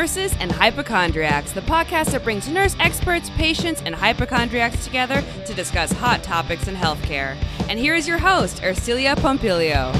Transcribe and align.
Nurses 0.00 0.34
and 0.40 0.50
Hypochondriacs, 0.50 1.52
the 1.52 1.60
podcast 1.60 2.12
that 2.12 2.24
brings 2.24 2.48
nurse 2.48 2.74
experts, 2.80 3.28
patients, 3.36 3.82
and 3.84 3.94
hypochondriacs 3.94 4.82
together 4.82 5.22
to 5.44 5.52
discuss 5.52 5.92
hot 5.92 6.22
topics 6.22 6.68
in 6.68 6.74
healthcare. 6.74 7.36
And 7.68 7.78
here 7.78 7.94
is 7.94 8.08
your 8.08 8.16
host, 8.16 8.62
Ercilia 8.62 9.14
Pompilio. 9.14 9.94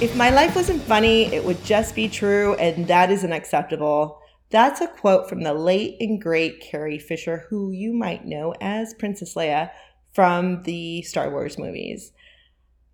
If 0.00 0.14
my 0.14 0.30
life 0.30 0.54
wasn't 0.54 0.80
funny, 0.80 1.24
it 1.34 1.44
would 1.44 1.60
just 1.64 1.96
be 1.96 2.08
true, 2.08 2.54
and 2.54 2.86
that 2.86 3.10
is 3.10 3.24
unacceptable. 3.24 4.20
That's 4.50 4.80
a 4.80 4.86
quote 4.86 5.28
from 5.28 5.42
the 5.42 5.54
late 5.54 5.96
and 5.98 6.22
great 6.22 6.60
Carrie 6.60 7.00
Fisher, 7.00 7.46
who 7.50 7.72
you 7.72 7.92
might 7.92 8.24
know 8.24 8.54
as 8.60 8.94
Princess 8.94 9.34
Leia 9.34 9.70
from 10.16 10.62
the 10.62 11.02
Star 11.02 11.28
Wars 11.28 11.58
movies. 11.58 12.12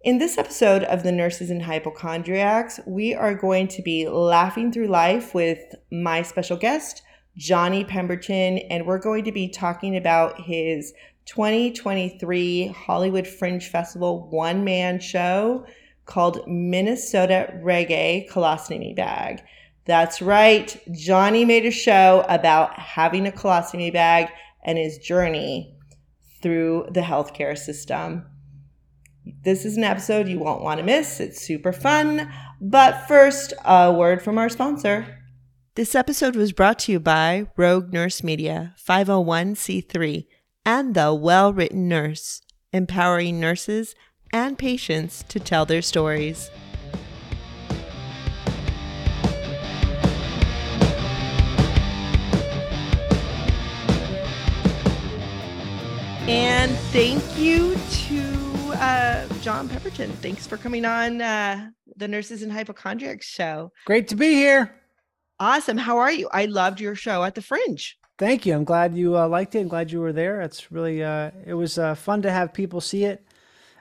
In 0.02 0.18
this 0.18 0.36
episode 0.36 0.82
of 0.82 1.04
the 1.04 1.12
Nurses 1.12 1.50
and 1.50 1.62
Hypochondriacs, 1.62 2.80
we 2.84 3.14
are 3.14 3.32
going 3.32 3.68
to 3.68 3.80
be 3.80 4.08
laughing 4.08 4.72
through 4.72 4.88
life 4.88 5.32
with 5.32 5.60
my 5.92 6.22
special 6.22 6.56
guest, 6.56 7.02
Johnny 7.36 7.84
Pemberton, 7.84 8.58
and 8.58 8.86
we're 8.86 8.98
going 8.98 9.22
to 9.22 9.30
be 9.30 9.48
talking 9.48 9.96
about 9.96 10.40
his 10.40 10.92
2023 11.26 12.66
Hollywood 12.66 13.28
Fringe 13.28 13.68
Festival 13.68 14.28
one 14.28 14.64
man 14.64 14.98
show 14.98 15.64
called 16.06 16.44
Minnesota 16.48 17.54
Reggae 17.62 18.28
Colostomy 18.28 18.96
Bag. 18.96 19.44
That's 19.84 20.20
right, 20.20 20.76
Johnny 20.90 21.44
made 21.44 21.66
a 21.66 21.70
show 21.70 22.26
about 22.28 22.76
having 22.76 23.28
a 23.28 23.32
colostomy 23.32 23.92
bag 23.92 24.26
and 24.64 24.76
his 24.76 24.98
journey 24.98 25.76
through 26.42 26.88
the 26.90 27.00
healthcare 27.00 27.56
system. 27.56 28.26
This 29.44 29.64
is 29.64 29.76
an 29.76 29.84
episode 29.84 30.28
you 30.28 30.40
won't 30.40 30.62
want 30.62 30.78
to 30.78 30.84
miss. 30.84 31.20
It's 31.20 31.40
super 31.40 31.72
fun. 31.72 32.30
But 32.60 33.06
first, 33.06 33.54
a 33.64 33.92
word 33.92 34.20
from 34.20 34.38
our 34.38 34.48
sponsor. 34.48 35.18
This 35.74 35.94
episode 35.94 36.36
was 36.36 36.52
brought 36.52 36.80
to 36.80 36.92
you 36.92 37.00
by 37.00 37.46
Rogue 37.56 37.92
Nurse 37.92 38.22
Media, 38.22 38.74
501c3, 38.84 40.26
and 40.66 40.94
The 40.94 41.14
Well 41.14 41.52
Written 41.52 41.88
Nurse, 41.88 42.42
empowering 42.72 43.40
nurses 43.40 43.94
and 44.32 44.58
patients 44.58 45.24
to 45.28 45.40
tell 45.40 45.64
their 45.64 45.82
stories. 45.82 46.50
And 56.28 56.70
thank 56.92 57.36
you 57.36 57.74
to 57.74 58.72
uh, 58.74 59.26
John 59.40 59.68
Pemberton. 59.68 60.12
Thanks 60.12 60.46
for 60.46 60.56
coming 60.56 60.84
on 60.84 61.20
uh, 61.20 61.70
the 61.96 62.06
Nurses 62.06 62.42
and 62.44 62.52
Hypochondriacs 62.52 63.26
show. 63.26 63.72
Great 63.86 64.06
to 64.08 64.14
be 64.14 64.34
here. 64.34 64.72
Awesome. 65.40 65.76
How 65.76 65.98
are 65.98 66.12
you? 66.12 66.28
I 66.32 66.44
loved 66.44 66.80
your 66.80 66.94
show 66.94 67.24
at 67.24 67.34
the 67.34 67.42
Fringe. 67.42 67.98
Thank 68.18 68.46
you. 68.46 68.54
I'm 68.54 68.62
glad 68.62 68.94
you 68.96 69.18
uh, 69.18 69.26
liked 69.26 69.56
it. 69.56 69.62
I'm 69.62 69.68
glad 69.68 69.90
you 69.90 70.00
were 70.00 70.12
there. 70.12 70.40
It's 70.42 70.70
really, 70.70 71.02
uh, 71.02 71.32
it 71.44 71.54
was 71.54 71.76
uh, 71.76 71.96
fun 71.96 72.22
to 72.22 72.30
have 72.30 72.52
people 72.52 72.80
see 72.80 73.04
it. 73.04 73.26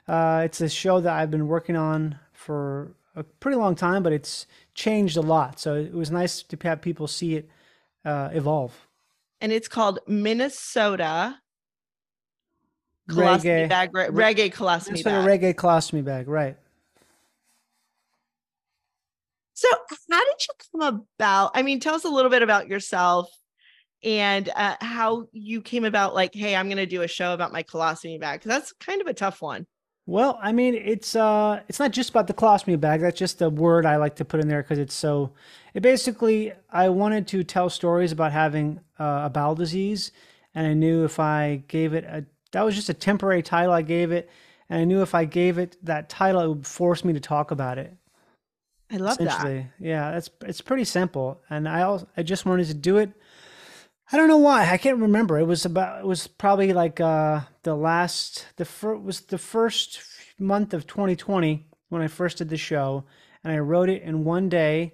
Uh, 0.07 0.41
it's 0.43 0.61
a 0.61 0.69
show 0.69 0.99
that 0.99 1.13
I've 1.13 1.29
been 1.29 1.47
working 1.47 1.75
on 1.75 2.17
for 2.33 2.95
a 3.15 3.23
pretty 3.23 3.57
long 3.57 3.75
time, 3.75 4.01
but 4.01 4.13
it's 4.13 4.47
changed 4.73 5.15
a 5.15 5.21
lot. 5.21 5.59
So 5.59 5.75
it 5.75 5.93
was 5.93 6.09
nice 6.09 6.41
to 6.41 6.57
have 6.63 6.81
people 6.81 7.07
see 7.07 7.35
it 7.35 7.49
uh, 8.03 8.29
evolve. 8.33 8.87
And 9.39 9.51
it's 9.51 9.67
called 9.67 9.99
Minnesota 10.07 11.40
colostomy 13.11 13.67
Reggae. 13.67 13.69
bag. 13.69 13.89
Re- 13.93 14.07
reggae 14.07 14.53
colostomy 14.53 15.03
bag. 15.03 15.41
reggae 15.41 15.53
colostomy 15.53 16.03
bag, 16.03 16.27
right? 16.27 16.57
So, 19.53 19.67
how 20.09 20.25
did 20.25 20.35
you 20.39 20.53
come 20.71 21.01
about? 21.17 21.51
I 21.53 21.61
mean, 21.61 21.79
tell 21.79 21.93
us 21.93 22.03
a 22.03 22.09
little 22.09 22.31
bit 22.31 22.41
about 22.41 22.67
yourself 22.67 23.29
and 24.03 24.49
uh, 24.55 24.75
how 24.81 25.27
you 25.31 25.61
came 25.61 25.85
about. 25.85 26.15
Like, 26.15 26.33
hey, 26.33 26.55
I'm 26.55 26.67
going 26.67 26.77
to 26.77 26.87
do 26.87 27.03
a 27.03 27.07
show 27.07 27.33
about 27.33 27.51
my 27.51 27.63
colostomy 27.63 28.19
bag 28.19 28.39
because 28.39 28.49
that's 28.49 28.73
kind 28.73 29.01
of 29.01 29.07
a 29.07 29.13
tough 29.13 29.41
one. 29.41 29.67
Well, 30.07 30.39
I 30.41 30.51
mean, 30.51 30.73
it's 30.73 31.15
uh, 31.15 31.61
it's 31.67 31.79
not 31.79 31.91
just 31.91 32.09
about 32.09 32.27
the 32.27 32.33
colostomy 32.33 32.79
bag. 32.79 33.01
That's 33.01 33.19
just 33.19 33.41
a 33.41 33.49
word 33.49 33.85
I 33.85 33.97
like 33.97 34.15
to 34.15 34.25
put 34.25 34.39
in 34.39 34.47
there 34.47 34.63
because 34.63 34.79
it's 34.79 34.95
so. 34.95 35.33
It 35.73 35.81
basically, 35.81 36.53
I 36.71 36.89
wanted 36.89 37.27
to 37.27 37.43
tell 37.43 37.69
stories 37.69 38.11
about 38.11 38.31
having 38.31 38.79
uh, 38.99 39.21
a 39.25 39.29
bowel 39.29 39.55
disease, 39.55 40.11
and 40.55 40.65
I 40.65 40.73
knew 40.73 41.05
if 41.05 41.19
I 41.19 41.63
gave 41.67 41.93
it 41.93 42.03
a, 42.05 42.25
that 42.51 42.63
was 42.63 42.75
just 42.75 42.89
a 42.89 42.93
temporary 42.93 43.41
title 43.43 43.73
I 43.73 43.81
gave 43.81 44.11
it, 44.11 44.29
and 44.69 44.81
I 44.81 44.83
knew 44.85 45.01
if 45.01 45.15
I 45.15 45.25
gave 45.25 45.57
it 45.57 45.77
that 45.83 46.09
title, 46.09 46.41
it 46.41 46.47
would 46.47 46.67
force 46.67 47.03
me 47.03 47.13
to 47.13 47.19
talk 47.19 47.51
about 47.51 47.77
it. 47.77 47.95
I 48.91 48.97
love 48.97 49.17
that. 49.25 49.43
Yeah, 49.79 50.11
that's 50.11 50.29
it's 50.41 50.61
pretty 50.61 50.83
simple, 50.83 51.41
and 51.49 51.67
I 51.67 51.83
also 51.83 52.07
I 52.17 52.23
just 52.23 52.45
wanted 52.45 52.67
to 52.67 52.73
do 52.73 52.97
it. 52.97 53.11
I 54.11 54.17
don't 54.17 54.27
know 54.27 54.37
why. 54.37 54.69
I 54.69 54.77
can't 54.77 54.97
remember. 54.99 55.39
It 55.39 55.45
was 55.45 55.65
about. 55.65 55.99
It 56.01 56.05
was 56.05 56.27
probably 56.27 56.73
like 56.73 56.99
uh 56.99 57.41
the 57.63 57.75
last. 57.75 58.47
The 58.57 58.65
first 58.65 59.01
was 59.01 59.21
the 59.21 59.37
first 59.37 60.01
month 60.37 60.73
of 60.73 60.87
2020 60.87 61.67
when 61.89 62.01
I 62.01 62.07
first 62.07 62.39
did 62.39 62.49
the 62.49 62.57
show, 62.57 63.05
and 63.43 63.53
I 63.53 63.59
wrote 63.59 63.89
it 63.89 64.01
in 64.01 64.25
one 64.25 64.49
day. 64.49 64.93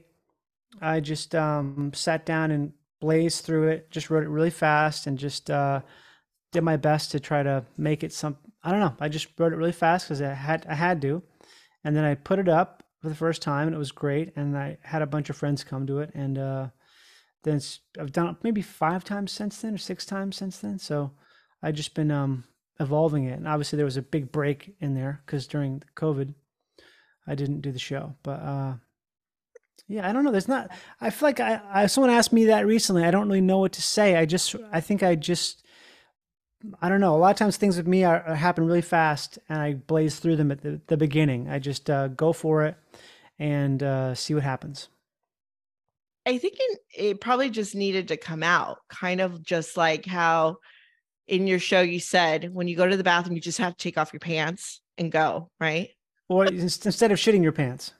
I 0.79 0.99
just 0.99 1.33
um 1.33 1.91
sat 1.95 2.25
down 2.25 2.51
and 2.51 2.73
blazed 2.99 3.43
through 3.45 3.69
it. 3.69 3.89
Just 3.89 4.11
wrote 4.11 4.23
it 4.23 4.29
really 4.29 4.51
fast 4.51 5.07
and 5.07 5.17
just 5.17 5.49
uh 5.49 5.81
did 6.57 6.63
my 6.63 6.77
best 6.77 7.11
to 7.11 7.19
try 7.19 7.43
to 7.43 7.63
make 7.77 8.03
it 8.03 8.11
some. 8.11 8.37
I 8.63 8.71
don't 8.71 8.79
know. 8.79 8.95
I 8.99 9.09
just 9.09 9.27
wrote 9.37 9.53
it 9.53 9.57
really 9.57 9.71
fast 9.71 10.07
because 10.07 10.21
I 10.21 10.33
had 10.33 10.65
I 10.67 10.73
had 10.73 11.01
to, 11.03 11.21
and 11.83 11.95
then 11.95 12.03
I 12.03 12.15
put 12.15 12.39
it 12.39 12.49
up 12.49 12.83
for 12.99 13.09
the 13.09 13.15
first 13.15 13.43
time 13.43 13.67
and 13.67 13.75
it 13.75 13.79
was 13.79 13.91
great. 13.91 14.33
And 14.35 14.57
I 14.57 14.79
had 14.81 15.03
a 15.03 15.07
bunch 15.07 15.29
of 15.29 15.37
friends 15.37 15.63
come 15.63 15.85
to 15.85 15.99
it, 15.99 16.11
and 16.15 16.37
uh, 16.39 16.67
then 17.43 17.61
I've 17.99 18.11
done 18.11 18.29
it 18.29 18.37
maybe 18.41 18.63
five 18.63 19.03
times 19.03 19.31
since 19.31 19.61
then 19.61 19.75
or 19.75 19.77
six 19.77 20.03
times 20.03 20.35
since 20.35 20.57
then. 20.57 20.79
So 20.79 21.11
I've 21.61 21.75
just 21.75 21.93
been 21.93 22.09
um, 22.09 22.45
evolving 22.79 23.25
it. 23.25 23.37
And 23.37 23.47
obviously 23.47 23.77
there 23.77 23.85
was 23.85 23.97
a 23.97 24.01
big 24.01 24.31
break 24.31 24.75
in 24.79 24.95
there 24.95 25.21
because 25.25 25.45
during 25.45 25.83
COVID, 25.95 26.33
I 27.27 27.35
didn't 27.35 27.61
do 27.61 27.71
the 27.71 27.77
show. 27.77 28.15
But 28.23 28.41
uh, 28.41 28.73
yeah, 29.87 30.09
I 30.09 30.11
don't 30.11 30.23
know. 30.23 30.31
There's 30.31 30.47
not. 30.47 30.71
I 30.99 31.11
feel 31.11 31.29
like 31.29 31.39
I, 31.39 31.61
I 31.71 31.85
someone 31.85 32.09
asked 32.09 32.33
me 32.33 32.45
that 32.45 32.65
recently. 32.65 33.03
I 33.03 33.11
don't 33.11 33.27
really 33.27 33.41
know 33.41 33.59
what 33.59 33.73
to 33.73 33.81
say. 33.83 34.15
I 34.15 34.25
just 34.25 34.55
I 34.71 34.81
think 34.81 35.03
I 35.03 35.13
just 35.13 35.63
I 36.81 36.89
don't 36.89 36.99
know. 36.99 37.15
A 37.15 37.17
lot 37.17 37.31
of 37.31 37.37
times 37.37 37.57
things 37.57 37.77
with 37.77 37.87
me 37.87 38.03
are, 38.03 38.23
are 38.23 38.35
happen 38.35 38.65
really 38.65 38.81
fast, 38.81 39.37
and 39.47 39.59
I 39.59 39.73
blaze 39.73 40.19
through 40.19 40.37
them 40.37 40.51
at 40.51 40.61
the, 40.61 40.81
the 40.87 40.97
beginning. 40.97 41.49
I 41.49 41.59
just 41.59 41.89
uh, 41.89 42.07
go 42.09 42.33
for 42.33 42.65
it 42.65 42.75
and 43.37 43.83
uh, 43.83 44.15
see 44.15 44.33
what 44.33 44.43
happens. 44.43 44.89
I 46.25 46.37
think 46.37 46.55
it, 46.59 46.79
it 46.95 47.21
probably 47.21 47.49
just 47.49 47.75
needed 47.75 48.09
to 48.09 48.17
come 48.17 48.43
out, 48.43 48.79
kind 48.89 49.21
of 49.21 49.43
just 49.43 49.77
like 49.77 50.05
how 50.05 50.57
in 51.27 51.47
your 51.47 51.59
show 51.59 51.81
you 51.81 51.99
said 51.99 52.53
when 52.53 52.67
you 52.67 52.75
go 52.75 52.87
to 52.87 52.97
the 52.97 53.03
bathroom, 53.03 53.35
you 53.35 53.41
just 53.41 53.59
have 53.59 53.77
to 53.77 53.83
take 53.83 53.97
off 53.97 54.11
your 54.11 54.19
pants 54.19 54.81
and 54.97 55.11
go, 55.11 55.49
right? 55.59 55.89
Or 56.27 56.45
instead 56.45 57.11
of 57.11 57.19
shitting 57.19 57.43
your 57.43 57.51
pants, 57.53 57.93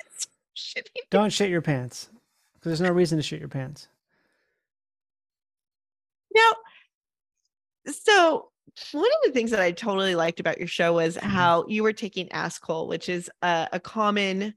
Shitting. 0.56 1.08
don't 1.10 1.32
shit 1.32 1.50
your 1.50 1.62
pants 1.62 2.08
because 2.54 2.70
there's 2.70 2.88
no 2.88 2.94
reason 2.94 3.18
to 3.18 3.22
shit 3.22 3.40
your 3.40 3.48
pants. 3.48 3.88
Now, 6.34 6.52
so 7.86 8.48
one 8.92 9.04
of 9.04 9.18
the 9.26 9.32
things 9.32 9.50
that 9.50 9.60
I 9.60 9.72
totally 9.72 10.14
liked 10.14 10.40
about 10.40 10.58
your 10.58 10.68
show 10.68 10.94
was 10.94 11.16
Mm-hmm. 11.16 11.28
how 11.28 11.66
you 11.68 11.82
were 11.82 11.92
taking 11.92 12.28
Asacol, 12.28 12.88
which 12.88 13.08
is 13.08 13.30
a, 13.42 13.68
a 13.72 13.80
common 13.80 14.54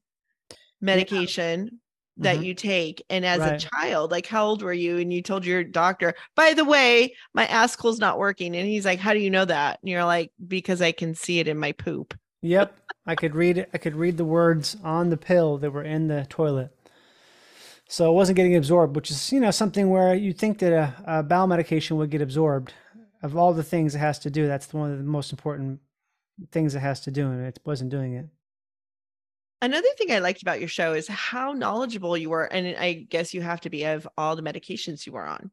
medication 0.81 1.79
that 2.17 2.37
Mhm. 2.37 2.45
you 2.45 2.53
take. 2.53 3.03
And 3.09 3.25
as 3.25 3.41
a 3.41 3.57
child, 3.57 4.11
like 4.11 4.25
how 4.25 4.45
old 4.45 4.61
were 4.61 4.71
you? 4.71 4.97
And 4.99 5.11
you 5.11 5.21
told 5.21 5.45
your 5.45 5.63
doctor, 5.65 6.13
by 6.35 6.53
the 6.53 6.63
way, 6.63 7.13
my 7.33 7.45
Asacol's 7.47 7.99
not 7.99 8.17
working. 8.17 8.55
And 8.55 8.65
he's 8.67 8.85
like, 8.85 8.99
How 8.99 9.13
do 9.13 9.19
you 9.19 9.29
know 9.29 9.43
that? 9.45 9.79
And 9.81 9.89
you're 9.89 10.05
like, 10.05 10.31
Because 10.47 10.81
I 10.81 10.91
can 10.93 11.13
see 11.13 11.39
it 11.39 11.47
in 11.49 11.57
my 11.57 11.73
poop. 11.73 12.17
Yep, 12.41 12.77
I 13.05 13.15
could 13.15 13.35
read 13.35 13.57
it. 13.57 13.69
I 13.73 13.79
could 13.79 13.95
read 13.95 14.15
the 14.17 14.23
words 14.25 14.77
on 14.83 15.09
the 15.09 15.17
pill 15.17 15.57
that 15.57 15.71
were 15.71 15.83
in 15.83 16.07
the 16.07 16.25
toilet. 16.29 16.69
So 17.89 18.09
it 18.11 18.13
wasn't 18.15 18.37
getting 18.37 18.55
absorbed, 18.55 18.95
which 18.95 19.11
is 19.11 19.31
you 19.33 19.39
know 19.41 19.51
something 19.51 19.89
where 19.89 20.15
you 20.15 20.31
think 20.31 20.59
that 20.59 20.71
a, 20.71 21.19
a 21.19 21.23
bowel 21.23 21.47
medication 21.47 21.97
would 21.97 22.09
get 22.11 22.21
absorbed. 22.21 22.73
Of 23.25 23.35
all 23.35 23.53
the 23.53 23.63
things 23.63 23.95
it 23.95 23.99
has 23.99 24.19
to 24.19 24.29
do, 24.29 24.45
that's 24.45 24.71
one 24.71 24.91
of 24.91 24.97
the 24.99 25.03
most 25.03 25.31
important 25.31 25.79
things 26.51 26.75
it 26.75 26.79
has 26.79 26.99
to 27.01 27.11
do, 27.11 27.25
and 27.25 27.43
it 27.43 27.59
wasn't 27.65 27.89
doing 27.89 28.13
it. 28.13 28.27
Another 29.63 29.87
thing 29.97 30.11
I 30.11 30.19
liked 30.19 30.43
about 30.43 30.59
your 30.59 30.69
show 30.69 30.93
is 30.93 31.07
how 31.07 31.53
knowledgeable 31.53 32.15
you 32.15 32.29
were. 32.29 32.43
And 32.43 32.77
I 32.77 32.93
guess 32.93 33.33
you 33.33 33.41
have 33.41 33.61
to 33.61 33.69
be 33.71 33.83
of 33.85 34.07
all 34.15 34.35
the 34.35 34.43
medications 34.43 35.07
you 35.07 35.13
were 35.13 35.25
on. 35.25 35.49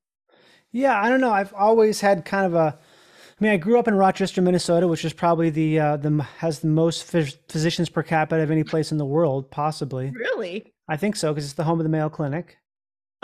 Yeah, 0.70 1.00
I 1.00 1.08
don't 1.08 1.22
know. 1.22 1.32
I've 1.32 1.54
always 1.54 2.00
had 2.02 2.26
kind 2.26 2.44
of 2.44 2.54
a. 2.54 2.78
I 2.78 3.44
mean, 3.44 3.52
I 3.52 3.56
grew 3.56 3.78
up 3.78 3.88
in 3.88 3.94
Rochester, 3.94 4.42
Minnesota, 4.42 4.86
which 4.86 5.04
is 5.04 5.14
probably 5.14 5.48
the 5.48 5.80
uh, 5.80 5.96
the 5.96 6.22
has 6.38 6.60
the 6.60 6.68
most 6.68 7.10
phys- 7.10 7.38
physicians 7.48 7.88
per 7.88 8.02
capita 8.02 8.42
of 8.42 8.50
any 8.50 8.64
place 8.64 8.92
in 8.92 8.98
the 8.98 9.06
world, 9.06 9.50
possibly. 9.50 10.10
Really? 10.10 10.74
I 10.88 10.98
think 10.98 11.16
so 11.16 11.32
because 11.32 11.44
it's 11.44 11.54
the 11.54 11.64
home 11.64 11.80
of 11.80 11.84
the 11.84 11.90
Mayo 11.90 12.10
Clinic. 12.10 12.58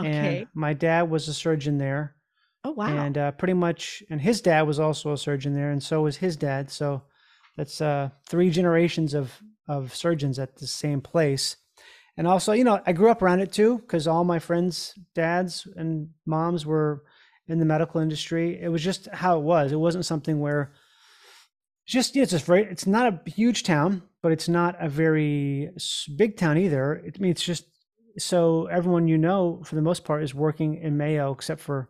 Okay. 0.00 0.38
And 0.38 0.46
my 0.54 0.72
dad 0.72 1.10
was 1.10 1.28
a 1.28 1.34
surgeon 1.34 1.76
there, 1.76 2.14
oh, 2.64 2.72
wow. 2.72 2.86
and 2.86 3.16
uh, 3.16 3.30
pretty 3.32 3.54
much, 3.54 4.02
and 4.10 4.20
his 4.20 4.40
dad 4.40 4.62
was 4.62 4.78
also 4.78 5.12
a 5.12 5.18
surgeon 5.18 5.54
there, 5.54 5.70
and 5.70 5.82
so 5.82 6.02
was 6.02 6.16
his 6.16 6.36
dad. 6.36 6.70
So 6.70 7.02
that's 7.56 7.80
uh, 7.80 8.10
three 8.28 8.50
generations 8.50 9.14
of 9.14 9.40
of 9.68 9.94
surgeons 9.94 10.38
at 10.38 10.56
the 10.56 10.66
same 10.66 11.00
place. 11.00 11.56
And 12.16 12.26
also, 12.26 12.52
you 12.52 12.64
know, 12.64 12.80
I 12.86 12.92
grew 12.92 13.10
up 13.10 13.22
around 13.22 13.40
it 13.40 13.52
too 13.52 13.78
because 13.78 14.08
all 14.08 14.24
my 14.24 14.38
friends' 14.38 14.98
dads 15.14 15.68
and 15.76 16.08
moms 16.26 16.66
were 16.66 17.04
in 17.46 17.58
the 17.58 17.64
medical 17.64 18.00
industry. 18.00 18.58
It 18.60 18.68
was 18.68 18.82
just 18.82 19.08
how 19.08 19.38
it 19.38 19.42
was. 19.42 19.72
It 19.72 19.76
wasn't 19.76 20.06
something 20.06 20.40
where 20.40 20.72
just 21.86 22.16
it's 22.16 22.32
just 22.32 22.44
very. 22.44 22.64
It's 22.64 22.86
not 22.86 23.12
a 23.12 23.30
huge 23.30 23.62
town, 23.62 24.02
but 24.22 24.32
it's 24.32 24.48
not 24.48 24.76
a 24.80 24.88
very 24.88 25.70
big 26.16 26.36
town 26.36 26.58
either. 26.58 27.02
I 27.04 27.18
mean, 27.18 27.30
it's 27.30 27.44
just 27.44 27.64
so 28.18 28.66
everyone 28.66 29.08
you 29.08 29.16
know 29.16 29.62
for 29.64 29.74
the 29.74 29.82
most 29.82 30.04
part 30.04 30.22
is 30.22 30.34
working 30.34 30.74
in 30.74 30.96
Mayo, 30.96 31.32
except 31.32 31.60
for 31.60 31.88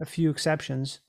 a 0.00 0.04
few 0.04 0.30
exceptions 0.30 1.00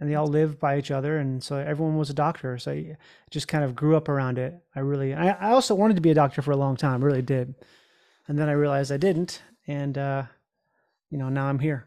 and 0.00 0.10
they 0.10 0.14
all 0.14 0.26
lived 0.26 0.58
by 0.58 0.78
each 0.78 0.90
other 0.90 1.16
and 1.18 1.42
so 1.42 1.56
everyone 1.56 1.96
was 1.96 2.10
a 2.10 2.14
doctor 2.14 2.58
so 2.58 2.72
i 2.72 2.96
just 3.30 3.48
kind 3.48 3.64
of 3.64 3.74
grew 3.74 3.96
up 3.96 4.08
around 4.08 4.38
it. 4.38 4.54
I 4.74 4.80
really 4.80 5.14
i, 5.14 5.28
I 5.28 5.50
also 5.50 5.74
wanted 5.74 5.94
to 5.96 6.02
be 6.02 6.10
a 6.10 6.14
doctor 6.14 6.42
for 6.42 6.50
a 6.50 6.56
long 6.56 6.76
time 6.76 7.02
really 7.02 7.22
did. 7.22 7.54
And 8.28 8.38
then 8.38 8.48
i 8.48 8.52
realized 8.52 8.92
i 8.92 8.96
didn't 8.96 9.42
and 9.66 9.96
uh 9.96 10.24
you 11.10 11.18
know 11.18 11.28
now 11.28 11.46
i'm 11.46 11.58
here. 11.58 11.86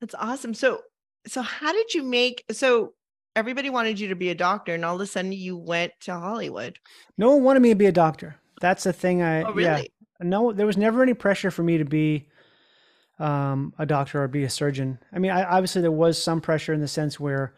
That's 0.00 0.14
awesome. 0.14 0.54
So 0.54 0.82
so 1.26 1.42
how 1.42 1.72
did 1.72 1.94
you 1.94 2.02
make 2.02 2.44
so 2.50 2.94
everybody 3.36 3.70
wanted 3.70 3.98
you 3.98 4.08
to 4.08 4.16
be 4.16 4.30
a 4.30 4.34
doctor 4.34 4.74
and 4.74 4.84
all 4.84 4.94
of 4.94 5.00
a 5.00 5.06
sudden 5.06 5.32
you 5.32 5.56
went 5.56 5.92
to 6.00 6.12
hollywood. 6.12 6.78
No 7.18 7.30
one 7.32 7.42
wanted 7.42 7.60
me 7.60 7.70
to 7.70 7.74
be 7.74 7.86
a 7.86 7.92
doctor. 7.92 8.36
That's 8.60 8.84
the 8.84 8.92
thing 8.92 9.22
i 9.22 9.42
oh, 9.42 9.52
really? 9.52 9.64
yeah 9.64 9.82
no 10.20 10.52
there 10.52 10.66
was 10.66 10.76
never 10.76 11.02
any 11.02 11.14
pressure 11.14 11.50
for 11.50 11.62
me 11.62 11.76
to 11.78 11.84
be 11.84 12.28
um, 13.18 13.72
a 13.78 13.86
doctor 13.86 14.22
or 14.22 14.28
be 14.28 14.44
a 14.44 14.50
surgeon. 14.50 14.98
I 15.12 15.18
mean, 15.18 15.30
I, 15.30 15.44
obviously 15.44 15.82
there 15.82 15.92
was 15.92 16.20
some 16.20 16.40
pressure 16.40 16.72
in 16.72 16.80
the 16.80 16.88
sense 16.88 17.20
where 17.20 17.54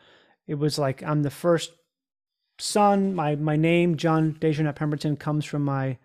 it 0.46 0.54
was 0.54 0.78
like 0.78 1.02
I'm 1.02 1.22
the 1.22 1.30
first 1.30 1.72
son. 2.58 3.14
My 3.14 3.36
my 3.36 3.56
name 3.56 3.96
John 3.96 4.36
Dejournette 4.40 4.76
Pemberton 4.76 5.16
comes 5.16 5.44
from 5.44 5.64
my 5.64 5.98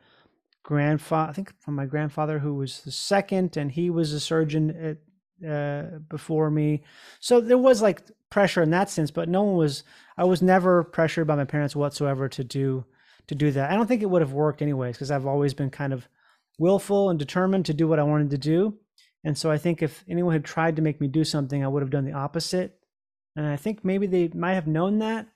grandfather. 0.64 1.30
I 1.30 1.34
think 1.34 1.54
from 1.60 1.76
my 1.76 1.86
grandfather 1.86 2.40
who 2.40 2.56
was 2.56 2.82
the 2.82 2.92
second, 2.92 3.58
and 3.58 3.72
he 3.72 3.90
was 3.90 4.14
a 4.14 4.20
surgeon 4.20 4.98
at, 5.42 5.50
uh, 5.50 6.00
before 6.10 6.50
me. 6.50 6.84
So 7.20 7.42
there 7.42 7.58
was 7.58 7.82
like 7.82 8.04
pressure 8.30 8.62
in 8.62 8.72
that 8.72 8.90
sense, 8.90 9.12
but 9.12 9.30
no 9.30 9.44
one 9.44 9.56
was. 9.56 9.84
I 10.18 10.24
was 10.24 10.42
never 10.42 10.84
pressured 10.84 11.28
by 11.28 11.36
my 11.36 11.46
parents 11.46 11.76
whatsoever 11.76 12.30
to 12.30 12.44
do 12.44 12.86
to 13.28 13.36
do 13.36 13.52
that. 13.52 13.72
I 13.72 13.76
don't 13.76 13.88
think 13.88 14.02
it 14.02 14.10
would 14.10 14.22
have 14.22 14.34
worked 14.34 14.62
anyways 14.62 14.96
because 14.96 15.12
I've 15.12 15.26
always 15.26 15.54
been 15.54 15.70
kind 15.70 15.94
of 15.94 16.08
willful 16.60 17.10
and 17.10 17.18
determined 17.18 17.66
to 17.66 17.74
do 17.74 17.88
what 17.88 18.00
I 18.00 18.04
wanted 18.04 18.30
to 18.32 18.38
do. 18.38 18.78
And 19.24 19.38
so 19.38 19.52
I 19.52 19.58
think 19.58 19.82
if 19.82 20.04
anyone 20.10 20.34
had 20.34 20.46
tried 20.46 20.76
to 20.78 20.82
make 20.82 21.00
me 21.00 21.08
do 21.08 21.24
something, 21.24 21.64
I 21.64 21.68
would 21.68 21.84
have 21.84 21.92
done 21.92 22.06
the 22.06 22.14
opposite. 22.14 22.78
And 23.36 23.46
I 23.46 23.56
think 23.56 23.86
maybe 23.86 24.08
they 24.08 24.30
might 24.30 24.56
have 24.56 24.68
known 24.68 25.00
that. 25.00 25.28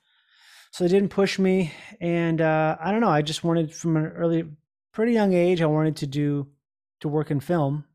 So 0.72 0.84
they 0.84 0.90
didn't 0.90 1.10
push 1.10 1.40
me. 1.40 1.72
And 2.02 2.42
uh, 2.42 2.78
I 2.80 2.92
don't 2.92 3.02
know. 3.02 3.10
I 3.10 3.22
just 3.22 3.44
wanted 3.44 3.74
from 3.74 3.96
an 3.96 4.08
early, 4.08 4.46
pretty 4.92 5.14
young 5.14 5.34
age, 5.34 5.62
I 5.62 5.68
wanted 5.68 5.98
to 5.98 6.08
do, 6.08 6.48
to 7.02 7.08
work 7.08 7.32
in 7.32 7.40
film. 7.40 7.86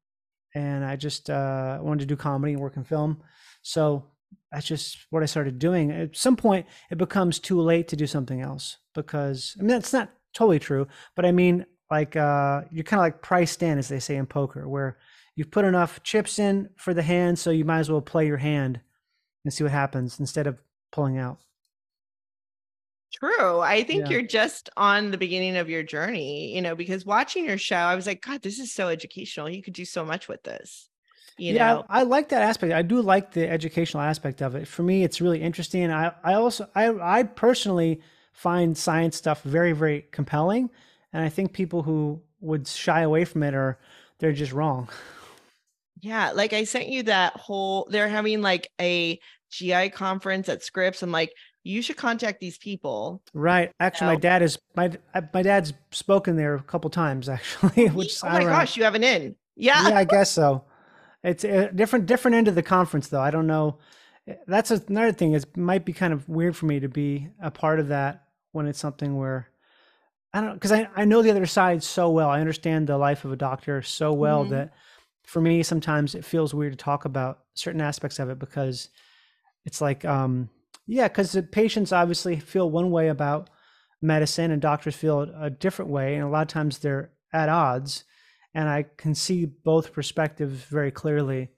And 0.54 0.84
I 0.84 0.96
just 0.96 1.28
uh, 1.28 1.78
wanted 1.80 2.00
to 2.00 2.06
do 2.06 2.16
comedy 2.16 2.52
and 2.54 2.62
work 2.62 2.76
in 2.76 2.84
film. 2.84 3.22
So 3.62 4.06
that's 4.50 4.66
just 4.66 5.06
what 5.10 5.22
I 5.22 5.26
started 5.26 5.58
doing. 5.58 5.90
At 5.90 6.16
some 6.16 6.36
point, 6.36 6.66
it 6.90 6.98
becomes 6.98 7.38
too 7.38 7.60
late 7.60 7.88
to 7.88 7.96
do 7.96 8.06
something 8.06 8.40
else 8.40 8.78
because, 8.94 9.54
I 9.58 9.62
mean, 9.62 9.68
that's 9.68 9.92
not 9.92 10.10
totally 10.34 10.58
true. 10.58 10.88
But 11.14 11.26
I 11.26 11.32
mean, 11.32 11.66
like, 11.90 12.16
uh, 12.16 12.62
you're 12.70 12.84
kind 12.84 13.00
of 13.00 13.04
like 13.04 13.22
priced 13.22 13.62
in, 13.62 13.78
as 13.78 13.88
they 13.88 14.00
say 14.00 14.16
in 14.16 14.26
poker, 14.26 14.68
where 14.68 14.98
you've 15.40 15.50
put 15.50 15.64
enough 15.64 16.02
chips 16.02 16.38
in 16.38 16.68
for 16.76 16.92
the 16.92 17.00
hand, 17.00 17.38
so 17.38 17.48
you 17.48 17.64
might 17.64 17.78
as 17.78 17.90
well 17.90 18.02
play 18.02 18.26
your 18.26 18.36
hand 18.36 18.78
and 19.42 19.50
see 19.50 19.64
what 19.64 19.72
happens 19.72 20.20
instead 20.20 20.46
of 20.46 20.58
pulling 20.92 21.16
out. 21.16 21.38
True. 23.10 23.60
I 23.60 23.82
think 23.82 24.02
yeah. 24.02 24.10
you're 24.10 24.22
just 24.26 24.68
on 24.76 25.10
the 25.10 25.16
beginning 25.16 25.56
of 25.56 25.70
your 25.70 25.82
journey, 25.82 26.54
you 26.54 26.60
know, 26.60 26.76
because 26.76 27.06
watching 27.06 27.46
your 27.46 27.56
show, 27.56 27.74
I 27.74 27.94
was 27.94 28.06
like, 28.06 28.20
God, 28.20 28.42
this 28.42 28.58
is 28.58 28.70
so 28.70 28.88
educational. 28.88 29.48
You 29.48 29.62
could 29.62 29.72
do 29.72 29.86
so 29.86 30.04
much 30.04 30.28
with 30.28 30.42
this. 30.42 30.90
You 31.38 31.54
yeah, 31.54 31.72
know? 31.72 31.86
I, 31.88 32.00
I 32.00 32.02
like 32.02 32.28
that 32.28 32.42
aspect. 32.42 32.74
I 32.74 32.82
do 32.82 33.00
like 33.00 33.32
the 33.32 33.48
educational 33.48 34.02
aspect 34.02 34.42
of 34.42 34.54
it. 34.56 34.68
For 34.68 34.82
me, 34.82 35.04
it's 35.04 35.22
really 35.22 35.40
interesting. 35.40 35.90
I, 35.90 36.12
I 36.22 36.34
also 36.34 36.68
I 36.74 36.90
I 36.90 37.22
personally 37.22 38.02
find 38.34 38.76
science 38.76 39.16
stuff 39.16 39.42
very, 39.42 39.72
very 39.72 40.04
compelling. 40.12 40.68
And 41.14 41.24
I 41.24 41.30
think 41.30 41.54
people 41.54 41.82
who 41.82 42.20
would 42.42 42.68
shy 42.68 43.00
away 43.00 43.24
from 43.24 43.42
it 43.42 43.54
are 43.54 43.78
they're 44.18 44.32
just 44.32 44.52
wrong. 44.52 44.90
Yeah, 46.00 46.32
like 46.32 46.52
I 46.52 46.64
sent 46.64 46.88
you 46.88 47.04
that 47.04 47.36
whole 47.36 47.88
they're 47.90 48.08
having 48.08 48.42
like 48.42 48.68
a 48.80 49.20
GI 49.50 49.90
conference 49.90 50.48
at 50.48 50.62
Scripps. 50.62 51.02
I'm 51.02 51.12
like, 51.12 51.32
you 51.62 51.82
should 51.82 51.96
contact 51.96 52.40
these 52.40 52.58
people. 52.58 53.22
Right. 53.34 53.72
Actually, 53.80 54.14
my 54.14 54.16
dad 54.16 54.42
is 54.42 54.58
my 54.76 54.90
my 55.34 55.42
dad's 55.42 55.72
spoken 55.90 56.36
there 56.36 56.54
a 56.54 56.62
couple 56.62 56.90
times 56.90 57.28
actually. 57.28 57.88
Which 57.88 58.22
oh 58.24 58.28
my 58.28 58.44
gosh, 58.44 58.76
you 58.76 58.84
have 58.84 58.94
an 58.94 59.04
in. 59.04 59.36
Yeah. 59.56 59.88
Yeah, 59.88 59.98
I 59.98 60.04
guess 60.04 60.30
so. 60.32 60.64
It's 61.22 61.44
a 61.44 61.70
different 61.70 62.06
different 62.06 62.36
end 62.36 62.48
of 62.48 62.54
the 62.54 62.62
conference 62.62 63.08
though. 63.08 63.20
I 63.20 63.30
don't 63.30 63.46
know. 63.46 63.78
Eh, 64.26 64.34
that's 64.46 64.70
another 64.70 65.12
thing. 65.12 65.34
It 65.34 65.54
might 65.56 65.84
be 65.84 65.92
kind 65.92 66.14
of 66.14 66.26
weird 66.28 66.56
for 66.56 66.66
me 66.66 66.80
to 66.80 66.88
be 66.88 67.28
a 67.42 67.50
part 67.50 67.78
of 67.78 67.88
that 67.88 68.24
when 68.52 68.66
it's 68.66 68.78
something 68.78 69.18
where 69.18 69.50
I 70.32 70.40
don't 70.40 70.54
because 70.54 70.72
I, 70.72 70.88
I 70.96 71.04
know 71.04 71.20
the 71.20 71.30
other 71.30 71.44
side 71.44 71.82
so 71.82 72.08
well. 72.08 72.30
I 72.30 72.40
understand 72.40 72.86
the 72.86 72.96
life 72.96 73.26
of 73.26 73.32
a 73.32 73.36
doctor 73.36 73.82
so 73.82 74.14
well 74.14 74.42
mm-hmm. 74.42 74.54
that 74.54 74.72
for 75.24 75.40
me 75.40 75.62
sometimes 75.62 76.14
it 76.14 76.24
feels 76.24 76.54
weird 76.54 76.72
to 76.72 76.84
talk 76.84 77.04
about 77.04 77.40
certain 77.54 77.80
aspects 77.80 78.18
of 78.18 78.28
it 78.28 78.38
because 78.38 78.88
it's 79.64 79.80
like 79.80 80.04
um 80.04 80.48
yeah 80.86 81.08
because 81.08 81.32
the 81.32 81.42
patients 81.42 81.92
obviously 81.92 82.38
feel 82.38 82.70
one 82.70 82.90
way 82.90 83.08
about 83.08 83.50
medicine 84.02 84.50
and 84.50 84.62
doctors 84.62 84.96
feel 84.96 85.22
a 85.40 85.50
different 85.50 85.90
way 85.90 86.14
and 86.14 86.24
a 86.24 86.28
lot 86.28 86.42
of 86.42 86.48
times 86.48 86.78
they're 86.78 87.10
at 87.32 87.48
odds 87.48 88.04
and 88.54 88.68
i 88.68 88.84
can 88.96 89.14
see 89.14 89.44
both 89.44 89.92
perspectives 89.92 90.64
very 90.64 90.90
clearly 90.90 91.48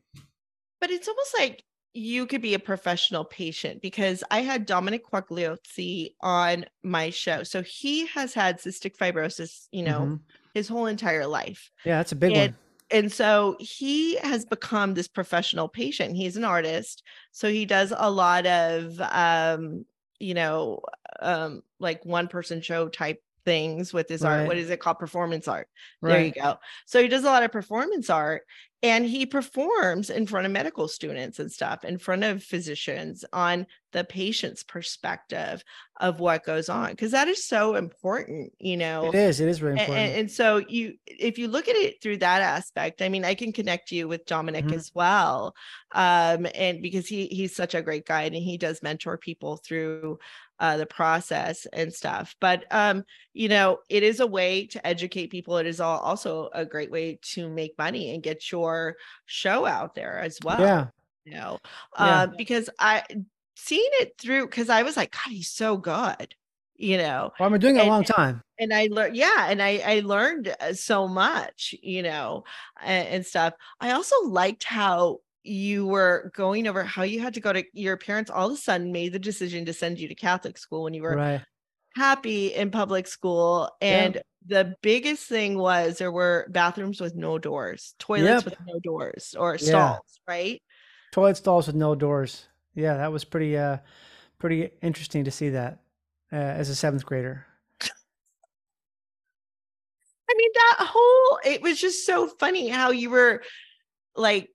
but 0.80 0.90
it's 0.90 1.08
almost 1.08 1.34
like 1.38 1.64
you 1.94 2.26
could 2.26 2.42
be 2.42 2.54
a 2.54 2.58
professional 2.58 3.24
patient 3.24 3.82
because 3.82 4.24
I 4.30 4.40
had 4.40 4.64
Dominic 4.64 5.06
Quagliozzi 5.06 6.14
on 6.22 6.64
my 6.82 7.10
show. 7.10 7.42
So 7.42 7.62
he 7.62 8.06
has 8.06 8.32
had 8.32 8.58
cystic 8.58 8.96
fibrosis, 8.96 9.68
you 9.72 9.82
know, 9.82 10.00
mm-hmm. 10.00 10.14
his 10.54 10.68
whole 10.68 10.86
entire 10.86 11.26
life. 11.26 11.70
Yeah, 11.84 11.98
that's 11.98 12.12
a 12.12 12.16
big 12.16 12.32
and, 12.32 12.52
one 12.52 12.58
and 12.92 13.10
so 13.10 13.56
he 13.58 14.16
has 14.16 14.44
become 14.44 14.94
this 14.94 15.08
professional 15.08 15.68
patient 15.68 16.14
he's 16.16 16.36
an 16.36 16.44
artist 16.44 17.02
so 17.32 17.48
he 17.50 17.64
does 17.64 17.92
a 17.96 18.10
lot 18.10 18.46
of 18.46 19.00
um 19.00 19.84
you 20.20 20.34
know 20.34 20.80
um 21.20 21.62
like 21.80 22.04
one 22.04 22.28
person 22.28 22.60
show 22.60 22.88
type 22.88 23.20
things 23.44 23.92
with 23.92 24.08
his 24.08 24.22
right. 24.22 24.40
art 24.40 24.46
what 24.46 24.56
is 24.56 24.70
it 24.70 24.78
called 24.78 24.98
performance 24.98 25.48
art 25.48 25.68
right. 26.00 26.12
there 26.12 26.24
you 26.24 26.32
go 26.32 26.56
so 26.86 27.02
he 27.02 27.08
does 27.08 27.24
a 27.24 27.26
lot 27.26 27.42
of 27.42 27.50
performance 27.50 28.08
art 28.08 28.42
and 28.84 29.04
he 29.04 29.26
performs 29.26 30.10
in 30.10 30.26
front 30.26 30.46
of 30.46 30.52
medical 30.52 30.88
students 30.88 31.38
and 31.38 31.50
stuff 31.50 31.84
in 31.84 31.98
front 31.98 32.22
of 32.22 32.42
physicians 32.42 33.24
on 33.32 33.66
the 33.92 34.04
patient's 34.04 34.62
perspective 34.62 35.62
of 36.00 36.18
what 36.18 36.44
goes 36.44 36.68
on 36.68 36.90
because 36.90 37.12
that 37.12 37.28
is 37.28 37.44
so 37.44 37.74
important 37.74 38.52
you 38.58 38.76
know 38.76 39.06
it 39.06 39.14
is 39.14 39.40
it 39.40 39.48
is 39.48 39.62
really 39.62 39.78
important 39.78 39.98
and, 39.98 40.20
and, 40.20 40.30
so 40.30 40.56
you 40.68 40.94
if 41.06 41.38
you 41.38 41.46
look 41.48 41.68
at 41.68 41.76
it 41.76 42.02
through 42.02 42.16
that 42.16 42.40
aspect 42.40 43.02
i 43.02 43.08
mean 43.08 43.24
i 43.24 43.34
can 43.34 43.52
connect 43.52 43.92
you 43.92 44.08
with 44.08 44.26
dominic 44.26 44.64
mm-hmm. 44.64 44.74
as 44.74 44.90
well 44.94 45.54
um 45.92 46.46
and 46.54 46.82
because 46.82 47.06
he 47.06 47.26
he's 47.26 47.54
such 47.54 47.74
a 47.74 47.82
great 47.82 48.06
guide 48.06 48.32
and 48.32 48.42
he 48.42 48.56
does 48.58 48.82
mentor 48.82 49.16
people 49.16 49.58
through 49.58 50.18
uh, 50.62 50.76
the 50.76 50.86
process 50.86 51.66
and 51.72 51.92
stuff. 51.92 52.36
But 52.40 52.64
um, 52.70 53.04
you 53.34 53.48
know, 53.48 53.78
it 53.88 54.04
is 54.04 54.20
a 54.20 54.26
way 54.26 54.66
to 54.68 54.86
educate 54.86 55.26
people. 55.26 55.58
It 55.58 55.66
is 55.66 55.80
all, 55.80 55.98
also 55.98 56.50
a 56.54 56.64
great 56.64 56.90
way 56.90 57.18
to 57.32 57.48
make 57.48 57.76
money 57.76 58.14
and 58.14 58.22
get 58.22 58.50
your 58.52 58.96
show 59.26 59.66
out 59.66 59.96
there 59.96 60.20
as 60.20 60.38
well. 60.42 60.60
Yeah. 60.60 60.86
You 61.24 61.34
know, 61.34 61.58
uh, 61.96 62.28
because 62.36 62.70
I 62.78 63.02
seen 63.56 63.90
it 64.00 64.14
through 64.18 64.46
because 64.46 64.68
I 64.68 64.82
was 64.82 64.96
like, 64.96 65.12
God, 65.12 65.30
he's 65.32 65.50
so 65.50 65.76
good. 65.76 66.34
You 66.76 66.96
know, 66.96 67.30
well, 67.38 67.46
I've 67.46 67.52
been 67.52 67.60
doing 67.60 67.76
it 67.76 67.86
a 67.86 67.88
long 67.88 68.02
time, 68.02 68.42
and 68.58 68.74
I 68.74 68.88
learned, 68.90 69.14
yeah, 69.14 69.46
and 69.48 69.62
I 69.62 69.82
I 69.84 70.00
learned 70.00 70.52
uh, 70.58 70.72
so 70.72 71.06
much, 71.06 71.76
you 71.80 72.02
know, 72.02 72.42
and, 72.82 73.06
and 73.08 73.26
stuff. 73.26 73.54
I 73.80 73.92
also 73.92 74.16
liked 74.24 74.64
how 74.64 75.18
you 75.44 75.86
were 75.86 76.32
going 76.34 76.66
over 76.66 76.84
how 76.84 77.02
you 77.02 77.20
had 77.20 77.34
to 77.34 77.40
go 77.40 77.52
to 77.52 77.64
your 77.72 77.96
parents 77.96 78.30
all 78.30 78.48
of 78.48 78.54
a 78.54 78.56
sudden 78.56 78.92
made 78.92 79.12
the 79.12 79.18
decision 79.18 79.64
to 79.66 79.72
send 79.72 79.98
you 79.98 80.08
to 80.08 80.14
Catholic 80.14 80.56
school 80.56 80.84
when 80.84 80.94
you 80.94 81.02
were 81.02 81.16
right. 81.16 81.42
happy 81.96 82.48
in 82.48 82.70
public 82.70 83.06
school. 83.06 83.70
And 83.80 84.20
the 84.46 84.74
biggest 84.82 85.24
thing 85.28 85.58
was 85.58 85.98
there 85.98 86.12
were 86.12 86.46
bathrooms 86.50 87.00
with 87.00 87.14
no 87.14 87.38
doors, 87.38 87.94
toilets 87.98 88.44
yep. 88.44 88.44
with 88.44 88.58
no 88.66 88.80
doors 88.80 89.34
or 89.38 89.58
stalls, 89.58 90.20
yeah. 90.28 90.34
right? 90.34 90.62
Toilet 91.12 91.36
stalls 91.36 91.66
with 91.66 91.76
no 91.76 91.94
doors. 91.94 92.48
Yeah, 92.74 92.96
that 92.96 93.12
was 93.12 93.24
pretty 93.24 93.56
uh 93.56 93.78
pretty 94.38 94.70
interesting 94.82 95.24
to 95.24 95.30
see 95.30 95.50
that 95.50 95.78
uh, 96.32 96.36
as 96.36 96.68
a 96.68 96.74
seventh 96.74 97.06
grader. 97.06 97.46
I 100.30 100.34
mean, 100.36 100.50
that 100.54 100.86
whole 100.88 101.38
it 101.44 101.62
was 101.62 101.80
just 101.80 102.06
so 102.06 102.26
funny 102.26 102.68
how 102.68 102.90
you 102.90 103.10
were 103.10 103.42
like 104.16 104.48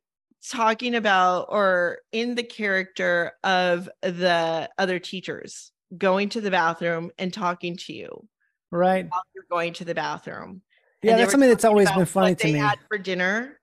talking 0.50 0.96
about 0.96 1.48
or 1.50 2.00
in 2.12 2.36
the 2.36 2.44
character 2.44 3.34
of 3.44 3.90
the 4.02 4.70
other 4.78 5.00
teachers 5.00 5.72
going 5.98 6.30
to 6.30 6.42
the 6.42 6.52
bathroom 6.52 7.12
and 7.18 7.34
talking 7.34 7.78
to 7.78 7.94
you 7.94 8.28
right 8.72 9.06
while 9.10 9.24
you're 9.34 9.46
going 9.50 9.74
to 9.74 9.86
the 9.86 9.96
bathroom. 9.96 10.62
yeah 11.02 11.16
that's 11.16 11.32
something 11.32 11.50
that's 11.50 11.66
always 11.66 11.90
been 11.92 12.06
funny 12.06 12.32
what 12.32 12.40
to 12.40 12.48
they 12.48 12.54
me 12.54 12.60
had 12.60 12.80
for 12.88 12.98
dinner. 12.98 13.60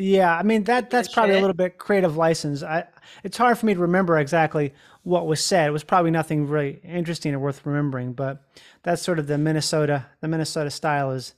Yeah, 0.00 0.34
I 0.34 0.42
mean 0.42 0.64
that 0.64 0.88
that's 0.88 1.08
probably 1.08 1.34
a 1.34 1.38
little 1.38 1.54
bit 1.54 1.76
creative 1.76 2.16
license. 2.16 2.62
I 2.62 2.86
it's 3.22 3.36
hard 3.36 3.58
for 3.58 3.66
me 3.66 3.74
to 3.74 3.80
remember 3.80 4.18
exactly 4.18 4.72
what 5.02 5.26
was 5.26 5.44
said. 5.44 5.68
It 5.68 5.72
was 5.72 5.84
probably 5.84 6.10
nothing 6.10 6.46
really 6.48 6.80
interesting 6.82 7.34
or 7.34 7.38
worth 7.38 7.66
remembering, 7.66 8.14
but 8.14 8.42
that's 8.82 9.02
sort 9.02 9.18
of 9.18 9.26
the 9.26 9.36
Minnesota 9.36 10.06
the 10.20 10.28
Minnesota 10.28 10.70
style 10.70 11.10
is 11.10 11.34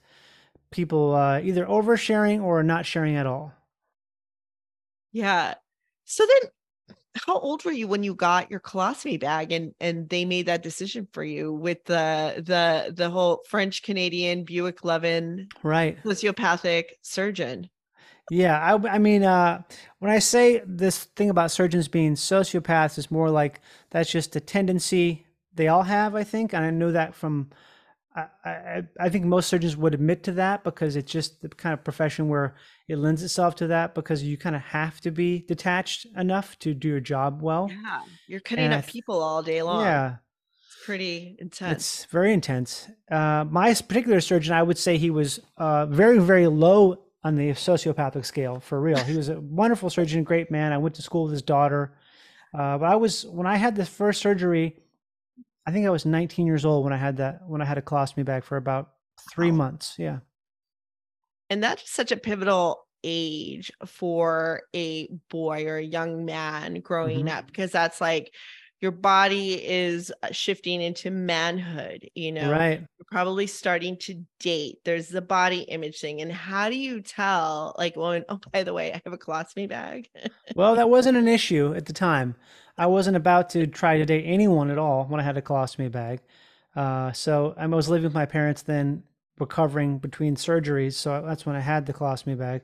people 0.71 1.15
uh, 1.15 1.41
either 1.41 1.67
oversharing 1.67 2.43
or 2.43 2.63
not 2.63 2.87
sharing 2.87 3.17
at 3.17 3.27
all. 3.27 3.53
Yeah. 5.13 5.55
So 6.05 6.27
then 6.27 6.51
how 7.17 7.39
old 7.39 7.65
were 7.65 7.73
you 7.73 7.89
when 7.89 8.03
you 8.03 8.15
got 8.15 8.51
your 8.51 8.61
colostomy 8.61 9.21
bag 9.21 9.53
and 9.53 9.75
and 9.81 10.09
they 10.09 10.25
made 10.25 10.47
that 10.47 10.63
decision 10.63 11.09
for 11.13 11.25
you 11.25 11.53
with 11.53 11.85
the 11.85 12.43
the 12.47 12.93
the 12.95 13.11
whole 13.11 13.43
French 13.49 13.83
Canadian 13.83 14.45
Buick 14.45 14.85
Levin 14.85 15.49
Right. 15.63 15.99
sociopathic 16.05 16.85
surgeon? 17.03 17.71
Yeah, 18.31 18.59
I, 18.59 18.95
I 18.95 18.99
mean, 18.99 19.25
uh, 19.25 19.63
when 19.99 20.11
I 20.11 20.19
say 20.21 20.63
this 20.67 21.05
thing 21.05 21.29
about 21.31 21.51
surgeons 21.51 21.89
being 21.89 22.15
sociopaths, 22.15 22.99
is 22.99 23.11
more 23.11 23.31
like 23.31 23.61
that's 23.91 24.11
just 24.11 24.37
a 24.37 24.41
tendency 24.41 25.27
they 25.55 25.69
all 25.69 25.83
have, 25.83 26.15
I 26.15 26.25
think, 26.25 26.55
and 26.55 26.65
I 26.65 26.71
know 26.71 26.93
that 26.93 27.15
from. 27.15 27.51
I, 28.15 28.27
I, 28.45 28.83
I 29.01 29.09
think 29.09 29.25
most 29.25 29.49
surgeons 29.49 29.75
would 29.75 29.95
admit 29.95 30.23
to 30.25 30.33
that 30.33 30.65
because 30.65 30.97
it's 30.97 31.11
just 31.11 31.41
the 31.41 31.49
kind 31.49 31.73
of 31.73 31.83
profession 31.83 32.29
where 32.29 32.55
it 32.87 32.97
lends 32.99 33.23
itself 33.23 33.55
to 33.57 33.69
that 33.69 33.95
because 33.95 34.23
you 34.23 34.37
kind 34.37 34.55
of 34.55 34.61
have 34.61 35.01
to 35.01 35.11
be 35.11 35.41
detached 35.49 36.07
enough 36.15 36.59
to 36.59 36.75
do 36.75 36.89
your 36.89 37.01
job 37.01 37.41
well. 37.41 37.71
Yeah. 37.71 38.03
You're 38.27 38.41
cutting 38.41 38.67
And 38.67 38.75
up 38.75 38.83
th- 38.85 38.93
people 38.93 39.23
all 39.23 39.43
day 39.43 39.63
long. 39.63 39.87
Yeah, 39.87 40.17
It's 40.67 40.85
pretty 40.85 41.37
intense. 41.39 41.73
it's 41.73 42.05
very 42.05 42.35
intense. 42.35 42.87
Uh, 43.11 43.47
my 43.51 43.73
particular 43.73 44.21
surgeon, 44.21 44.53
I 44.53 44.63
would 44.63 44.77
say 44.77 44.99
he 44.99 45.09
was 45.09 45.41
uh, 45.57 45.87
very, 45.87 46.19
very 46.19 46.49
low 46.49 47.02
on 47.25 47.37
the 47.37 47.51
sociopathic 47.51 48.25
scale 48.27 48.61
for 48.61 48.81
real. 48.81 49.03
He 49.05 49.15
was 49.15 49.29
a 49.29 49.41
wonderful 49.41 49.91
surgeon, 49.91 50.25
great 50.25 50.51
man. 50.51 50.73
I 50.73 50.79
went 50.79 50.95
to 50.97 51.03
school 51.03 51.25
with 51.25 51.33
his 51.33 51.43
daughter. 51.43 51.95
Uh, 52.55 52.79
but 52.79 52.87
I 52.87 52.97
was 52.97 53.27
when 53.27 53.47
I 53.47 53.57
had 53.57 53.77
the 53.77 53.87
first 53.87 54.21
surgery, 54.21 54.77
I 55.67 55.73
think 55.73 55.87
I 55.87 55.91
was 55.91 56.07
19 56.07 56.47
years 56.47 56.65
old 56.65 56.85
when 56.85 56.93
I 56.93 56.99
had 56.99 57.19
that 57.19 57.49
when 57.49 57.63
I 57.63 57.65
had 57.67 57.79
a 57.79 57.83
colostomy 57.83 58.25
bag 58.25 58.45
for 58.45 58.57
about 58.57 58.93
three 59.19 59.51
Wow. 59.51 59.57
months. 59.57 59.97
Yeah, 59.99 60.21
and 61.51 61.63
that's 61.63 61.91
such 61.91 62.13
a 62.13 62.17
pivotal 62.17 62.87
age 63.05 63.73
for 63.87 64.63
a 64.75 65.09
boy 65.29 65.67
or 65.67 65.77
a 65.77 65.83
young 65.83 66.25
man 66.25 66.81
growing 66.81 67.27
Mhm. 67.27 67.29
up 67.29 67.47
because 67.47 67.71
that's 67.73 68.01
like 68.01 68.33
your 68.83 68.91
body 68.93 69.55
is 69.55 70.13
uh, 70.23 70.33
shifting 70.33 70.83
into 70.83 71.11
manhood 71.11 72.09
you 72.15 72.33
know 72.33 72.51
right. 72.51 72.81
you're 72.81 73.07
probably 73.11 73.47
starting 73.47 73.97
to 73.97 74.23
date 74.41 74.79
there's 74.85 75.09
the 75.09 75.23
body 75.23 75.61
image 75.63 76.01
thing 76.01 76.21
and 76.21 76.33
how 76.33 76.69
do 76.69 76.77
you 76.77 77.01
tell 77.01 77.75
like 77.79 77.97
well 77.97 78.21
oh 78.29 78.41
by 78.53 78.63
the 78.63 78.75
way 78.75 78.93
i 78.93 79.01
have 79.05 79.15
a 79.15 79.19
colostomy 79.19 79.69
bag 79.69 80.09
Well, 80.55 80.75
that 80.77 80.91
wasn't 80.97 81.19
an 81.19 81.29
issue 81.29 81.75
at 81.75 81.87
the 81.87 81.93
time. 81.93 82.35
I 82.77 82.87
wasn't 82.87 83.17
about 83.17 83.51
to 83.51 83.67
try 83.67 83.99
to 83.99 84.05
date 84.05 84.25
anyone 84.27 84.71
at 84.71 84.79
all 84.79 85.05
when 85.05 85.21
I 85.21 85.25
had 85.25 85.37
a 85.37 85.43
colostomy 85.43 85.91
bag. 85.91 86.21
Uh, 86.75 87.13
so 87.13 87.55
I 87.57 87.67
was 87.67 87.89
living 87.89 88.05
with 88.05 88.15
my 88.15 88.27
parents 88.27 88.63
then, 88.63 89.03
recovering 89.39 89.99
between 89.99 90.37
surgeries. 90.37 90.95
So 90.95 91.23
that's 91.27 91.45
when 91.45 91.57
I 91.57 91.61
had 91.61 91.87
the 91.87 91.93
colostomy 91.93 92.39
bag. 92.39 92.63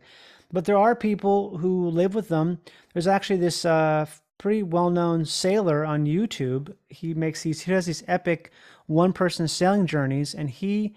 But 0.51 0.65
there 0.65 0.79
are 0.79 0.95
people 0.95 1.59
who 1.59 1.91
live 1.91 2.15
with 2.15 2.29
them. 2.29 2.59
There's 2.95 3.07
actually 3.07 3.39
this 3.39 3.65
uh, 3.67 4.07
pretty 4.39 4.63
well-known 4.63 5.25
sailor 5.25 5.85
on 5.85 6.07
YouTube. 6.07 6.75
He 6.89 7.13
makes 7.13 7.43
these. 7.43 7.61
He 7.61 7.73
does 7.73 7.87
these 7.87 8.05
epic 8.07 8.51
one-person 8.87 9.49
sailing 9.49 9.87
journeys, 9.87 10.35
and 10.35 10.49
he 10.49 10.95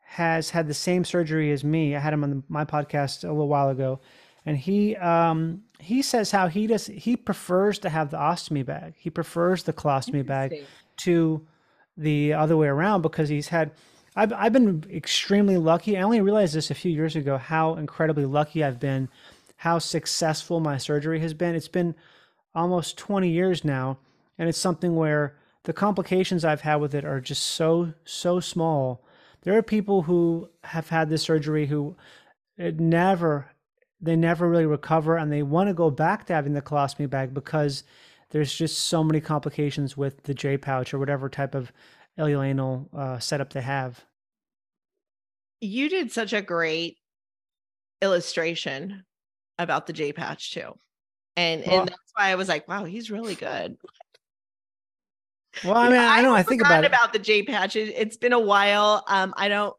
has 0.00 0.50
had 0.50 0.68
the 0.68 0.74
same 0.74 1.04
surgery 1.04 1.50
as 1.50 1.64
me. 1.64 1.96
I 1.96 1.98
had 1.98 2.12
him 2.12 2.22
on 2.24 2.30
the, 2.30 2.42
my 2.48 2.64
podcast 2.64 3.24
a 3.24 3.28
little 3.28 3.48
while 3.48 3.68
ago, 3.68 4.00
and 4.46 4.56
he 4.56 4.96
um, 4.96 5.62
he 5.78 6.02
says 6.02 6.30
how 6.30 6.46
he 6.46 6.66
does 6.66 6.86
he 6.86 7.16
prefers 7.16 7.78
to 7.80 7.90
have 7.90 8.10
the 8.10 8.16
ostomy 8.16 8.64
bag. 8.64 8.94
He 8.96 9.10
prefers 9.10 9.64
the 9.64 9.72
colostomy 9.72 10.24
bag 10.24 10.64
to 10.98 11.44
the 11.96 12.32
other 12.32 12.56
way 12.56 12.68
around 12.68 13.02
because 13.02 13.28
he's 13.28 13.48
had. 13.48 13.72
I've 14.16 14.32
I've 14.32 14.52
been 14.52 14.84
extremely 14.92 15.56
lucky. 15.56 15.98
I 15.98 16.02
only 16.02 16.20
realized 16.20 16.54
this 16.54 16.70
a 16.70 16.74
few 16.74 16.92
years 16.92 17.16
ago 17.16 17.36
how 17.36 17.74
incredibly 17.74 18.24
lucky 18.24 18.62
I've 18.62 18.78
been, 18.78 19.08
how 19.56 19.80
successful 19.80 20.60
my 20.60 20.78
surgery 20.78 21.18
has 21.18 21.34
been. 21.34 21.56
It's 21.56 21.66
been 21.66 21.96
almost 22.54 22.96
20 22.98 23.28
years 23.28 23.64
now, 23.64 23.98
and 24.38 24.48
it's 24.48 24.58
something 24.58 24.94
where 24.96 25.36
the 25.64 25.72
complications 25.72 26.44
I've 26.44 26.60
had 26.62 26.76
with 26.76 26.94
it 26.94 27.04
are 27.04 27.20
just 27.20 27.42
so 27.44 27.92
so 28.04 28.40
small. 28.40 29.04
There 29.42 29.56
are 29.56 29.62
people 29.62 30.02
who 30.02 30.48
have 30.64 30.88
had 30.88 31.08
this 31.10 31.22
surgery 31.22 31.66
who 31.66 31.96
it 32.56 32.80
never 32.80 33.50
they 34.00 34.16
never 34.16 34.48
really 34.48 34.66
recover 34.66 35.16
and 35.16 35.32
they 35.32 35.42
want 35.42 35.68
to 35.68 35.74
go 35.74 35.90
back 35.90 36.26
to 36.26 36.34
having 36.34 36.52
the 36.52 36.62
colostomy 36.62 37.08
bag 37.08 37.32
because 37.32 37.84
there's 38.30 38.52
just 38.54 38.78
so 38.86 39.02
many 39.04 39.20
complications 39.20 39.96
with 39.96 40.22
the 40.24 40.34
J 40.34 40.58
pouch 40.58 40.92
or 40.92 40.98
whatever 40.98 41.28
type 41.28 41.54
of 41.54 41.72
ileoanal 42.18 42.92
uh, 42.94 43.18
setup 43.18 43.52
they 43.52 43.62
have. 43.62 44.04
you 45.60 45.88
did 45.88 46.12
such 46.12 46.32
a 46.32 46.42
great 46.42 46.98
illustration 48.00 49.04
about 49.58 49.86
the 49.86 49.92
j 49.92 50.12
patch 50.12 50.52
too 50.52 50.74
and 51.36 51.62
Well- 51.66 51.80
and 51.80 51.88
that's 51.88 52.12
why 52.14 52.28
i 52.30 52.34
was 52.34 52.48
like 52.48 52.66
wow 52.68 52.84
he's 52.84 53.10
really 53.10 53.34
good 53.34 53.76
Well, 55.64 55.76
I 55.76 55.88
mean, 55.88 55.98
I 56.00 56.20
know 56.20 56.34
I 56.34 56.42
think 56.42 56.60
about 56.60 56.68
forgotten 56.70 56.84
it. 56.84 56.88
about 56.88 57.12
the 57.12 57.18
J 57.20 57.44
patch. 57.44 57.76
It, 57.76 57.94
it's 57.96 58.16
been 58.16 58.32
a 58.32 58.40
while. 58.40 59.04
Um, 59.06 59.32
I 59.36 59.48
don't. 59.48 59.72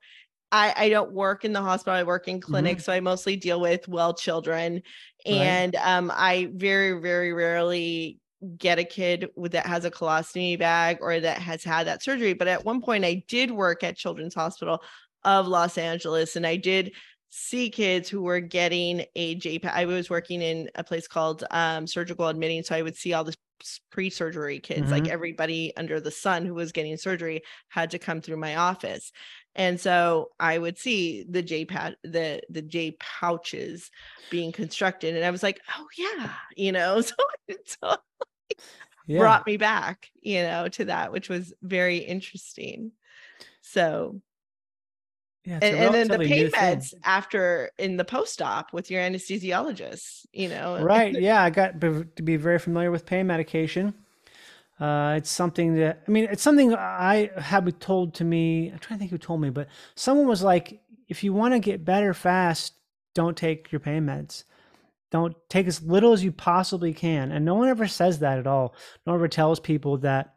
I, 0.52 0.74
I 0.78 0.90
don't 0.90 1.12
work 1.12 1.44
in 1.44 1.52
the 1.52 1.62
hospital. 1.62 1.94
I 2.00 2.04
work 2.04 2.30
in 2.30 2.40
clinic, 2.40 2.80
so 2.80 2.94
I 2.94 3.02
mostly 3.02 3.36
deal 3.36 3.60
with 3.60 3.86
well 3.90 4.14
children, 4.14 4.82
Mm-hmm. 5.28 5.38
Right. 5.38 5.46
and 5.46 5.76
um, 5.76 6.12
I 6.16 6.50
very 6.54 7.02
very 7.02 7.34
rarely 7.34 8.20
get 8.58 8.80
a 8.80 8.86
kid 8.86 9.28
with 9.36 9.52
that 9.52 9.66
has 9.66 9.84
a 9.84 9.92
colostomy 9.92 10.58
bag 10.58 11.00
or 11.02 11.20
that 11.20 11.40
has 11.40 11.62
had 11.66 11.88
that 11.88 12.02
surgery. 12.04 12.32
But 12.34 12.48
at 12.48 12.64
one 12.64 12.80
point, 12.82 13.04
I 13.04 13.26
did 13.28 13.52
work 13.52 13.84
at 13.84 13.98
Children's 13.98 14.34
Hospital 14.36 14.82
of 15.26 15.46
Los 15.46 15.78
Angeles, 15.78 16.38
and 16.38 16.48
I 16.48 16.56
did 16.56 16.94
see 17.38 17.70
kids 17.70 18.10
who 18.10 18.22
were 18.22 18.40
getting 18.40 19.06
a 19.16 19.36
J 19.36 19.60
patch. 19.60 19.74
I 19.76 19.86
was 19.86 20.10
working 20.10 20.42
in 20.42 20.70
a 20.76 20.84
place 20.84 21.08
called 21.08 21.44
um, 21.52 21.88
surgical 21.88 22.28
admitting, 22.28 22.64
so 22.64 22.76
I 22.76 22.82
would 22.82 22.96
see 22.96 23.14
all 23.14 23.24
the 23.24 23.36
pre-surgery 23.90 24.60
kids 24.60 24.92
like 24.92 25.08
Mhm. 25.08 25.10
everybody 25.10 25.76
under 25.78 26.00
the 26.00 26.12
sun 26.12 26.46
who 26.46 26.54
was 26.54 26.72
getting 26.72 26.98
surgery 26.98 27.42
had 27.70 27.90
to 27.90 27.98
come 27.98 28.22
through 28.22 28.36
my 28.38 28.56
office 28.58 29.12
and 29.56 29.80
so 29.80 30.30
i 30.42 30.58
would 30.58 30.78
see 30.78 31.24
the 31.24 31.42
j 31.42 31.64
the 32.04 32.42
the 32.50 32.62
j 32.62 32.92
pouches 33.00 33.90
being 34.30 34.52
constructed 34.52 35.16
and 35.16 35.24
i 35.26 35.32
was 35.32 35.42
like 35.42 35.62
oh 35.78 35.88
yeah 35.98 36.36
you 36.58 36.72
know 36.72 37.00
so 37.02 37.16
it 37.48 37.76
it 37.82 38.00
Yeah. 39.08 39.18
brought 39.18 39.46
me 39.46 39.58
back 39.58 40.10
you 40.22 40.42
know 40.42 40.68
to 40.68 40.86
that 40.86 41.12
which 41.12 41.30
was 41.30 41.54
very 41.62 41.98
interesting 41.98 42.92
so 43.62 44.22
yeah, 45.46 45.60
and, 45.62 45.78
and 45.78 45.94
then 45.94 46.08
the 46.08 46.18
pain 46.18 46.44
new 46.44 46.50
thing. 46.50 46.78
meds 46.78 46.94
after 47.04 47.72
in 47.78 47.98
the 47.98 48.06
post-op 48.06 48.74
with 48.74 48.90
your 48.90 49.02
anesthesiologist 49.02 50.26
you 50.34 50.50
know? 50.50 50.82
Right 50.82 51.14
yeah 51.20 51.44
i 51.44 51.50
got 51.50 51.80
to 51.82 52.06
be 52.24 52.36
very 52.36 52.60
familiar 52.60 52.92
with 52.92 53.06
pain 53.06 53.28
medication. 53.28 53.94
Uh, 54.78 55.14
it's 55.16 55.30
something 55.30 55.76
that 55.76 56.04
i 56.06 56.12
mean 56.12 56.28
it's 56.30 56.44
something 56.44 56.76
i 56.76 57.30
had 57.38 57.64
been 57.64 57.74
told 57.76 58.14
to 58.16 58.26
me 58.26 58.70
i'm 58.72 58.80
trying 58.80 58.98
to 58.98 59.04
think 59.04 59.12
who 59.12 59.18
told 59.18 59.40
me 59.40 59.50
but 59.50 59.70
someone 59.96 60.28
was 60.28 60.44
like 60.44 60.82
if 61.08 61.24
you 61.24 61.32
want 61.32 61.54
to 61.54 61.60
get 61.60 61.86
better 61.86 62.14
fast 62.14 62.74
don't 63.16 63.38
take 63.38 63.72
your 63.72 63.80
pain 63.80 64.06
meds. 64.06 64.44
Don't 65.10 65.36
take 65.50 65.66
as 65.66 65.82
little 65.82 66.12
as 66.12 66.24
you 66.24 66.32
possibly 66.32 66.94
can. 66.94 67.32
And 67.32 67.46
no 67.46 67.56
one 67.56 67.70
ever 67.70 67.88
says 67.88 68.20
that 68.20 68.38
at 68.38 68.46
all. 68.46 68.76
No 69.08 69.14
one 69.14 69.20
ever 69.20 69.28
tells 69.28 69.60
people 69.60 69.98
that 70.00 70.36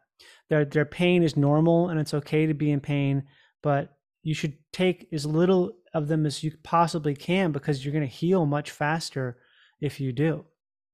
their 0.49 0.65
their 0.65 0.85
pain 0.85 1.21
is 1.21 1.37
normal 1.37 1.89
and 1.89 1.99
it's 1.99 2.13
okay 2.13 2.47
to 2.47 2.53
be 2.53 2.71
in 2.71 2.79
pain 2.79 3.23
but 3.61 3.93
you 4.23 4.33
should 4.33 4.57
take 4.73 5.07
as 5.11 5.25
little 5.25 5.71
of 5.93 6.07
them 6.07 6.25
as 6.25 6.43
you 6.43 6.51
possibly 6.63 7.15
can 7.15 7.51
because 7.51 7.83
you're 7.83 7.93
going 7.93 8.07
to 8.07 8.15
heal 8.15 8.45
much 8.45 8.71
faster 8.71 9.37
if 9.81 9.99
you 9.99 10.11
do. 10.11 10.45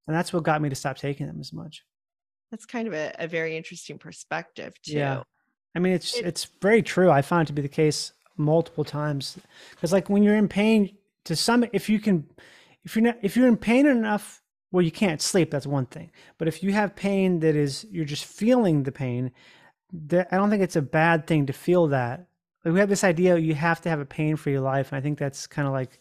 And 0.08 0.16
that's 0.16 0.32
what 0.32 0.44
got 0.44 0.62
me 0.62 0.70
to 0.70 0.76
stop 0.76 0.98
taking 0.98 1.26
them 1.28 1.40
as 1.40 1.52
much. 1.52 1.84
that's 2.52 2.66
kind 2.66 2.88
of 2.88 2.94
a, 2.94 3.12
a 3.20 3.28
very 3.28 3.58
interesting 3.58 3.98
perspective 3.98 4.74
too 4.84 4.94
Yeah. 4.94 5.24
I 5.76 5.80
mean, 5.80 5.94
it's 5.94 6.16
It- 6.16 6.26
it's 6.26 6.46
very 6.62 6.82
true. 6.84 7.10
I 7.12 7.22
found 7.22 7.44
it 7.44 7.48
to 7.48 7.54
be 7.54 7.62
the 7.62 7.68
case 7.84 8.14
multiple 8.38 8.84
times 8.86 9.38
because, 9.72 9.92
like, 9.92 10.10
when 10.10 10.24
you're 10.24 10.38
in 10.38 10.48
pain, 10.48 10.96
to 11.26 11.36
some, 11.36 11.66
if 11.74 11.90
you 11.90 12.00
can, 12.00 12.30
if 12.84 12.96
you're 12.96 13.04
not, 13.04 13.18
if 13.24 13.36
you're 13.36 13.48
in 13.48 13.58
pain 13.58 13.86
enough 13.88 14.42
where 14.70 14.84
you 14.84 14.92
can't 14.92 15.22
sleep, 15.22 15.50
that's 15.52 15.66
one 15.68 15.88
thing. 15.88 16.12
But 16.38 16.48
if 16.48 16.62
you 16.64 16.72
have 16.74 16.96
pain 16.96 17.40
that 17.40 17.56
is, 17.56 17.86
you're 17.90 18.06
just 18.06 18.26
feeling 18.26 18.84
the 18.84 18.92
pain. 18.92 19.32
That 19.92 20.28
I 20.32 20.38
don't 20.38 20.50
think 20.52 20.62
it's 20.64 20.76
a 20.76 20.82
bad 20.82 21.26
thing 21.28 21.48
to 21.48 21.54
feel 21.54 21.88
that. 21.88 22.28
Like, 22.66 22.74
we 22.74 22.80
have 22.82 22.90
this 22.90 23.04
idea 23.06 23.38
you 23.38 23.56
have 23.56 23.80
to 23.82 23.90
have 23.90 24.00
a 24.02 24.06
pain-free 24.06 24.60
life, 24.60 24.92
and 24.92 24.98
I 24.98 25.02
think 25.02 25.18
that's 25.20 25.48
kind 25.48 25.68
of 25.68 25.74
like, 25.74 26.00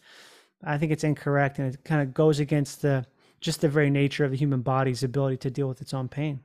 I 0.63 0.77
think 0.77 0.91
it's 0.91 1.03
incorrect, 1.05 1.59
and 1.59 1.73
it 1.73 1.83
kind 1.85 2.01
of 2.01 2.13
goes 2.13 2.39
against 2.39 2.81
the 2.83 3.07
just 3.41 3.61
the 3.61 3.69
very 3.69 3.89
nature 3.91 4.25
of 4.25 4.31
the 4.31 4.37
human 4.37 4.61
body's 4.63 5.03
ability 5.03 5.37
to 5.37 5.51
deal 5.51 5.67
with 5.69 5.81
its 5.81 5.93
own 5.93 6.09
pain. 6.09 6.41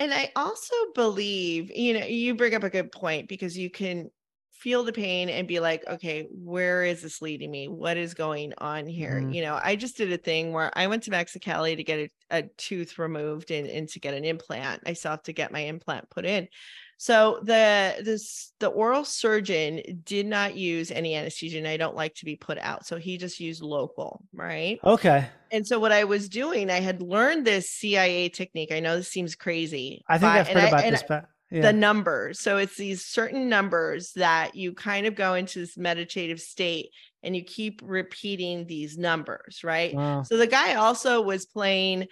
and 0.00 0.14
I 0.14 0.30
also 0.36 0.74
believe, 0.94 1.70
you 1.76 1.94
know, 1.98 2.06
you 2.06 2.34
bring 2.34 2.54
up 2.54 2.62
a 2.62 2.70
good 2.70 2.92
point 2.92 3.28
because 3.28 3.58
you 3.58 3.68
can 3.68 4.10
feel 4.52 4.84
the 4.84 4.92
pain 4.92 5.28
and 5.28 5.46
be 5.46 5.60
like, 5.60 5.86
okay, 5.86 6.26
where 6.30 6.84
is 6.84 7.02
this 7.02 7.20
leading 7.22 7.50
me? 7.50 7.68
What 7.68 7.96
is 7.96 8.14
going 8.14 8.52
on 8.58 8.86
here? 8.86 9.24
Mhm. 9.24 9.28
You 9.28 9.42
know, 9.42 9.58
I 9.62 9.76
just 9.76 9.96
did 9.96 10.12
a 10.12 10.16
thing 10.18 10.52
where 10.52 10.70
I 10.76 10.86
went 10.86 11.04
to 11.04 11.10
Mexicali 11.10 11.76
to 11.76 11.84
get 11.84 12.10
a, 12.30 12.38
a 12.38 12.42
tooth 12.56 12.98
removed 12.98 13.50
and, 13.50 13.68
and 13.68 13.88
to 13.90 14.00
get 14.00 14.14
an 14.14 14.24
implant. 14.24 14.82
I 14.86 14.92
still 14.94 15.12
have 15.12 15.22
to 15.24 15.32
get 15.32 15.52
my 15.52 15.60
implant 15.60 16.10
put 16.10 16.24
in. 16.24 16.48
So 17.00 17.38
the 17.44 17.94
this 18.02 18.52
the 18.58 18.66
oral 18.66 19.04
surgeon 19.04 19.80
did 20.04 20.26
not 20.26 20.56
use 20.56 20.90
any 20.90 21.14
anesthesia, 21.14 21.58
and 21.58 21.68
I 21.68 21.76
don't 21.76 21.94
like 21.94 22.16
to 22.16 22.24
be 22.24 22.34
put 22.34 22.58
out. 22.58 22.86
So 22.86 22.96
he 22.96 23.16
just 23.18 23.38
used 23.38 23.62
local, 23.62 24.20
right? 24.32 24.80
Okay. 24.82 25.26
And 25.52 25.64
so 25.64 25.78
what 25.78 25.92
I 25.92 26.04
was 26.04 26.28
doing, 26.28 26.70
I 26.70 26.80
had 26.80 27.00
learned 27.00 27.46
this 27.46 27.70
CIA 27.70 28.28
technique. 28.28 28.72
I 28.72 28.80
know 28.80 28.96
this 28.96 29.08
seems 29.08 29.36
crazy. 29.36 30.04
I 30.08 30.18
think 30.18 30.32
but- 30.32 30.40
I've 30.40 30.48
heard 30.48 30.64
I- 30.64 30.68
about 30.68 30.90
this, 30.90 31.04
but 31.08 31.26
yeah. 31.52 31.62
the 31.62 31.72
numbers. 31.72 32.40
So 32.40 32.56
it's 32.58 32.76
these 32.76 33.04
certain 33.04 33.48
numbers 33.48 34.12
that 34.16 34.56
you 34.56 34.72
kind 34.72 35.06
of 35.06 35.14
go 35.14 35.34
into 35.34 35.60
this 35.60 35.78
meditative 35.78 36.40
state 36.40 36.90
and 37.22 37.34
you 37.34 37.44
keep 37.44 37.80
repeating 37.84 38.66
these 38.66 38.98
numbers, 38.98 39.62
right? 39.62 39.94
wow. 39.94 40.24
So 40.24 40.36
the 40.36 40.48
guy 40.48 40.74
also 40.74 41.22
was 41.22 41.46
playing 41.46 42.08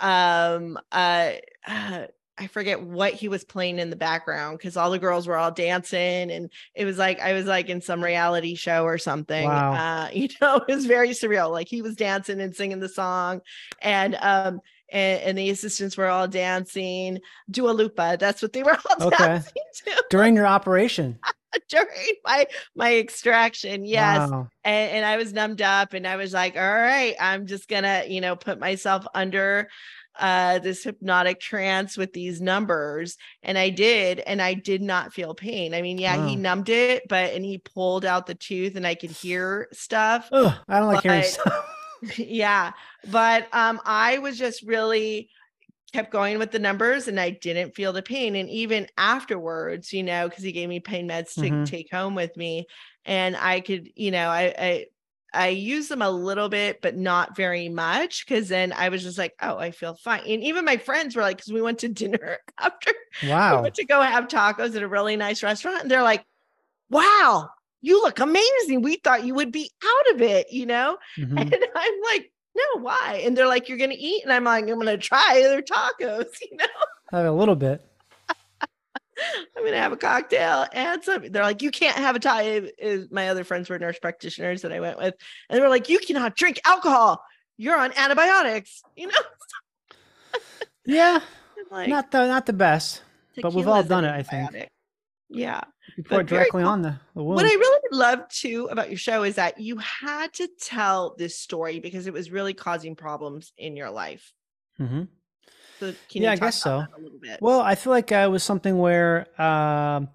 um 0.00 0.78
uh, 0.92 1.32
uh 1.66 2.06
I 2.38 2.46
forget 2.46 2.82
what 2.82 3.14
he 3.14 3.28
was 3.28 3.44
playing 3.44 3.78
in 3.78 3.90
the 3.90 3.96
background 3.96 4.58
because 4.58 4.76
all 4.76 4.90
the 4.90 4.98
girls 4.98 5.26
were 5.26 5.36
all 5.36 5.50
dancing 5.50 6.30
and 6.30 6.50
it 6.74 6.84
was 6.84 6.98
like 6.98 7.20
I 7.20 7.32
was 7.32 7.46
like 7.46 7.68
in 7.68 7.80
some 7.80 8.02
reality 8.02 8.54
show 8.54 8.84
or 8.84 8.98
something. 8.98 9.46
Wow. 9.46 9.72
Uh, 9.72 10.08
you 10.12 10.28
know, 10.40 10.56
it 10.56 10.74
was 10.74 10.86
very 10.86 11.10
surreal. 11.10 11.50
Like 11.50 11.68
he 11.68 11.82
was 11.82 11.96
dancing 11.96 12.40
and 12.40 12.54
singing 12.54 12.80
the 12.80 12.88
song 12.88 13.40
and 13.80 14.16
um 14.20 14.60
and, 14.90 15.20
and 15.22 15.38
the 15.38 15.50
assistants 15.50 15.96
were 15.98 16.06
all 16.06 16.28
dancing. 16.28 17.18
Dua 17.50 17.70
Lipa, 17.70 18.16
that's 18.18 18.40
what 18.40 18.52
they 18.52 18.62
were 18.62 18.78
all 19.00 19.00
Okay. 19.06 19.16
dancing 19.18 19.52
to 19.84 20.04
During 20.10 20.34
your 20.36 20.46
operation. 20.46 21.18
during 21.68 22.14
my 22.24 22.46
my 22.74 22.96
extraction. 22.96 23.84
Yes 23.84 24.30
Wow. 24.30 24.48
and, 24.64 24.90
and 24.92 25.04
I 25.06 25.16
was 25.16 25.32
numbed 25.32 25.62
up 25.62 25.92
and 25.94 26.06
I 26.06 26.16
was 26.16 26.32
like, 26.32 26.56
all 26.56 26.62
right, 26.62 27.14
I'm 27.20 27.46
just 27.46 27.68
gonna, 27.68 28.04
you 28.08 28.20
know, 28.20 28.36
put 28.36 28.58
myself 28.58 29.06
under 29.14 29.68
uh 30.18 30.58
this 30.60 30.84
hypnotic 30.84 31.40
trance 31.40 31.96
with 31.96 32.12
these 32.12 32.40
numbers. 32.40 33.16
And 33.42 33.58
I 33.58 33.70
did, 33.70 34.20
and 34.20 34.42
I 34.42 34.54
did 34.54 34.82
not 34.82 35.12
feel 35.12 35.34
pain. 35.34 35.74
I 35.74 35.82
mean, 35.82 35.98
yeah, 35.98 36.16
he 36.16 36.36
numbed 36.36 36.68
it, 36.68 37.04
but 37.08 37.32
and 37.34 37.44
he 37.44 37.58
pulled 37.58 38.04
out 38.04 38.26
the 38.26 38.34
tooth 38.34 38.76
and 38.76 38.86
I 38.86 38.94
could 38.94 39.10
hear 39.12 39.68
stuff. 39.72 40.30
Ugh, 40.30 40.64
I 40.68 40.78
don't 40.78 40.88
like 40.88 41.00
hearing 41.02 41.22
stuff. 41.22 41.52
yeah. 42.18 42.72
But 43.04 43.48
um 43.52 43.80
I 43.84 44.18
was 44.18 44.38
just 44.38 44.62
really 44.62 45.30
kept 45.92 46.12
going 46.12 46.38
with 46.38 46.50
the 46.52 46.58
numbers 46.58 47.08
and 47.08 47.18
I 47.18 47.30
didn't 47.30 47.74
feel 47.74 47.92
the 47.92 48.02
pain. 48.02 48.36
And 48.36 48.50
even 48.50 48.88
afterwards, 48.98 49.92
you 49.92 50.02
know, 50.02 50.28
because 50.28 50.44
he 50.44 50.52
gave 50.52 50.68
me 50.68 50.80
pain 50.80 51.08
meds 51.08 51.38
to 51.40 51.52
Mhm. 51.52 51.66
take 51.66 51.90
home 51.92 52.14
with 52.14 52.36
me. 52.36 52.66
And 53.06 53.36
I 53.36 53.60
could, 53.60 53.90
you 53.96 54.10
know, 54.10 54.28
I 54.28 54.54
I 54.58 54.86
I 55.34 55.48
use 55.48 55.88
them 55.88 56.02
a 56.02 56.10
little 56.10 56.48
bit, 56.48 56.80
but 56.80 56.96
not 56.96 57.36
very 57.36 57.68
much. 57.68 58.26
Cause 58.26 58.48
then 58.48 58.72
I 58.72 58.88
was 58.88 59.02
just 59.02 59.18
like, 59.18 59.34
oh, 59.42 59.58
I 59.58 59.70
feel 59.70 59.94
fine. 59.94 60.20
And 60.20 60.42
even 60.42 60.64
my 60.64 60.76
friends 60.78 61.14
were 61.14 61.22
like, 61.22 61.36
because 61.38 61.52
we 61.52 61.62
went 61.62 61.78
to 61.80 61.88
dinner 62.02 62.38
after 62.58 62.92
we 63.22 63.28
Wow. 63.28 63.62
went 63.62 63.74
to 63.76 63.84
go 63.84 64.00
have 64.00 64.28
tacos 64.28 64.74
at 64.76 64.82
a 64.82 64.88
really 64.88 65.16
nice 65.16 65.42
restaurant. 65.42 65.82
And 65.82 65.90
they're 65.90 66.02
like, 66.02 66.24
wow, 66.90 67.48
you 67.80 68.00
look 68.02 68.18
amazing. 68.20 68.82
We 68.82 68.96
thought 68.96 69.24
you 69.24 69.34
would 69.34 69.52
be 69.52 69.70
out 69.84 70.14
of 70.14 70.22
it, 70.22 70.50
you 70.52 70.66
know? 70.66 70.98
Mhm. 71.18 71.40
And 71.52 71.64
I'm 71.74 72.00
like, 72.12 72.32
no, 72.56 72.82
why? 72.82 73.22
And 73.24 73.36
they're 73.36 73.46
like, 73.46 73.68
you're 73.68 73.78
gonna 73.78 73.94
eat, 73.96 74.24
and 74.24 74.32
I'm 74.32 74.44
like, 74.44 74.68
I'm 74.68 74.78
gonna 74.78 74.98
try 74.98 75.40
their 75.42 75.62
tacos, 75.62 76.26
you 76.50 76.56
know. 76.56 76.64
Have 77.12 77.26
a 77.26 77.32
little 77.32 77.54
bit. 77.54 77.80
I'm 79.56 79.64
gonna 79.64 79.78
have 79.78 79.92
a 79.92 79.96
cocktail 79.96 80.66
and 80.72 81.02
some. 81.02 81.30
They're 81.30 81.42
like, 81.42 81.62
you 81.62 81.70
can't 81.70 81.96
have 81.96 82.16
a 82.16 82.20
tie. 82.20 82.70
Is 82.78 83.08
my 83.10 83.28
other 83.28 83.44
friends 83.44 83.68
were 83.68 83.78
nurse 83.78 83.98
practitioners 83.98 84.62
that 84.62 84.72
I 84.72 84.80
went 84.80 84.98
with, 84.98 85.14
and 85.48 85.56
they 85.56 85.60
were 85.62 85.68
like, 85.68 85.88
you 85.88 85.98
cannot 85.98 86.36
drink 86.36 86.60
alcohol. 86.64 87.22
You're 87.56 87.78
on 87.78 87.92
antibiotics, 87.96 88.82
you 88.96 89.08
know. 89.08 89.14
Yeah. 90.86 91.20
Like, 91.70 91.88
Not 91.90 92.10
the 92.10 92.26
not 92.26 92.46
the 92.46 92.54
best. 92.54 93.02
but 93.42 93.52
we've 93.52 93.68
all 93.68 93.82
done 93.82 94.04
it, 94.06 94.10
I 94.10 94.22
think. 94.22 94.68
Yeah. 95.28 95.60
You 95.98 96.02
pour 96.04 96.20
it 96.22 96.26
directly 96.26 96.62
cool. 96.62 96.70
on 96.70 96.80
the, 96.80 96.98
the 97.14 97.22
wound. 97.22 97.36
What 97.36 97.44
I 97.44 97.52
really 97.54 97.80
love 97.92 98.26
too 98.30 98.68
about 98.70 98.88
your 98.88 98.96
show 98.98 99.22
is 99.22 99.34
that 99.34 99.60
you 99.60 99.76
had 99.78 100.32
to 100.34 100.48
tell 100.60 101.14
this 101.18 101.38
story 101.38 101.78
because 101.80 102.06
it 102.06 102.14
was 102.14 102.30
really 102.30 102.54
causing 102.54 102.96
problems 102.96 103.52
in 103.58 103.76
your 103.76 103.90
life. 103.90 104.32
hmm 104.78 105.02
So 105.80 105.94
Yeah, 106.12 106.30
you 106.30 106.32
I 106.32 106.36
guess 106.36 106.62
so. 106.62 106.86
a 106.96 107.00
little 107.00 107.18
bit? 107.20 107.40
Well, 107.40 107.60
I 107.60 107.74
feel 107.74 107.92
like 107.92 108.10
uh, 108.12 108.16
it 108.16 108.30
was 108.30 108.42
something 108.42 108.78
where 108.78 109.26
um, 109.40 110.08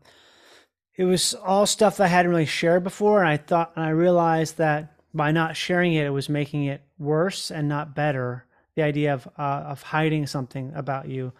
it 0.95 1.05
was 1.05 1.33
all 1.33 1.65
stuff 1.65 1.97
that 1.97 2.05
I 2.05 2.07
hadn't 2.07 2.31
really 2.31 2.45
shared 2.45 2.83
before, 2.83 3.19
and 3.19 3.29
I 3.29 3.37
thought, 3.37 3.71
and 3.75 3.85
I 3.85 3.89
realized 3.89 4.57
that 4.57 4.93
by 5.13 5.31
not 5.31 5.55
sharing 5.55 5.93
it, 5.93 6.05
it 6.05 6.09
was 6.09 6.29
making 6.29 6.65
it 6.65 6.81
worse 6.99 7.51
and 7.51 7.67
not 7.67 7.95
better. 7.95 8.45
The 8.75 8.83
idea 8.83 9.13
of 9.13 9.27
uh, 9.37 9.41
of 9.67 9.81
hiding 9.83 10.25
something 10.27 10.73
about 10.75 11.07
you 11.07 11.31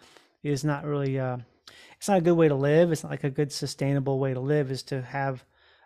is 0.43 0.63
not 0.63 0.85
really. 0.85 1.19
Uh, 1.19 1.37
it's 1.97 2.07
not 2.07 2.17
a 2.17 2.21
good 2.21 2.33
way 2.33 2.47
to 2.47 2.55
live. 2.55 2.91
It's 2.91 3.03
not 3.03 3.11
like 3.11 3.23
a 3.23 3.29
good 3.29 3.51
sustainable 3.51 4.19
way 4.19 4.33
to 4.33 4.39
live. 4.39 4.71
Is 4.71 4.83
to 4.83 5.01
have 5.01 5.43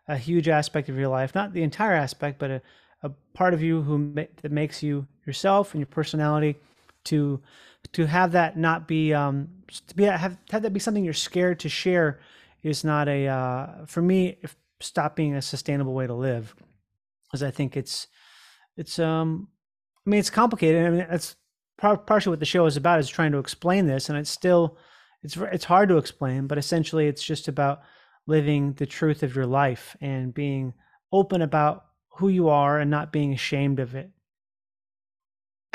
a 0.07 0.17
huge 0.17 0.47
aspect 0.49 0.89
of 0.89 0.97
your 0.97 1.07
life, 1.09 1.35
not 1.35 1.53
the 1.53 1.63
entire 1.63 1.93
aspect, 1.93 2.39
but 2.39 2.51
a, 2.51 2.61
a 3.03 3.09
part 3.33 3.53
of 3.53 3.61
you 3.61 3.81
who 3.81 3.97
ma- 3.97 4.23
that 4.41 4.51
makes 4.51 4.81
you 4.83 5.07
yourself 5.25 5.73
and 5.73 5.79
your 5.79 5.87
personality. 5.87 6.55
To 7.05 7.39
to 7.93 8.05
have 8.05 8.31
that 8.33 8.57
not 8.57 8.87
be 8.87 9.13
um 9.13 9.49
to 9.87 9.95
be 9.95 10.03
have 10.03 10.37
have 10.49 10.61
that 10.61 10.73
be 10.73 10.79
something 10.79 11.03
you're 11.03 11.13
scared 11.13 11.59
to 11.59 11.69
share 11.69 12.19
is 12.63 12.83
not 12.83 13.07
a 13.07 13.27
uh 13.27 13.85
for 13.85 14.01
me 14.01 14.37
if 14.41 14.55
stop 14.79 15.15
being 15.15 15.35
a 15.35 15.41
sustainable 15.41 15.93
way 15.93 16.07
to 16.07 16.13
live 16.13 16.55
because 17.25 17.43
I 17.43 17.51
think 17.51 17.75
it's 17.75 18.07
it's 18.75 18.99
um 18.99 19.47
I 20.05 20.09
mean 20.09 20.19
it's 20.19 20.29
complicated. 20.29 20.85
I 20.85 20.89
mean 20.89 21.07
that's 21.09 21.35
partially 21.77 22.31
what 22.31 22.39
the 22.39 22.45
show 22.45 22.65
is 22.65 22.77
about 22.77 22.99
is 22.99 23.09
trying 23.09 23.31
to 23.31 23.37
explain 23.37 23.85
this 23.85 24.09
and 24.09 24.17
it's 24.17 24.29
still 24.29 24.77
it's 25.23 25.37
it's 25.37 25.65
hard 25.65 25.89
to 25.89 25.97
explain 25.97 26.47
but 26.47 26.57
essentially 26.57 27.07
it's 27.07 27.23
just 27.23 27.47
about 27.47 27.81
living 28.25 28.73
the 28.73 28.85
truth 28.85 29.23
of 29.23 29.35
your 29.35 29.45
life 29.45 29.95
and 30.01 30.33
being 30.33 30.73
open 31.11 31.41
about 31.41 31.85
who 32.09 32.29
you 32.29 32.49
are 32.49 32.79
and 32.79 32.89
not 32.89 33.11
being 33.11 33.33
ashamed 33.33 33.79
of 33.79 33.95
it 33.95 34.09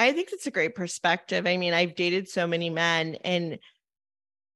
I 0.02 0.12
think 0.12 0.30
that's 0.30 0.46
a 0.46 0.52
great 0.52 0.74
perspective. 0.74 1.46
I 1.46 1.56
mean, 1.56 1.74
I've 1.74 1.94
dated 1.94 2.28
so 2.28 2.46
many 2.46 2.70
men 2.70 3.16
and 3.24 3.58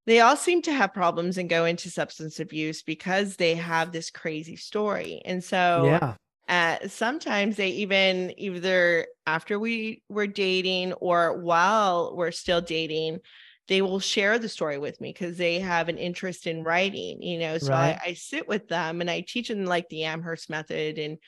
they 0.06 0.20
all 0.20 0.36
seem 0.36 0.62
to 0.62 0.72
have 0.72 0.94
problems 0.94 1.36
and 1.36 1.48
go 1.48 1.64
into 1.64 1.90
substance 1.90 2.38
abuse 2.38 2.82
because 2.82 3.36
they 3.36 3.56
have 3.56 3.90
this 3.90 4.10
crazy 4.10 4.56
story. 4.56 5.20
And 5.24 5.42
so 5.42 5.82
yeah 5.84 6.14
uh, 6.48 6.76
sometimes 6.86 7.56
they 7.56 7.70
even 7.70 8.32
either 8.38 9.08
after 9.26 9.58
we 9.58 10.02
were 10.08 10.28
dating 10.28 10.92
or 10.94 11.38
while 11.40 12.14
we're 12.16 12.30
still 12.30 12.60
dating, 12.60 13.18
they 13.66 13.82
will 13.82 13.98
share 13.98 14.38
the 14.38 14.48
story 14.48 14.78
with 14.78 15.00
me 15.00 15.12
because 15.12 15.36
they 15.36 15.58
have 15.58 15.88
an 15.88 15.98
interest 15.98 16.46
in 16.46 16.62
writing, 16.62 17.20
you 17.20 17.38
know. 17.40 17.58
So 17.58 17.74
Right. 17.74 17.98
I, 18.00 18.10
I 18.10 18.14
sit 18.14 18.46
with 18.46 18.68
them 18.68 19.00
and 19.00 19.10
I 19.10 19.22
teach 19.22 19.48
them 19.48 19.64
like 19.64 19.88
the 19.88 20.04
Amherst 20.04 20.48
method 20.48 20.98
and 20.98 21.18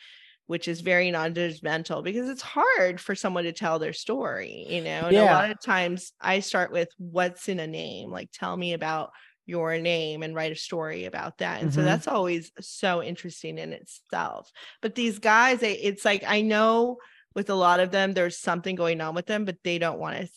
which 0.49 0.69
is 0.69 0.81
very 0.83 1.11
non-judgmental 1.13 2.03
because 2.05 2.29
it's 2.29 2.43
hard 2.43 3.01
for 3.01 3.15
someone 3.15 3.45
to 3.45 3.53
tell 3.53 3.79
their 3.79 3.93
story, 3.95 4.67
you 4.69 4.83
know. 4.83 5.09
And 5.09 5.19
a 5.19 5.25
lot 5.27 5.51
of 5.51 5.61
times 5.63 6.13
I 6.21 6.41
start 6.41 6.73
with 6.73 6.89
what's 6.99 7.49
in 7.49 7.61
a 7.61 7.69
name, 7.69 8.11
like 8.11 8.31
tell 8.33 8.57
me 8.57 8.73
about 8.75 9.13
your 9.47 9.79
name 9.79 10.23
and 10.23 10.35
write 10.35 10.53
a 10.53 10.57
story 10.57 11.05
about 11.07 11.39
that. 11.39 11.63
And 11.63 11.73
so 11.73 11.83
Mhm. 11.83 11.85
that's 11.85 12.09
always 12.09 12.53
so 12.61 13.03
interesting 13.03 13.59
in 13.59 13.73
itself. 13.73 14.51
But 14.83 14.97
these 14.97 15.21
guys, 15.21 15.61
they, 15.61 15.75
it's 15.75 16.05
like 16.05 16.25
I 16.27 16.43
know 16.43 16.99
with 17.35 17.51
a 17.51 17.55
lot 17.55 17.81
of 17.81 17.91
them, 17.91 18.13
there's 18.13 18.39
something 18.39 18.75
going 18.77 19.01
on 19.01 19.15
with 19.15 19.27
them, 19.27 19.45
but 19.45 19.59
they 19.65 19.79
don't 19.79 19.99
want 20.01 20.19
to 20.19 20.29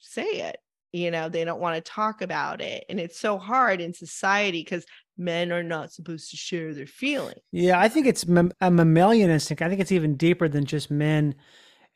say 0.00 0.24
it. 0.48 0.56
You 0.92 1.10
know, 1.10 1.28
they 1.28 1.44
don't 1.44 1.60
want 1.60 1.76
to 1.76 1.90
talk 1.90 2.22
about 2.22 2.60
it. 2.60 2.84
And 2.88 2.98
it's 2.98 3.18
so 3.18 3.38
hard 3.38 3.80
in 3.80 3.92
society 3.92 4.62
because 4.62 4.86
men 5.18 5.52
are 5.52 5.62
not 5.62 5.92
supposed 5.92 6.30
to 6.30 6.36
share 6.36 6.72
their 6.72 6.86
feelings. 6.86 7.40
Yeah, 7.52 7.78
I 7.78 7.88
think 7.88 8.06
it's 8.06 8.24
a 8.60 8.70
mammalian 8.70 9.30
instinct. 9.30 9.62
I 9.62 9.68
think 9.68 9.80
it's 9.80 9.92
even 9.92 10.16
deeper 10.16 10.48
than 10.48 10.64
just 10.64 10.90
men. 10.90 11.34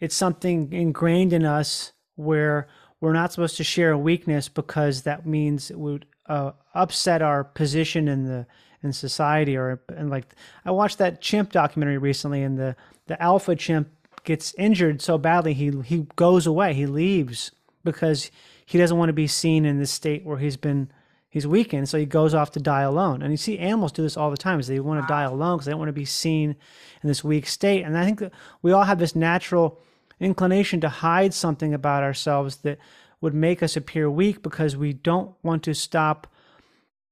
It's 0.01 0.17
something 0.17 0.73
ingrained 0.73 1.33
in 1.33 1.45
us 1.45 1.93
where 2.17 2.69
we're 3.01 3.13
not 3.13 3.33
supposed 3.33 3.57
to 3.57 3.65
share 3.65 3.93
a 3.93 3.99
weakness 3.99 4.49
because 4.49 5.03
that 5.03 5.27
means 5.27 5.71
it 5.71 5.79
would 5.79 6.07
uh, 6.27 6.53
upset 6.75 7.23
our 7.23 7.45
position 7.45 8.09
in 8.09 8.25
the 8.25 8.47
in 8.83 8.93
society. 8.93 9.57
Or 9.57 9.83
and 9.97 10.11
like 10.11 10.35
I 10.65 10.71
watched 10.71 10.99
that 10.99 11.21
chimp 11.21 11.53
documentary 11.53 11.99
recently, 11.99 12.43
and 12.43 12.59
the 12.59 12.77
the 13.07 13.21
alpha 13.23 13.57
chimp 13.57 13.89
gets 14.25 14.55
injured 14.55 15.03
so 15.03 15.19
badly 15.19 15.55
he 15.55 15.73
he 15.85 16.07
goes 16.17 16.47
away. 16.47 16.75
He 16.75 16.87
leaves 16.87 17.53
because 17.85 18.31
he 18.67 18.79
doesn't 18.79 18.97
want 18.97 19.09
to 19.09 19.15
be 19.15 19.27
seen 19.27 19.65
in 19.65 19.79
this 19.79 19.91
state 19.91 20.25
where 20.25 20.39
he's 20.39 20.57
been 20.57 20.91
he's 21.29 21.47
weakened 21.47 21.89
so 21.89 21.99
he 21.99 22.07
goes 22.07 22.35
off 22.35 22.51
to 22.53 22.61
die 22.61 22.83
alone. 22.83 23.23
And 23.23 23.33
you 23.33 23.37
see 23.37 23.59
animals 23.59 23.93
do 23.93 24.03
this 24.03 24.17
all 24.17 24.31
the 24.31 24.37
time 24.37 24.61
is 24.61 24.67
they 24.67 24.81
want 24.81 25.03
to 25.03 25.07
die 25.07 25.23
alone 25.23 25.57
because 25.57 25.67
they 25.67 25.73
don't 25.73 25.79
want 25.79 25.89
to 25.89 25.95
be 25.95 26.05
seen 26.05 26.57
in 27.03 27.09
this 27.09 27.25
weak 27.25 27.47
state. 27.47 27.83
And 27.85 27.97
i 27.97 28.05
think 28.05 28.21
that 28.21 28.33
we 28.61 28.73
all 28.73 28.85
have 28.85 28.99
this 28.99 29.17
natural 29.17 29.81
inclination 30.21 30.81
to 30.81 30.89
hide 30.89 31.35
something 31.35 31.75
about 31.75 32.03
ourselves 32.03 32.59
that 32.59 32.79
would 33.21 33.35
make 33.35 33.63
us 33.63 33.77
appear 33.77 34.11
weak 34.11 34.43
because 34.43 34.77
we 34.77 34.93
don't 34.93 35.35
want 35.43 35.63
to 35.63 35.75
stop. 35.75 36.27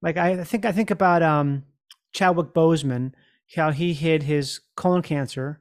Like 0.02 0.16
I 0.16 0.44
think 0.44 0.64
I 0.64 0.72
think 0.72 0.90
about 0.90 1.22
um, 1.22 1.64
Chadwick 2.12 2.48
Boseman, 2.48 3.12
how 3.54 3.70
he 3.70 3.94
hid 3.94 4.24
his 4.24 4.60
colon 4.76 5.02
cancer, 5.02 5.60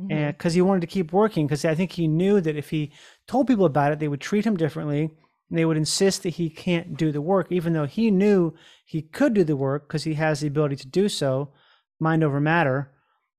mm-hmm. 0.00 0.12
and 0.12 0.36
because 0.36 0.54
he 0.54 0.62
wanted 0.62 0.80
to 0.80 0.86
keep 0.86 1.12
working, 1.12 1.46
because 1.46 1.64
I 1.64 1.74
think 1.74 1.92
he 1.92 2.08
knew 2.08 2.40
that 2.40 2.56
if 2.56 2.70
he 2.70 2.92
told 3.26 3.46
people 3.46 3.64
about 3.64 3.92
it, 3.92 3.98
they 3.98 4.08
would 4.08 4.20
treat 4.20 4.44
him 4.44 4.56
differently, 4.56 5.10
and 5.48 5.58
they 5.58 5.64
would 5.64 5.76
insist 5.76 6.22
that 6.22 6.30
he 6.30 6.50
can't 6.50 6.96
do 6.96 7.12
the 7.12 7.22
work, 7.22 7.48
even 7.50 7.72
though 7.72 7.86
he 7.86 8.10
knew 8.10 8.54
he 8.84 9.02
could 9.02 9.34
do 9.34 9.44
the 9.44 9.56
work 9.56 9.88
because 9.88 10.04
he 10.04 10.14
has 10.14 10.40
the 10.40 10.48
ability 10.48 10.76
to 10.76 10.88
do 10.88 11.08
so, 11.08 11.52
mind 11.98 12.22
over 12.22 12.40
matter. 12.40 12.92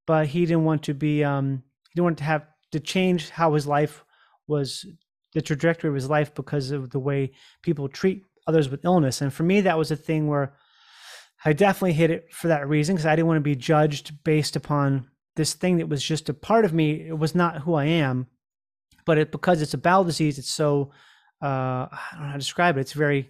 But 0.06 0.28
he 0.28 0.46
didn't 0.46 0.66
want 0.66 0.84
to 0.84 0.94
be 0.94 1.24
um, 1.24 1.64
he 1.90 1.96
didn't 1.96 2.06
want 2.06 2.18
to 2.20 2.24
have 2.24 2.48
to 2.72 2.80
change 2.80 3.30
how 3.30 3.54
his 3.54 3.68
life 3.68 4.04
was 4.48 4.86
the 5.34 5.42
trajectory 5.42 5.90
of 5.90 5.96
his 5.96 6.10
life 6.10 6.34
because 6.34 6.72
of 6.72 6.90
the 6.90 7.00
way 7.00 7.32
people 7.62 7.88
treat 7.88 8.24
others 8.48 8.70
with 8.70 8.84
illness. 8.84 9.22
And 9.22 9.32
for 9.32 9.44
me, 9.44 9.62
that 9.62 9.78
was 9.78 9.92
a 9.92 9.96
thing 9.96 10.28
where 10.28 10.56
I 11.46 11.54
definitely 11.54 11.94
hit 11.94 12.12
it 12.12 12.34
for 12.34 12.48
that 12.48 12.68
reason 12.68 12.96
because 12.96 13.06
I 13.06 13.16
didn't 13.16 13.28
want 13.28 13.38
to 13.38 13.42
be 13.42 13.56
judged 13.56 14.24
based 14.24 14.56
upon 14.56 15.09
this 15.40 15.54
thing 15.54 15.78
that 15.78 15.88
was 15.88 16.04
just 16.04 16.28
a 16.28 16.34
part 16.34 16.66
of 16.66 16.74
me. 16.74 17.08
It 17.08 17.18
was 17.18 17.34
not 17.34 17.60
who 17.60 17.74
I 17.74 17.86
am, 17.86 18.28
but 19.06 19.18
it 19.18 19.32
because 19.32 19.62
it's 19.62 19.74
a 19.74 19.78
bowel 19.78 20.04
disease, 20.04 20.38
it's 20.38 20.52
so 20.52 20.92
uh, 21.42 21.88
I 21.88 21.98
don't 22.12 22.22
know 22.22 22.28
how 22.28 22.34
to 22.34 22.40
describe 22.40 22.78
it. 22.78 22.82
It's 22.82 22.92
very, 22.92 23.30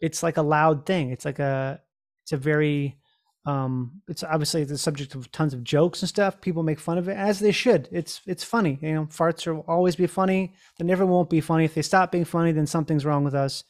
it's 0.00 0.22
like 0.22 0.36
a 0.36 0.42
loud 0.42 0.84
thing. 0.84 1.10
It's 1.10 1.24
like 1.24 1.38
a, 1.38 1.80
it's 2.22 2.32
a 2.32 2.36
very 2.36 2.98
um 3.46 4.02
it's 4.06 4.22
obviously 4.22 4.64
the 4.64 4.76
subject 4.76 5.14
of 5.14 5.32
tons 5.32 5.54
of 5.54 5.64
jokes 5.64 6.02
and 6.02 6.10
stuff 6.10 6.42
people 6.42 6.62
make 6.62 6.78
fun 6.78 6.98
of 6.98 7.08
it 7.08 7.16
as 7.16 7.38
they 7.38 7.52
should 7.52 7.88
it's 7.90 8.20
it's 8.26 8.44
funny 8.44 8.78
you 8.82 8.92
know 8.92 9.06
farts 9.06 9.46
will 9.46 9.64
always 9.66 9.96
be 9.96 10.06
funny 10.06 10.52
they 10.78 10.84
never 10.84 11.06
won't 11.06 11.30
be 11.30 11.40
funny 11.40 11.64
if 11.64 11.72
they 11.72 11.80
stop 11.80 12.12
being 12.12 12.26
funny 12.26 12.52
then 12.52 12.66
something's 12.66 13.06
wrong 13.06 13.24
with 13.24 13.34
us 13.34 13.64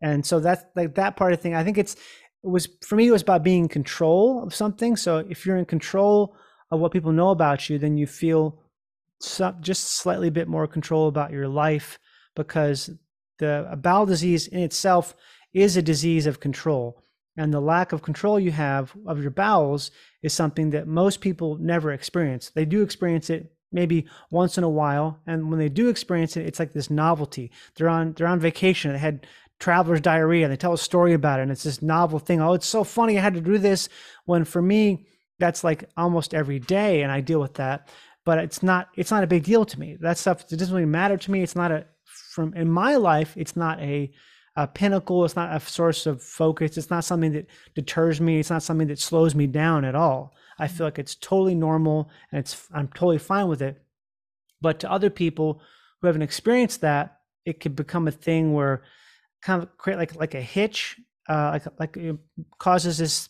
and 0.00 0.24
so 0.24 0.40
that's 0.40 0.64
like 0.74 0.94
that 0.94 1.14
part 1.14 1.34
of 1.34 1.38
the 1.38 1.42
thing 1.42 1.54
i 1.54 1.62
think 1.62 1.76
it's 1.76 1.92
it 2.42 2.48
was 2.48 2.66
for 2.80 2.96
me 2.96 3.06
it 3.06 3.10
was 3.10 3.20
about 3.20 3.42
being 3.42 3.64
in 3.64 3.68
control 3.68 4.42
of 4.42 4.54
something 4.54 4.96
so 4.96 5.18
if 5.28 5.44
you're 5.44 5.58
in 5.58 5.66
control 5.66 6.34
of 6.70 6.80
what 6.80 6.92
people 6.92 7.12
know 7.12 7.30
about 7.30 7.68
you 7.68 7.78
then 7.78 7.96
you 7.96 8.06
feel 8.06 8.58
some, 9.20 9.56
just 9.60 9.96
slightly 9.96 10.30
bit 10.30 10.48
more 10.48 10.66
control 10.66 11.08
about 11.08 11.30
your 11.30 11.48
life 11.48 11.98
because 12.34 12.90
the 13.38 13.78
bowel 13.82 14.06
disease 14.06 14.46
in 14.46 14.60
itself 14.60 15.14
is 15.52 15.76
a 15.76 15.82
disease 15.82 16.26
of 16.26 16.40
control 16.40 17.02
and 17.36 17.52
the 17.52 17.60
lack 17.60 17.92
of 17.92 18.02
control 18.02 18.40
you 18.40 18.50
have 18.50 18.94
of 19.06 19.20
your 19.20 19.30
bowels 19.30 19.90
is 20.22 20.32
something 20.32 20.70
that 20.70 20.86
most 20.86 21.20
people 21.20 21.56
never 21.56 21.92
experience. 21.92 22.50
They 22.50 22.64
do 22.64 22.82
experience 22.82 23.30
it 23.30 23.52
maybe 23.72 24.06
once 24.30 24.56
in 24.56 24.64
a 24.64 24.68
while, 24.68 25.20
and 25.26 25.50
when 25.50 25.58
they 25.58 25.68
do 25.68 25.88
experience 25.88 26.36
it, 26.36 26.46
it's 26.46 26.58
like 26.58 26.72
this 26.72 26.88
novelty. 26.88 27.50
They're 27.74 27.88
on 27.88 28.14
they're 28.14 28.26
on 28.26 28.40
vacation. 28.40 28.92
They 28.92 28.98
had 28.98 29.26
traveler's 29.58 30.00
diarrhea. 30.00 30.44
And 30.44 30.52
they 30.52 30.56
tell 30.56 30.72
a 30.72 30.78
story 30.78 31.12
about 31.12 31.40
it, 31.40 31.42
and 31.42 31.52
it's 31.52 31.64
this 31.64 31.82
novel 31.82 32.18
thing. 32.18 32.40
Oh, 32.40 32.54
it's 32.54 32.66
so 32.66 32.84
funny. 32.84 33.18
I 33.18 33.22
had 33.22 33.34
to 33.34 33.40
do 33.40 33.58
this. 33.58 33.88
When 34.24 34.44
for 34.44 34.62
me, 34.62 35.06
that's 35.38 35.64
like 35.64 35.88
almost 35.96 36.34
every 36.34 36.58
day, 36.58 37.02
and 37.02 37.12
I 37.12 37.20
deal 37.20 37.40
with 37.40 37.54
that. 37.54 37.88
But 38.24 38.38
it's 38.38 38.62
not 38.62 38.88
it's 38.96 39.10
not 39.10 39.24
a 39.24 39.28
big 39.28 39.44
deal 39.44 39.64
to 39.64 39.80
me. 39.80 39.96
That 40.00 40.18
stuff 40.18 40.44
it 40.50 40.56
doesn't 40.56 40.74
really 40.74 40.86
matter 40.86 41.16
to 41.16 41.30
me. 41.30 41.42
It's 41.42 41.56
not 41.56 41.70
a 41.70 41.86
from 42.32 42.54
in 42.54 42.70
my 42.70 42.96
life. 42.96 43.34
It's 43.36 43.56
not 43.56 43.80
a 43.80 44.12
a 44.56 44.66
pinnacle. 44.66 45.24
It's 45.24 45.36
not 45.36 45.54
a 45.54 45.60
source 45.60 46.06
of 46.06 46.22
focus. 46.22 46.76
It's 46.76 46.90
not 46.90 47.04
something 47.04 47.32
that 47.32 47.46
deters 47.74 48.20
me. 48.20 48.40
It's 48.40 48.50
not 48.50 48.62
something 48.62 48.88
that 48.88 48.98
slows 48.98 49.34
me 49.34 49.46
down 49.46 49.84
at 49.84 49.94
all. 49.94 50.34
I 50.58 50.66
feel 50.68 50.86
like 50.86 50.98
it's 50.98 51.14
totally 51.14 51.54
normal 51.54 52.10
and 52.32 52.38
it's 52.38 52.66
I'm 52.72 52.88
totally 52.88 53.18
fine 53.18 53.48
with 53.48 53.62
it. 53.62 53.82
But 54.60 54.80
to 54.80 54.90
other 54.90 55.10
people 55.10 55.60
who 56.00 56.06
haven't 56.06 56.22
experienced 56.22 56.80
that, 56.80 57.20
it 57.44 57.60
could 57.60 57.76
become 57.76 58.08
a 58.08 58.12
thing 58.12 58.54
where 58.54 58.82
kind 59.42 59.62
of 59.62 59.76
create 59.76 59.98
like 59.98 60.16
like 60.16 60.34
a 60.34 60.40
hitch, 60.40 60.98
uh, 61.28 61.50
like 61.52 61.78
like 61.78 61.96
it 61.96 62.16
causes 62.58 62.98
this 62.98 63.28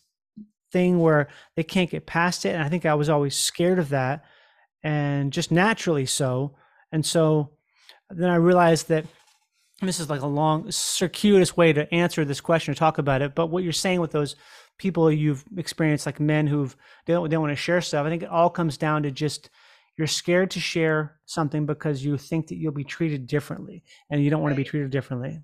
thing 0.72 1.00
where 1.00 1.28
they 1.54 1.62
can't 1.62 1.90
get 1.90 2.06
past 2.06 2.44
it. 2.44 2.54
And 2.54 2.62
I 2.62 2.68
think 2.68 2.84
I 2.86 2.94
was 2.94 3.08
always 3.08 3.36
scared 3.36 3.78
of 3.78 3.90
that, 3.90 4.24
and 4.82 5.32
just 5.32 5.50
naturally 5.50 6.06
so. 6.06 6.54
And 6.92 7.04
so 7.04 7.50
then 8.10 8.30
I 8.30 8.36
realized 8.36 8.88
that 8.88 9.04
this 9.82 10.00
is 10.00 10.08
like 10.08 10.22
a 10.22 10.26
long 10.26 10.70
circuitous 10.70 11.56
way 11.56 11.72
to 11.72 11.92
answer 11.92 12.24
this 12.24 12.40
question 12.40 12.72
or 12.72 12.74
talk 12.74 12.98
about 12.98 13.22
it 13.22 13.34
but 13.34 13.48
what 13.48 13.62
you're 13.62 13.72
saying 13.72 14.00
with 14.00 14.10
those 14.10 14.36
people 14.78 15.10
you've 15.10 15.44
experienced 15.56 16.06
like 16.06 16.20
men 16.20 16.46
who've 16.46 16.76
they 17.04 17.12
don't, 17.12 17.28
they 17.28 17.34
don't 17.34 17.42
want 17.42 17.52
to 17.52 17.56
share 17.56 17.80
stuff 17.80 18.06
i 18.06 18.08
think 18.08 18.22
it 18.22 18.28
all 18.30 18.50
comes 18.50 18.76
down 18.76 19.02
to 19.02 19.10
just 19.10 19.50
you're 19.98 20.06
scared 20.06 20.50
to 20.50 20.60
share 20.60 21.16
something 21.26 21.66
because 21.66 22.04
you 22.04 22.16
think 22.16 22.46
that 22.48 22.56
you'll 22.56 22.72
be 22.72 22.84
treated 22.84 23.26
differently 23.26 23.82
and 24.10 24.22
you 24.22 24.30
don't 24.30 24.42
want 24.42 24.52
to 24.52 24.56
be 24.56 24.64
treated 24.64 24.90
differently 24.90 25.40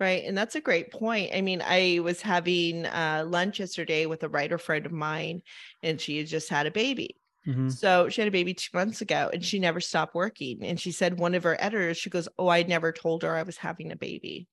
Right. 0.00 0.22
And 0.24 0.38
that's 0.38 0.54
a 0.54 0.60
great 0.60 0.92
point. 0.92 1.32
I 1.34 1.40
mean, 1.40 1.60
I 1.64 1.98
was 2.04 2.22
having 2.22 2.86
uh, 2.86 3.24
lunch 3.26 3.58
yesterday 3.58 4.06
with 4.06 4.22
a 4.22 4.28
writer 4.28 4.56
friend 4.56 4.86
of 4.86 4.92
mine, 4.92 5.42
and 5.82 6.00
she 6.00 6.18
had 6.18 6.28
just 6.28 6.48
had 6.48 6.66
a 6.66 6.70
baby. 6.70 7.16
Mm-hmm. 7.48 7.70
So 7.70 8.08
she 8.08 8.20
had 8.20 8.28
a 8.28 8.32
baby 8.32 8.52
two 8.52 8.76
months 8.76 9.00
ago 9.00 9.30
and 9.32 9.42
she 9.42 9.58
never 9.58 9.80
stopped 9.80 10.14
working. 10.14 10.62
And 10.62 10.78
she 10.78 10.92
said 10.92 11.18
one 11.18 11.34
of 11.34 11.44
her 11.44 11.56
editors, 11.58 11.96
she 11.96 12.10
goes, 12.10 12.28
Oh, 12.38 12.48
I 12.48 12.62
never 12.62 12.92
told 12.92 13.22
her 13.22 13.34
I 13.34 13.42
was 13.42 13.56
having 13.56 13.90
a 13.90 13.96
baby. 13.96 14.46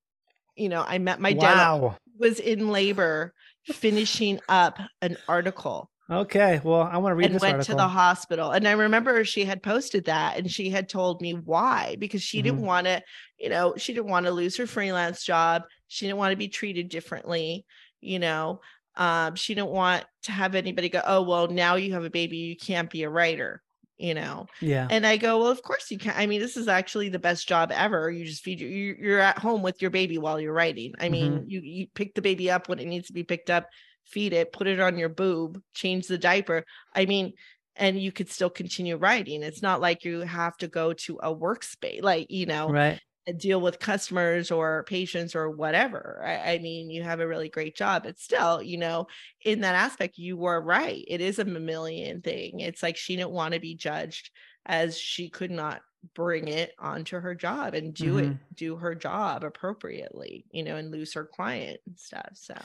You 0.56 0.70
know, 0.70 0.84
I 0.88 1.00
met 1.00 1.20
my 1.20 1.34
wow. 1.34 1.80
dad 1.90 1.98
was 2.18 2.40
in 2.40 2.70
labor 2.70 3.34
finishing 3.66 4.40
up 4.48 4.80
an 5.02 5.18
article. 5.28 5.90
Okay. 6.10 6.62
Well, 6.64 6.82
I 6.82 6.98
want 6.98 7.14
to 7.14 7.16
read 7.16 7.26
and 7.26 7.36
this 7.36 7.42
went 7.42 7.56
article. 7.56 7.74
to 7.74 7.78
the 7.78 7.88
hospital. 7.88 8.52
And 8.52 8.68
I 8.68 8.74
remember 8.74 9.26
she 9.26 9.44
had 9.44 9.64
posted 9.64 10.06
that 10.06 10.38
and 10.38 10.50
she 10.50 10.70
had 10.70 10.88
told 10.88 11.20
me 11.22 11.34
why, 11.34 11.96
because 12.00 12.22
she 12.22 12.38
mm-hmm. 12.38 12.44
didn't 12.44 12.62
want 12.62 12.86
to, 12.86 13.02
you 13.40 13.50
know, 13.50 13.74
she 13.76 13.94
didn't 13.94 14.10
want 14.10 14.28
to 14.28 14.32
lose 14.32 14.56
her 14.58 14.68
freelance 14.68 15.26
job. 15.26 15.64
She 15.88 16.06
didn't 16.06 16.20
want 16.20 16.32
to 16.32 16.38
be 16.38 16.48
treated 16.48 16.90
differently, 16.90 17.66
you 18.02 18.20
know. 18.20 18.62
Um, 18.96 19.36
she 19.36 19.56
didn't 19.56 19.72
want 19.72 20.06
to 20.24 20.32
have 20.32 20.56
anybody 20.56 20.90
go, 20.90 21.02
oh, 21.06 21.24
well, 21.24 21.48
now 21.48 21.76
you 21.76 21.94
have 21.94 22.06
a 22.06 22.10
baby, 22.10 22.38
you 22.38 22.56
can't 22.56 22.90
be 22.90 23.04
a 23.04 23.10
writer, 23.10 23.62
you 23.98 24.14
know? 24.14 24.46
Yeah. 24.62 24.88
And 24.90 25.06
I 25.06 25.18
go, 25.18 25.40
well, 25.40 25.50
of 25.50 25.62
course 25.64 25.92
you 25.92 25.98
can. 25.98 26.14
I 26.16 26.28
mean, 26.28 26.40
this 26.40 26.56
is 26.56 26.68
actually 26.68 27.10
the 27.10 27.20
best 27.20 27.48
job 27.48 27.72
ever. 27.74 28.10
You 28.10 28.26
just 28.26 28.44
feed 28.44 28.62
you, 28.62 28.68
you're 28.70 29.20
at 29.20 29.40
home 29.40 29.64
with 29.64 29.82
your 29.82 29.92
baby 29.92 30.18
while 30.18 30.40
you're 30.40 30.54
writing. 30.54 30.94
I 31.00 31.10
mean, 31.10 31.34
mm-hmm. 31.34 31.50
you, 31.50 31.62
you 31.62 31.88
pick 31.94 32.14
the 32.14 32.22
baby 32.22 32.50
up 32.52 32.70
when 32.70 32.80
it 32.80 32.86
needs 32.86 33.08
to 33.08 33.14
be 33.14 33.24
picked 33.24 33.50
up, 33.50 33.68
feed 34.06 34.34
it, 34.34 34.54
put 34.54 34.68
it 34.68 34.80
on 34.80 34.98
your 34.98 35.10
boob, 35.10 35.62
change 35.74 36.08
the 36.08 36.18
diaper. 36.18 36.64
I 36.94 37.06
mean, 37.06 37.34
and 37.76 38.00
you 38.00 38.12
could 38.12 38.30
still 38.30 38.50
continue 38.50 38.96
writing. 38.96 39.44
It's 39.44 39.62
not 39.62 39.82
like 39.82 40.06
you 40.06 40.22
have 40.22 40.56
to 40.58 40.68
go 40.68 40.94
to 40.94 41.20
a 41.22 41.36
workspace, 41.36 42.02
like, 42.02 42.28
you 42.30 42.46
know, 42.46 42.70
right 42.70 43.00
deal 43.34 43.60
with 43.60 43.80
customers 43.80 44.52
or 44.52 44.84
patients 44.84 45.36
or 45.36 45.50
whatever. 45.50 46.22
I, 46.24 46.54
I, 46.54 46.60
mean, 46.60 46.90
you 46.90 47.04
have 47.04 47.20
a 47.20 47.28
really 47.28 47.50
great 47.50 47.76
job, 47.76 48.04
but 48.04 48.20
still, 48.20 48.62
you 48.62 48.78
know, 48.78 49.08
in 49.44 49.62
that 49.62 49.76
aspect, 49.76 50.18
you 50.18 50.38
were 50.38 50.62
right. 50.62 51.04
It 51.08 51.22
is 51.22 51.40
a 51.40 51.46
mammalian 51.46 52.22
thing. 52.22 52.60
It's 52.60 52.84
like 52.84 52.98
she 52.98 53.16
didn't 53.16 53.32
want 53.32 53.54
to 53.54 53.60
be 53.60 53.76
judged 53.76 54.30
as 54.66 54.98
she 54.98 55.30
could 55.30 55.52
not 55.52 55.82
bring 56.14 56.48
it 56.48 56.72
onto 56.78 57.20
her 57.20 57.34
job 57.34 57.74
and 57.74 57.94
do 57.94 58.16
mm-hmm. 58.16 58.32
it, 58.32 58.38
do 58.54 58.76
her 58.76 58.94
job 58.94 59.44
appropriately, 59.44 60.46
you 60.52 60.64
know, 60.64 60.76
and 60.76 60.92
lose 60.92 61.14
her 61.14 61.26
client 61.26 61.80
and 61.88 61.98
stuff. 61.98 62.30
So, 62.34 62.56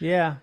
yeah, 0.00 0.36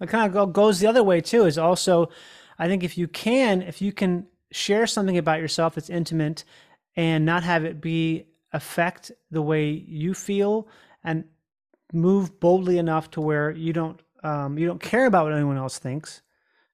it 0.00 0.08
kind 0.08 0.34
of 0.34 0.52
goes 0.52 0.80
the 0.80 0.86
other 0.86 1.02
way 1.02 1.20
too. 1.20 1.44
Is 1.44 1.58
also, 1.58 2.10
I 2.58 2.68
think 2.68 2.84
if 2.84 2.96
you 2.96 3.08
can, 3.08 3.62
if 3.62 3.82
you 3.82 3.92
can 3.92 4.26
share 4.50 4.86
something 4.86 5.18
about 5.18 5.40
yourself 5.40 5.74
that's 5.74 5.90
intimate 5.90 6.44
and 6.96 7.24
not 7.24 7.42
have 7.42 7.64
it 7.64 7.80
be 7.80 8.26
affect 8.52 9.12
the 9.30 9.42
way 9.42 9.68
you 9.68 10.14
feel 10.14 10.68
and 11.04 11.24
move 11.92 12.40
boldly 12.40 12.78
enough 12.78 13.10
to 13.10 13.20
where 13.20 13.50
you 13.50 13.72
don't 13.72 14.00
um, 14.24 14.58
you 14.58 14.66
don't 14.66 14.80
care 14.80 15.06
about 15.06 15.24
what 15.24 15.34
anyone 15.34 15.56
else 15.56 15.78
thinks 15.78 16.22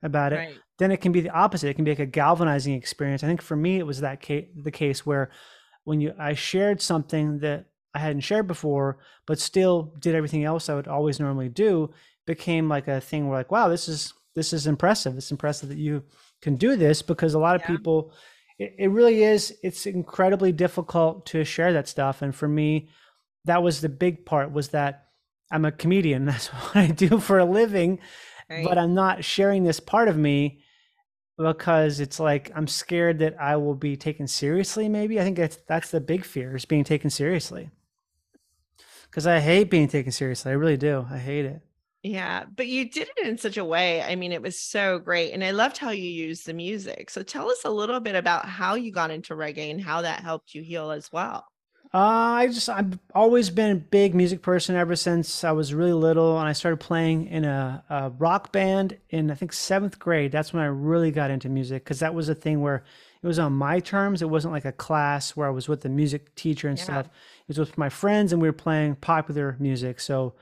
about 0.03 0.33
it 0.33 0.37
right. 0.37 0.59
then 0.79 0.91
it 0.91 0.99
can 0.99 1.13
be 1.13 1.21
the 1.21 1.31
opposite 1.31 1.69
it 1.69 1.75
can 1.75 1.85
be 1.85 1.91
like 1.91 1.99
a 1.99 2.07
galvanizing 2.07 2.75
experience 2.75 3.23
i 3.23 3.27
think 3.27 3.43
for 3.43 3.57
me 3.57 3.79
it 3.79 3.87
was 3.87 4.01
that 4.01 4.21
case 4.21 4.47
the 4.63 4.71
case 4.71 5.05
where 5.05 5.31
when 5.85 6.01
you 6.01 6.13
i 6.19 6.33
shared 6.33 6.81
something 6.81 7.39
that 7.39 7.67
i 7.95 7.99
hadn't 7.99 8.21
shared 8.21 8.47
before 8.47 8.99
but 9.27 9.39
still 9.39 9.95
did 9.99 10.15
everything 10.15 10.45
else 10.45 10.69
i 10.69 10.75
would 10.75 10.89
always 10.89 11.21
normally 11.21 11.49
do 11.49 11.91
became 12.27 12.69
like 12.69 12.89
a 12.89 13.01
thing 13.01 13.29
where 13.29 13.39
like 13.39 13.51
wow 13.51 13.69
this 13.69 13.89
is 13.89 14.15
this 14.35 14.53
is 14.53 14.67
impressive. 14.67 15.17
It's 15.17 15.31
impressive 15.31 15.69
that 15.69 15.79
you 15.79 16.03
can 16.43 16.57
do 16.57 16.77
this 16.77 17.03
because 17.03 17.35
a 17.35 17.39
lot 17.39 17.57
of 17.57 17.63
yeah. 17.63 17.69
people 17.69 18.13
it, 18.59 18.75
it 18.79 18.89
really 18.89 19.23
is 19.23 19.57
it's 19.63 19.87
incredibly 19.87 20.53
difficult 20.53 21.27
to 21.27 21.45
share 21.45 21.73
that 21.73 21.89
stuff. 21.89 22.23
And 22.23 22.35
for 22.35 22.49
me 22.49 22.89
that 23.45 23.63
was 23.63 23.81
the 23.81 23.89
big 23.89 24.25
part 24.25 24.53
was 24.53 24.69
that 24.69 25.09
i'm 25.51 25.65
a 25.65 25.73
comedian. 25.73 26.25
That's 26.27 26.49
what 26.49 26.77
i 26.77 26.89
do 26.89 27.19
for 27.19 27.39
a 27.39 27.45
living. 27.45 27.99
Right. 28.51 28.67
but 28.67 28.77
i'm 28.77 28.95
not 28.95 29.25
sharing 29.25 29.65
this 29.65 29.81
part 29.81 30.09
of 30.09 30.19
me 30.19 30.61
because 31.39 31.99
it's 31.99 32.21
like 32.21 32.53
i'm 32.55 32.67
scared 32.67 33.21
that 33.21 33.41
i 33.41 33.57
will 33.57 33.75
be 33.75 33.97
taken 33.97 34.27
seriously 34.27 34.89
maybe. 34.89 35.19
I 35.21 35.25
think 35.25 35.37
that's 35.37 35.57
that's 35.67 35.91
the 35.91 36.01
big 36.01 36.25
fear 36.25 36.57
is 36.57 36.65
being 36.65 36.85
taken 36.85 37.11
seriously. 37.11 37.71
Because 39.05 39.27
i 39.27 39.41
hate 39.41 39.71
being 39.71 39.89
taken 39.89 40.13
seriously. 40.13 40.51
I 40.51 40.55
really 40.55 40.77
do. 40.77 41.07
I 41.11 41.19
hate 41.19 41.45
it 41.45 41.63
yeah, 42.05 42.45
but 42.55 42.69
you 42.69 42.89
did 42.91 43.09
it 43.17 43.27
in 43.27 43.39
such 43.39 43.57
a 43.57 43.65
way. 43.65 44.03
I 44.03 44.15
mean, 44.15 44.31
it 44.33 44.43
was 44.43 44.61
so 44.61 44.99
great. 45.01 45.33
And 45.33 45.43
I 45.43 45.53
loved 45.53 45.79
how 45.79 45.91
you 45.91 46.09
used 46.09 46.47
the 46.47 46.53
music. 46.55 47.11
So 47.11 47.23
tell 47.23 47.51
us 47.51 47.65
a 47.65 47.71
little 47.71 48.01
bit 48.01 48.15
about 48.15 48.47
how 48.47 48.75
you 48.75 48.93
got 48.93 49.11
into 49.11 49.35
reggae 49.35 49.71
and 49.71 49.81
how 49.83 50.03
that 50.03 50.21
helped 50.21 50.55
you 50.55 50.63
heal 50.63 50.91
as 50.91 51.11
well. 51.13 51.47
Uh, 51.93 51.99
I 52.43 52.47
just 52.49 52.69
I've 52.69 52.99
always 53.15 53.51
been 53.51 53.71
a 53.71 53.81
big 53.81 54.17
music 54.17 54.43
person 54.43 54.75
ever 54.75 54.97
since 54.97 55.45
I 55.45 55.53
was 55.53 55.73
really 55.73 55.93
little, 55.93 56.39
and 56.41 56.49
I 56.49 56.53
started 56.53 56.79
playing 56.79 57.29
in 57.29 57.45
a, 57.45 57.85
a 57.89 58.11
rock 58.11 58.51
band 58.51 58.99
in 59.11 59.31
I 59.31 59.35
think 59.35 59.53
seventh 59.53 60.01
grade. 60.01 60.33
That's 60.33 60.53
when 60.53 60.63
I 60.63 60.67
really 60.67 61.13
got 61.13 61.31
into 61.31 61.49
music 61.49 61.85
because 61.85 62.01
that 62.01 62.13
was 62.13 62.29
a 62.29 62.35
thing 62.35 62.61
where 62.61 62.83
it 63.23 63.27
was 63.29 63.39
on 63.39 63.53
my 63.53 63.79
terms. 63.79 64.23
It 64.23 64.29
wasn't 64.29 64.53
like 64.53 64.65
a 64.65 64.73
class 64.73 65.37
where 65.37 65.47
I 65.47 65.51
was 65.53 65.69
with 65.69 65.83
the 65.83 65.89
music 65.89 66.35
teacher 66.35 66.69
and 66.69 66.79
Yeah. 66.79 66.81
stuff. 66.81 67.07
It 67.07 67.49
was 67.49 67.59
with 67.61 67.79
my 67.79 67.89
friends, 67.89 68.33
and 68.33 68.43
we 68.43 68.49
were 68.49 68.53
playing 68.53 68.97
popular 68.97 69.57
music. 69.61 70.01
So 70.01 70.35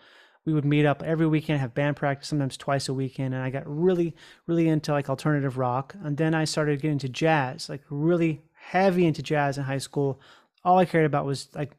we 0.44 0.52
would 0.52 0.64
meet 0.64 0.86
up 0.86 1.02
every 1.02 1.26
weekend, 1.26 1.60
have 1.60 1.74
band 1.74 1.96
practice, 1.96 2.28
sometimes 2.28 2.56
twice 2.56 2.88
a 2.88 2.94
weekend, 2.94 3.34
and 3.34 3.42
I 3.42 3.50
got 3.50 3.62
really, 3.66 4.14
really 4.46 4.68
into 4.68 4.92
like 4.92 5.08
alternative 5.08 5.56
rock. 5.58 5.94
And 6.02 6.16
then 6.16 6.34
I 6.34 6.44
started 6.44 6.80
getting 6.80 6.92
into 6.92 7.08
jazz, 7.08 7.68
like 7.68 7.82
really 7.90 8.42
heavy 8.54 9.06
into 9.06 9.22
jazz 9.22 9.58
in 9.58 9.64
high 9.64 9.78
school 9.78 10.20
all 10.64 10.78
I 10.78 10.84
cared 10.84 11.06
about 11.06 11.26
was 11.26 11.48
like 11.54 11.72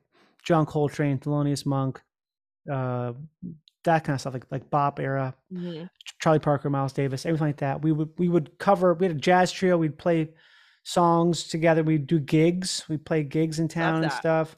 John 0.43 0.65
Coltrane, 0.65 1.17
Thelonious 1.17 1.65
Monk, 1.65 2.01
uh, 2.69 3.13
that 3.83 4.03
kind 4.03 4.13
of 4.15 4.19
stuff, 4.21 4.33
like 4.33 4.45
like 4.51 4.69
bop 4.69 4.99
era, 4.99 5.35
Mhm. 5.51 5.89
Charlie 6.19 6.39
Parker, 6.39 6.69
Miles 6.69 6.93
Davis, 6.93 7.25
everything 7.25 7.47
like 7.47 7.57
that. 7.57 7.81
We 7.81 7.91
would 7.91 8.09
we 8.17 8.29
would 8.29 8.57
cover. 8.57 8.93
We 8.93 9.07
had 9.07 9.15
a 9.15 9.19
jazz 9.19 9.51
trio. 9.51 9.77
We'd 9.77 9.97
play 9.97 10.29
songs 10.83 11.47
together. 11.47 11.83
We'd 11.83 12.07
do 12.07 12.19
gigs. 12.19 12.83
We'd 12.89 13.05
play 13.05 13.23
gigs 13.23 13.59
in 13.59 13.67
town 13.69 14.03
and 14.03 14.11
stuff. 14.11 14.57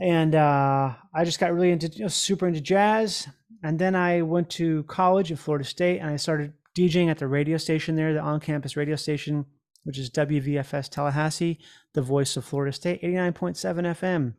And 0.00 0.34
uh, 0.34 0.94
I 1.14 1.24
just 1.24 1.40
got 1.40 1.54
really 1.54 1.70
into 1.70 1.88
you 1.88 2.02
know, 2.02 2.08
super 2.08 2.46
into 2.46 2.60
jazz. 2.60 3.28
And 3.62 3.78
then 3.78 3.94
I 3.94 4.22
went 4.22 4.50
to 4.50 4.82
college 4.84 5.32
at 5.32 5.38
Florida 5.38 5.64
State, 5.64 5.98
and 5.98 6.10
I 6.10 6.16
started 6.16 6.52
DJing 6.76 7.08
at 7.08 7.18
the 7.18 7.26
radio 7.26 7.56
station 7.56 7.96
there, 7.96 8.12
the 8.12 8.20
on-campus 8.20 8.76
radio 8.76 8.96
station, 8.96 9.46
which 9.84 9.98
is 9.98 10.10
WVFS 10.10 10.90
Tallahassee 10.90 11.58
the 11.96 12.02
voice 12.02 12.36
of 12.36 12.44
Florida 12.44 12.72
State, 12.72 13.02
89.7 13.02 13.56
FM. 13.96 14.34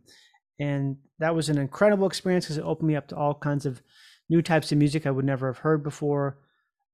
And 0.60 0.98
that 1.20 1.36
was 1.36 1.50
an 1.50 1.58
incredible 1.58 2.08
experience 2.08 2.46
because 2.46 2.60
it 2.60 2.64
opened 2.64 2.88
me 2.88 2.96
up 2.96 3.08
to 3.10 3.18
all 3.18 3.34
kinds 3.34 3.66
of 3.66 3.82
new 4.30 4.42
types 4.42 4.72
of 4.72 4.78
music 4.78 5.06
I 5.06 5.12
would 5.12 5.26
never 5.26 5.48
have 5.48 5.58
heard 5.58 5.84
before. 5.84 6.38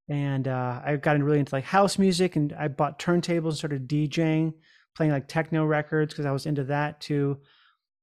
And 0.10 0.48
uh, 0.48 0.82
I 0.84 0.96
got 0.96 1.20
really 1.20 1.40
into 1.40 1.54
like 1.54 1.66
house 1.66 2.00
music 2.00 2.38
and 2.38 2.54
I 2.54 2.70
bought 2.70 2.98
turntables 2.98 3.50
and 3.50 3.58
started 3.58 3.90
DJing, 3.90 4.54
playing 4.96 5.12
like 5.12 5.28
techno 5.28 5.66
records 5.66 6.14
because 6.14 6.26
I 6.26 6.32
was 6.32 6.46
into 6.46 6.64
that 6.66 7.02
too. 7.02 7.40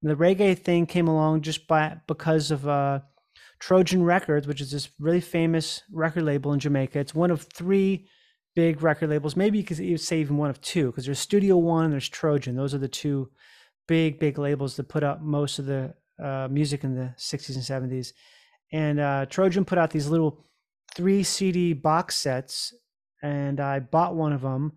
The 0.03 0.15
reggae 0.15 0.59
thing 0.59 0.87
came 0.87 1.09
along 1.09 1.43
just 1.43 1.67
by 1.67 1.97
because 2.07 2.51
of 2.51 2.67
uh, 2.67 3.01
Trojan 3.59 4.03
Records, 4.03 4.47
which 4.47 4.61
is 4.61 4.71
this 4.71 4.89
really 4.99 5.21
famous 5.21 5.83
record 5.93 6.23
label 6.23 6.53
in 6.53 6.61
Jamaica. 6.61 6.99
It's 6.99 7.15
one 7.15 7.31
of 7.31 7.43
three 7.43 8.07
big 8.55 8.83
record 8.83 9.11
labels. 9.11 9.37
Maybe 9.37 9.59
you 9.59 9.65
could 9.65 10.01
say 10.01 10.21
even 10.21 10.39
one 10.39 10.51
of 10.51 10.61
two, 10.63 10.87
because 10.87 11.05
there's 11.05 11.19
Studio 11.19 11.59
One 11.59 11.85
and 11.85 11.93
there's 11.93 12.09
Trojan. 12.09 12.57
Those 12.57 12.75
are 12.75 12.79
the 12.79 12.89
two 12.89 13.31
big, 13.87 14.19
big 14.19 14.39
labels 14.39 14.77
that 14.77 14.89
put 14.89 15.05
out 15.05 15.23
most 15.23 15.59
of 15.59 15.67
the 15.67 15.95
uh, 16.23 16.49
music 16.51 16.85
in 16.85 16.95
the 16.95 17.15
60s 17.19 17.55
and 17.55 17.91
70s. 17.91 18.13
And 18.73 19.01
uh, 19.01 19.27
Trojan 19.27 19.65
put 19.65 19.79
out 19.79 19.91
these 19.91 20.09
little 20.09 20.45
three 20.95 21.23
CD 21.23 21.73
box 21.73 22.17
sets, 22.17 22.73
and 23.23 23.61
I 23.61 23.81
bought 23.81 24.15
one 24.15 24.33
of 24.33 24.41
them 24.41 24.73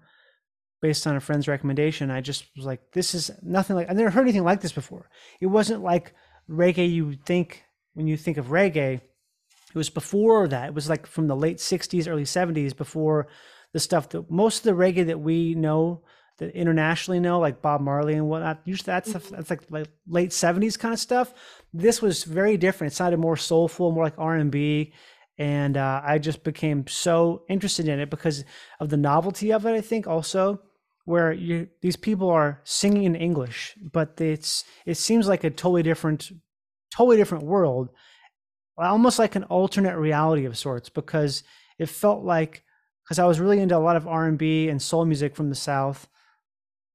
based 0.83 1.07
on 1.07 1.15
a 1.15 1.21
friend's 1.21 1.47
recommendation. 1.47 2.11
I 2.11 2.19
just 2.19 2.45
was 2.57 2.65
like, 2.65 2.91
this 2.91 3.15
is 3.15 3.31
nothing 3.41 3.77
like, 3.77 3.89
I've 3.89 3.95
never 3.95 4.09
heard 4.09 4.23
anything 4.23 4.43
like 4.43 4.59
this 4.59 4.73
before. 4.73 5.09
It 5.39 5.45
wasn't 5.45 5.81
like 5.81 6.13
reggae 6.49 6.91
you 6.91 7.05
would 7.05 7.25
think 7.25 7.63
when 7.93 8.05
you 8.05 8.17
think 8.17 8.35
of 8.35 8.47
reggae. 8.47 8.95
It 8.95 9.75
was 9.75 9.89
before 9.89 10.45
that. 10.49 10.67
It 10.67 10.73
was 10.73 10.89
like 10.89 11.07
from 11.07 11.27
the 11.27 11.37
late 11.37 11.59
60s, 11.59 12.05
early 12.05 12.25
70s, 12.25 12.75
before 12.75 13.29
the 13.71 13.79
stuff 13.79 14.09
that 14.09 14.29
most 14.29 14.57
of 14.57 14.63
the 14.75 14.83
reggae 14.83 15.07
that 15.07 15.21
we 15.21 15.55
know 15.55 16.03
that 16.39 16.53
internationally 16.53 17.21
know, 17.21 17.39
like 17.39 17.61
Bob 17.61 17.79
Marley 17.79 18.15
and 18.15 18.27
whatnot. 18.27 18.59
Usually 18.65 18.87
that's 18.87 19.09
stuff- 19.09 19.29
that's 19.29 19.49
like, 19.49 19.61
like 19.69 19.87
late 20.05 20.31
70s 20.31 20.77
kind 20.77 20.93
of 20.93 20.99
stuff. 20.99 21.33
This 21.73 22.01
was 22.01 22.25
very 22.25 22.57
different. 22.57 22.91
It 22.91 22.95
sounded 22.97 23.21
more 23.21 23.37
soulful, 23.37 23.93
more 23.93 24.03
like 24.03 24.17
R 24.17 24.35
and 24.35 24.51
B. 24.51 24.91
And 25.37 25.77
uh, 25.77 26.01
I 26.03 26.19
just 26.19 26.43
became 26.43 26.87
so 26.87 27.43
interested 27.47 27.87
in 27.87 28.01
it 28.01 28.09
because 28.09 28.43
of 28.81 28.89
the 28.89 28.97
novelty 28.97 29.53
of 29.53 29.65
it. 29.65 29.71
I 29.71 29.79
think 29.79 30.07
also 30.07 30.59
where 31.05 31.31
you 31.31 31.67
these 31.81 31.95
people 31.95 32.29
are 32.29 32.61
singing 32.63 33.03
in 33.03 33.15
English, 33.15 33.75
but 33.91 34.19
it's 34.19 34.63
it 34.85 34.95
seems 34.95 35.27
like 35.27 35.43
a 35.43 35.49
totally 35.49 35.83
different, 35.83 36.31
totally 36.93 37.17
different 37.17 37.43
world, 37.43 37.89
almost 38.77 39.19
like 39.19 39.35
an 39.35 39.43
alternate 39.45 39.97
reality 39.97 40.45
of 40.45 40.57
sorts. 40.57 40.89
Because 40.89 41.43
it 41.77 41.89
felt 41.89 42.23
like 42.23 42.63
because 43.03 43.19
I 43.19 43.25
was 43.25 43.39
really 43.39 43.59
into 43.59 43.77
a 43.77 43.79
lot 43.79 43.95
of 43.95 44.07
R 44.07 44.27
and 44.27 44.37
B 44.37 44.69
and 44.69 44.81
soul 44.81 45.05
music 45.05 45.35
from 45.35 45.49
the 45.49 45.55
South, 45.55 46.07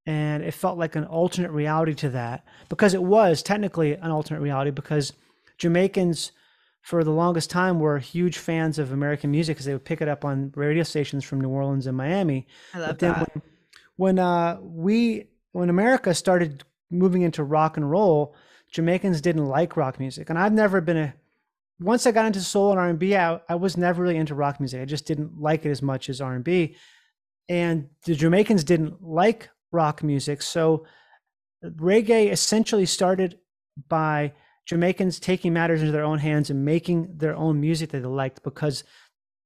and 0.06 0.42
it 0.42 0.54
felt 0.54 0.78
like 0.78 0.96
an 0.96 1.04
alternate 1.04 1.50
reality 1.50 1.94
to 1.94 2.10
that 2.10 2.44
because 2.70 2.94
it 2.94 3.02
was 3.02 3.42
technically 3.42 3.92
an 3.92 4.10
alternate 4.10 4.40
reality 4.40 4.70
because 4.70 5.12
Jamaicans 5.58 6.32
for 6.80 7.04
the 7.04 7.10
longest 7.10 7.50
time 7.50 7.80
were 7.80 7.98
huge 7.98 8.38
fans 8.38 8.78
of 8.78 8.92
American 8.92 9.30
music 9.30 9.56
because 9.56 9.66
they 9.66 9.74
would 9.74 9.84
pick 9.84 10.00
it 10.00 10.08
up 10.08 10.24
on 10.24 10.50
radio 10.54 10.82
stations 10.82 11.24
from 11.24 11.40
New 11.40 11.50
Orleans 11.50 11.86
and 11.86 11.94
Miami. 11.94 12.46
I 12.72 12.78
love 12.78 12.98
that. 12.98 13.18
when, 13.18 13.42
when 13.98 14.18
uh, 14.20 14.58
we 14.62 15.26
when 15.52 15.68
America 15.68 16.14
started 16.14 16.62
moving 16.90 17.22
into 17.22 17.42
rock 17.42 17.76
and 17.76 17.90
roll, 17.90 18.34
Jamaicans 18.70 19.20
didn't 19.20 19.46
like 19.46 19.76
rock 19.76 19.98
music, 19.98 20.30
and 20.30 20.38
I've 20.38 20.52
never 20.52 20.80
been 20.80 20.96
a. 20.96 21.14
Once 21.80 22.06
I 22.06 22.12
got 22.12 22.26
into 22.26 22.40
soul 22.40 22.70
and 22.70 22.80
R 22.80 22.88
and 22.88 22.98
B, 22.98 23.16
I, 23.16 23.40
I 23.48 23.56
was 23.56 23.76
never 23.76 24.02
really 24.02 24.16
into 24.16 24.34
rock 24.34 24.60
music. 24.60 24.80
I 24.80 24.84
just 24.84 25.04
didn't 25.04 25.40
like 25.40 25.66
it 25.66 25.70
as 25.70 25.82
much 25.82 26.08
as 26.08 26.20
R 26.20 26.34
and 26.34 26.44
B, 26.44 26.76
and 27.48 27.88
the 28.04 28.14
Jamaicans 28.14 28.62
didn't 28.62 29.02
like 29.02 29.50
rock 29.72 30.04
music. 30.04 30.42
So 30.42 30.86
reggae 31.64 32.30
essentially 32.30 32.86
started 32.86 33.38
by 33.88 34.32
Jamaicans 34.64 35.18
taking 35.18 35.52
matters 35.52 35.80
into 35.80 35.92
their 35.92 36.04
own 36.04 36.20
hands 36.20 36.50
and 36.50 36.64
making 36.64 37.16
their 37.16 37.34
own 37.34 37.60
music 37.60 37.90
that 37.90 38.00
they 38.00 38.08
liked 38.08 38.44
because 38.44 38.84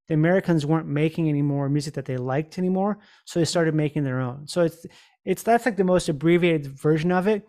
the 0.07 0.13
Americans 0.13 0.65
weren't 0.65 0.87
making 0.87 1.29
any 1.29 1.41
more 1.41 1.69
music 1.69 1.93
that 1.93 2.05
they 2.05 2.17
liked 2.17 2.57
anymore. 2.57 2.99
So 3.25 3.39
they 3.39 3.45
started 3.45 3.73
making 3.73 4.03
their 4.03 4.19
own. 4.19 4.47
So 4.47 4.61
it's 4.61 4.85
it's 5.25 5.43
that's 5.43 5.65
like 5.65 5.77
the 5.77 5.83
most 5.83 6.09
abbreviated 6.09 6.67
version 6.77 7.11
of 7.11 7.27
it. 7.27 7.47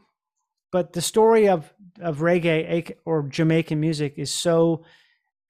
But 0.70 0.92
the 0.92 1.02
story 1.02 1.48
of 1.48 1.72
of 2.00 2.18
reggae 2.18 2.96
or 3.04 3.22
Jamaican 3.24 3.80
music 3.80 4.14
is 4.16 4.32
so 4.32 4.84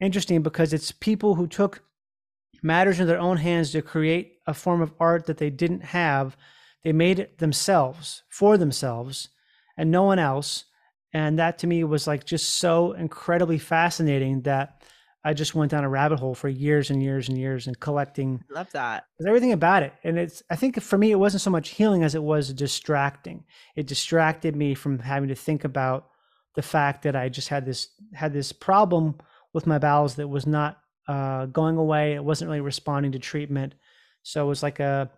interesting 0.01 0.43
because 0.43 0.73
it's 0.73 0.93
people 0.93 1.35
who 1.35 1.47
took 1.47 1.83
matters 2.62 3.01
in 3.01 3.07
their 3.07 3.21
own 3.21 3.37
hands 3.37 3.73
to 3.73 3.83
create 3.83 4.38
a 4.47 4.55
form 4.55 4.81
of 4.81 4.93
art 4.99 5.27
that 5.27 5.38
they 5.38 5.51
didn't 5.51 5.85
have. 5.85 6.37
They 6.83 6.93
made 6.93 7.19
it 7.19 7.38
themselves 7.38 8.23
for 8.29 8.57
themselves 8.59 9.29
and 9.77 9.90
no 9.90 10.03
one 10.03 10.19
else. 10.19 10.64
And 11.12 11.38
that 11.38 11.59
to 11.59 11.67
me 11.67 11.85
was 11.85 12.07
like 12.07 12.25
just 12.25 12.59
so 12.59 12.93
incredibly 12.93 13.59
fascinating 13.59 14.43
that 14.43 14.83
I 15.25 15.33
just 15.33 15.55
went 15.55 15.71
down 15.71 15.85
a 15.85 15.89
rabbit 15.89 16.21
hole 16.21 16.35
for 16.35 16.49
years 16.49 16.91
and 16.91 17.03
years 17.03 17.29
and 17.29 17.39
years 17.39 17.67
and 17.67 17.79
collecting 17.81 18.45
love 18.51 18.71
that. 18.73 19.07
everything 19.27 19.53
about 19.53 19.83
it. 19.83 19.95
And 20.05 20.19
it's 20.19 20.43
I 20.51 20.57
think 20.57 20.81
for 20.83 20.99
me 20.99 21.11
it 21.11 21.19
wasn't 21.19 21.41
so 21.41 21.51
much 21.51 21.71
healing 21.71 22.03
as 22.03 22.15
it 22.15 22.23
was 22.23 22.53
distracting. 22.53 23.45
It 23.75 23.87
distracted 23.87 24.55
me 24.55 24.75
from 24.75 24.99
having 24.99 25.29
to 25.31 25.35
think 25.35 25.65
about 25.65 26.09
the 26.57 26.63
fact 26.63 27.03
that 27.03 27.17
I 27.17 27.29
just 27.29 27.49
had 27.49 27.65
this 27.65 27.89
had 28.13 28.33
this 28.33 28.53
problem 28.53 29.17
with 29.53 29.67
my 29.67 29.79
bowels 29.79 30.17
that 30.17 30.29
was 30.29 30.47
not 30.47 30.79
uh, 31.09 31.47
going 31.47 31.77
away. 31.77 32.15
It 32.15 32.25
wasn't 32.25 32.49
really 32.49 32.61
responding 32.61 33.13
to 33.13 33.19
treatment. 33.19 33.75
So 34.23 34.45
it 34.45 34.49
was 34.49 34.63
like 34.63 34.81
a 34.81 35.11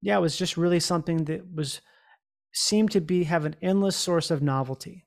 yeah, 0.00 0.16
it 0.16 0.20
was 0.20 0.36
just 0.36 0.56
really 0.56 0.80
something 0.80 1.24
that 1.24 1.42
was 1.52 1.80
seemed 2.54 2.92
to 2.92 3.00
be 3.00 3.24
have 3.24 3.44
an 3.44 3.56
endless 3.60 3.96
source 3.96 4.30
of 4.30 4.42
novelty. 4.42 5.04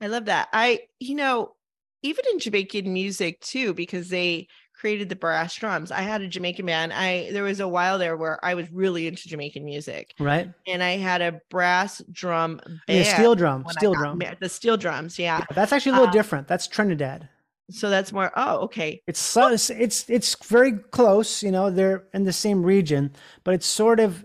I 0.00 0.06
love 0.06 0.26
that. 0.26 0.48
I, 0.52 0.80
you 1.00 1.14
know, 1.14 1.54
even 2.02 2.24
in 2.32 2.38
Jamaican 2.38 2.92
music 2.92 3.40
too, 3.40 3.74
because 3.74 4.08
they 4.08 4.48
created 4.74 5.08
the 5.08 5.16
brass 5.16 5.56
drums. 5.56 5.90
I 5.90 6.02
had 6.02 6.22
a 6.22 6.28
Jamaican 6.28 6.64
band. 6.66 6.92
I 6.92 7.30
there 7.32 7.42
was 7.42 7.58
a 7.60 7.66
while 7.66 7.98
there 7.98 8.16
where 8.16 8.42
I 8.44 8.54
was 8.54 8.70
really 8.70 9.06
into 9.08 9.28
Jamaican 9.28 9.64
music, 9.64 10.14
Right? 10.20 10.48
and 10.66 10.82
I 10.82 10.90
had 10.98 11.20
a 11.20 11.40
brass 11.50 12.00
drum 12.12 12.60
band. 12.86 13.04
Yeah, 13.04 13.14
steel 13.14 13.34
drum, 13.34 13.64
steel 13.70 13.94
drum. 13.94 14.20
The 14.40 14.48
steel 14.48 14.76
drums, 14.76 15.18
yeah. 15.18 15.44
That's 15.54 15.72
actually 15.72 15.90
a 15.90 15.94
little 15.94 16.06
Um, 16.08 16.12
different. 16.12 16.48
That's 16.48 16.68
Trinidad. 16.68 17.28
So 17.70 17.90
that's 17.90 18.12
more. 18.12 18.30
Oh, 18.36 18.58
okay. 18.60 19.02
It's 19.06 19.20
so 19.20 19.48
it's 19.48 19.68
it's 19.68 20.08
it's 20.08 20.34
very 20.46 20.72
close, 20.90 21.42
you 21.42 21.50
know, 21.50 21.70
they're 21.70 22.04
in 22.14 22.24
the 22.24 22.32
same 22.32 22.62
region, 22.62 23.12
but 23.44 23.54
it's 23.54 23.66
sort 23.66 24.00
of 24.00 24.24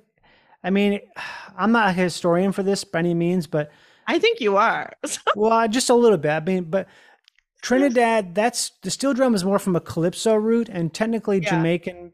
I 0.63 0.69
mean, 0.69 0.99
I'm 1.57 1.71
not 1.71 1.89
a 1.89 1.93
historian 1.93 2.51
for 2.51 2.63
this 2.63 2.83
by 2.83 2.99
any 2.99 3.13
means, 3.13 3.47
but 3.47 3.71
I 4.07 4.19
think 4.19 4.39
you 4.39 4.57
are. 4.57 4.91
well, 5.35 5.67
just 5.67 5.89
a 5.89 5.95
little 5.95 6.17
bit. 6.17 6.31
I 6.31 6.39
mean, 6.41 6.65
but 6.65 6.87
Trinidad, 7.63 8.35
that's 8.35 8.71
the 8.81 8.91
steel 8.91 9.13
drum 9.13 9.33
is 9.33 9.43
more 9.45 9.57
from 9.57 9.75
a 9.75 9.79
calypso 9.81 10.35
root, 10.35 10.69
and 10.69 10.93
technically 10.93 11.39
Yeah. 11.39 11.49
Jamaican 11.51 12.11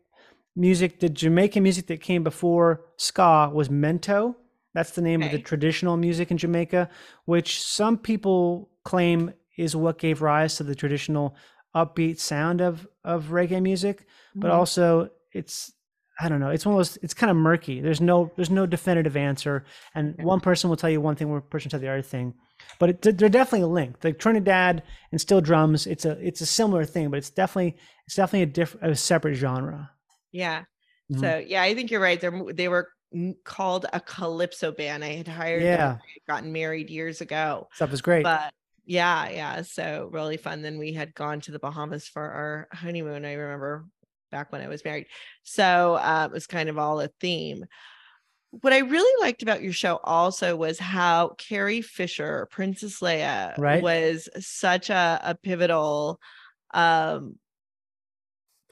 music, 0.55 0.99
the 0.99 1.09
Jamaican 1.09 1.63
music 1.63 1.87
that 1.87 2.01
came 2.01 2.23
before 2.23 2.85
ska 2.97 3.49
was 3.53 3.67
mento. 3.67 4.35
That's 4.75 4.91
the 4.91 5.01
name 5.01 5.23
of 5.23 5.31
the 5.31 5.39
traditional 5.39 5.97
music 5.97 6.29
in 6.29 6.37
Jamaica, 6.37 6.87
which 7.25 7.61
some 7.63 7.97
people 7.97 8.69
claim 8.85 9.33
is 9.57 9.75
what 9.75 9.97
gave 9.97 10.21
rise 10.21 10.55
to 10.57 10.63
the 10.63 10.75
traditional 10.75 11.35
upbeat 11.75 12.19
sound 12.19 12.61
of 12.61 12.87
of 13.03 13.25
reggae 13.31 13.61
music. 13.61 14.05
But 14.35 14.51
Mhm. 14.51 14.53
also, 14.53 15.09
it's 15.33 15.73
I 16.21 16.27
don't 16.27 16.41
know. 16.41 16.49
It's 16.49 16.65
one 16.65 16.73
of 16.75 16.79
those. 16.79 16.97
It's 16.97 17.13
kind 17.13 17.31
of 17.31 17.37
murky. 17.37 17.79
There's 17.81 18.01
no 18.01 18.29
there's 18.35 18.49
no 18.51 18.65
definitive 18.67 19.15
answer, 19.17 19.63
and 19.95 20.15
one 20.21 20.41
person 20.41 20.69
will 20.69 20.77
tell 20.77 20.89
you 20.89 21.01
one 21.01 21.15
thing, 21.15 21.31
one 21.31 21.41
person 21.41 21.69
will 21.69 21.71
tell 21.71 21.79
the 21.79 21.87
other 21.87 22.01
thing. 22.03 22.35
But 22.79 22.89
it, 22.89 23.17
they're 23.17 23.29
definitely 23.29 23.67
linked. 23.67 24.03
Like 24.03 24.19
Trinidad 24.19 24.83
and 25.11 25.19
steel 25.19 25.41
drums, 25.41 25.87
it's 25.87 26.05
a 26.05 26.11
it's 26.25 26.41
a 26.41 26.45
similar 26.45 26.85
thing, 26.85 27.09
but 27.09 27.17
it's 27.17 27.29
definitely 27.29 27.77
it's 28.05 28.15
definitely 28.15 28.43
a 28.43 28.53
different 28.53 28.91
a 28.91 28.95
separate 28.95 29.35
genre. 29.35 29.91
Yeah. 30.31 30.63
Mhm. 31.11 31.19
So 31.19 31.37
yeah, 31.45 31.61
I 31.61 31.75
think 31.75 31.91
you're 31.91 32.01
right. 32.01 32.19
They're 32.19 32.53
they 32.53 32.67
were 32.67 32.89
called 33.43 33.85
a 33.91 33.99
calypso 33.99 34.71
band. 34.71 35.03
I 35.03 35.13
had 35.13 35.27
hired. 35.27 35.63
Yeah. 35.63 35.93
Had 35.93 36.25
gotten 36.27 36.51
married 36.51 36.89
years 36.89 37.21
ago. 37.21 37.67
Stuff 37.73 37.93
is 37.93 38.01
great. 38.01 38.23
But 38.23 38.53
yeah, 38.85 39.29
yeah. 39.29 39.61
So 39.63 40.09
really 40.11 40.37
fun. 40.37 40.61
Then 40.61 40.77
we 40.77 40.93
had 40.93 41.13
gone 41.13 41.41
to 41.41 41.51
the 41.51 41.59
Bahamas 41.59 42.07
for 42.07 42.23
our 42.23 42.67
honeymoon. 42.71 43.25
I 43.25 43.33
remember 43.33 43.85
back 44.31 44.51
when 44.51 44.61
I 44.61 44.67
was 44.67 44.83
married. 44.85 45.07
So 45.43 45.95
uh, 45.95 46.27
it 46.29 46.33
was 46.33 46.47
kind 46.47 46.69
of 46.69 46.77
all 46.77 46.99
a 47.01 47.07
theme. 47.19 47.65
What 48.51 48.73
I 48.73 48.79
really 48.79 49.21
liked 49.23 49.43
about 49.43 49.61
your 49.61 49.73
show 49.73 49.99
also 50.03 50.55
was 50.55 50.79
how 50.79 51.29
Carrie 51.37 51.81
Fisher, 51.81 52.47
Princess 52.49 52.99
Leia, 52.99 53.55
Right. 53.57 53.81
was 53.83 54.27
such 54.39 54.89
a, 54.89 55.19
a 55.23 55.35
pivotal 55.35 56.19
um 56.73 57.35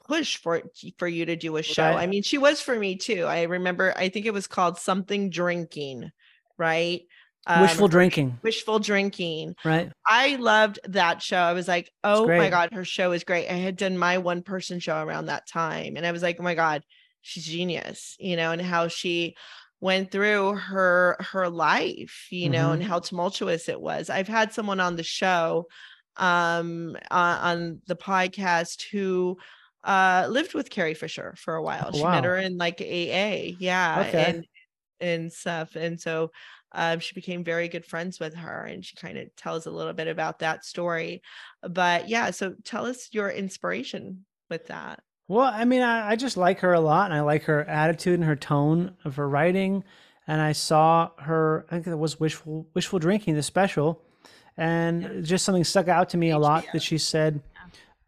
push 0.06 0.36
for 0.38 0.62
for 0.96 1.06
you 1.06 1.26
to 1.26 1.36
do 1.36 1.56
a 1.56 1.62
show. 1.62 1.82
Right. 1.82 2.02
I 2.02 2.06
mean, 2.06 2.22
she 2.22 2.38
was 2.38 2.60
for 2.60 2.74
me 2.78 2.96
too. 2.96 3.24
I 3.24 3.42
remember 3.42 3.92
I 3.96 4.08
think 4.08 4.26
it 4.26 4.32
was 4.32 4.46
called 4.46 4.78
something 4.78 5.30
drinking, 5.30 6.10
right? 6.56 7.02
Um, 7.46 7.62
Wishful 7.62 7.88
drinking, 7.88 8.38
wishful 8.42 8.78
drinking. 8.78 9.54
right? 9.64 9.90
I 10.06 10.36
loved 10.36 10.80
that 10.88 11.22
show. 11.22 11.38
I 11.38 11.52
was 11.54 11.66
like, 11.68 11.90
oh 12.04 12.26
my. 12.26 12.50
God, 12.50 12.74
her 12.74 12.84
show 12.84 13.12
is 13.12 13.24
great. 13.24 13.48
I 13.48 13.54
had 13.54 13.76
done 13.76 13.96
my 13.96 14.18
one 14.18 14.42
person 14.42 14.80
show 14.80 15.00
around 15.02 15.26
that 15.26 15.46
time. 15.46 15.96
And 15.96 16.04
I 16.04 16.12
was 16.12 16.22
like, 16.22 16.36
oh 16.38 16.42
my 16.42 16.54
God, 16.54 16.82
she's 17.22 17.44
genius, 17.46 18.16
you 18.18 18.36
know, 18.36 18.50
and 18.52 18.60
how 18.60 18.88
she 18.88 19.34
went 19.80 20.10
through 20.10 20.54
her 20.56 21.16
her 21.20 21.48
life, 21.48 22.26
you 22.30 22.50
know, 22.50 22.70
Mhm. 22.70 22.74
and 22.74 22.82
how 22.82 22.98
tumultuous 23.00 23.68
it 23.68 23.80
was. 23.80 24.10
I've 24.10 24.28
had 24.28 24.52
someone 24.52 24.80
on 24.80 24.96
the 24.96 25.02
show 25.04 25.66
um 26.16 26.96
uh, 27.10 27.38
on 27.42 27.80
the 27.86 27.96
podcast 27.96 28.82
who 28.90 29.38
uh 29.84 30.26
lived 30.30 30.54
with 30.54 30.70
Carrie 30.70 30.94
Fisher 30.94 31.34
for 31.38 31.54
a 31.54 31.62
while. 31.62 31.92
Oh, 31.92 31.92
she 31.92 32.08
met 32.08 32.24
her 32.24 32.36
in 32.36 32.56
like 32.56 32.80
AA. 32.80 33.56
Yeah. 33.60 34.04
Okay. 34.08 34.24
And 34.30 34.44
and 35.00 35.32
stuff. 35.32 35.76
And 35.76 36.00
so 36.00 36.32
um, 36.72 37.00
she 37.00 37.14
became 37.14 37.44
very 37.44 37.68
good 37.68 37.86
friends 37.86 38.20
with 38.20 38.34
her 38.34 38.64
and 38.64 38.84
she 38.84 38.96
kind 38.96 39.16
of 39.18 39.34
tells 39.36 39.66
a 39.66 39.70
little 39.70 39.94
bit 39.94 40.06
about 40.08 40.40
that 40.40 40.64
story 40.64 41.22
but 41.62 42.08
yeah 42.08 42.30
so 42.30 42.54
tell 42.64 42.84
us 42.84 43.08
your 43.12 43.30
inspiration 43.30 44.26
with 44.50 44.66
that 44.66 45.00
Well, 45.28 45.46
I 45.46 45.66
mean, 45.66 45.82
I, 45.82 46.10
I 46.10 46.16
just 46.16 46.38
like 46.38 46.60
her 46.60 46.72
a 46.72 46.80
lot, 46.80 47.10
and 47.10 47.14
I 47.14 47.20
like 47.20 47.44
her 47.44 47.62
attitude 47.64 48.14
and 48.14 48.24
her 48.24 48.36
tone 48.36 48.96
of 49.04 49.16
her 49.16 49.28
writing. 49.28 49.84
And 50.26 50.40
I 50.40 50.52
saw 50.52 51.10
her, 51.18 51.66
I 51.70 51.76
think 51.76 51.86
it 51.86 51.98
was 51.98 52.18
wishful 52.18 52.66
wishful 52.74 52.98
drinking, 52.98 53.34
the 53.34 53.42
special, 53.42 54.02
and 54.56 55.24
just 55.24 55.44
something 55.44 55.64
stuck 55.64 55.88
out 55.88 56.10
to 56.10 56.16
me 56.16 56.30
a 56.30 56.38
lot 56.38 56.66
that 56.72 56.82
she 56.82 56.98
said 56.98 57.42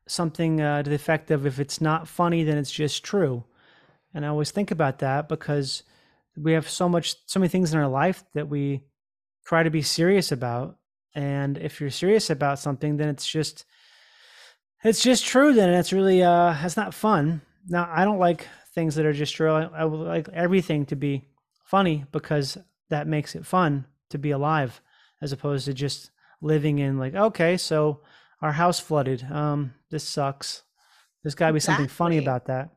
something 0.07 0.61
uh, 0.61 0.83
to 0.83 0.91
the 0.91 0.97
effect 0.97 1.31
of, 1.31 1.47
"If 1.47 1.59
it's 1.61 1.81
not 1.81 2.09
funny, 2.09 2.43
then 2.43 2.59
it's 2.59 2.71
just 2.71 3.05
true." 3.05 3.45
And 4.13 4.25
I 4.25 4.29
always 4.29 4.51
think 4.51 4.71
about 4.71 4.99
that 4.99 5.29
because 5.29 5.83
we 6.37 6.53
have 6.53 6.69
so 6.69 6.89
much, 6.89 7.17
so 7.27 7.39
many 7.39 7.49
things 7.49 7.73
in 7.73 7.79
our 7.79 7.89
life 7.89 8.25
that 8.35 8.49
we 8.49 8.83
try 9.45 9.63
to 9.63 9.71
be 9.71 9.83
serious 9.83 10.33
about, 10.33 10.79
and 11.15 11.59
if 11.59 11.81
you're 11.81 11.91
serious 11.91 12.31
about 12.31 12.59
something, 12.59 12.97
then 12.97 13.09
it's 13.09 13.27
just 13.27 13.65
it's 14.83 15.03
just 15.03 15.25
true 15.27 15.53
then 15.53 15.71
it's 15.71 15.93
really 15.93 16.23
uh 16.23 16.55
it's 16.65 16.77
not 16.77 16.95
fun. 16.95 17.43
Now 17.69 17.91
i 17.93 18.05
don't 18.05 18.19
like 18.19 18.47
things 18.75 18.95
that 18.95 19.07
are 19.07 19.13
just 19.13 19.35
true. 19.35 19.51
I, 19.51 19.63
I 19.65 19.85
would 19.85 20.07
like 20.07 20.29
everything 20.33 20.87
to 20.87 20.97
be 20.97 21.29
funny 21.65 22.05
because 22.13 22.57
that 22.89 23.07
makes 23.07 23.35
it 23.35 23.45
fun 23.45 23.85
to 24.11 24.19
be 24.19 24.31
alive 24.31 24.81
as 25.21 25.33
opposed 25.33 25.65
to 25.67 25.75
just 25.75 26.11
living 26.41 26.79
in 26.79 26.99
like 26.99 27.15
okay 27.15 27.57
so 27.57 28.01
our 28.43 28.53
house 28.53 28.81
flooded. 28.81 29.25
Um 29.31 29.75
this 29.91 30.05
sucks. 30.05 30.63
There's 31.23 31.35
got 31.35 31.49
to 31.49 31.53
be 31.53 31.61
something 31.61 31.89
funny 31.89 32.17
about 32.17 32.47
that. 32.47 32.71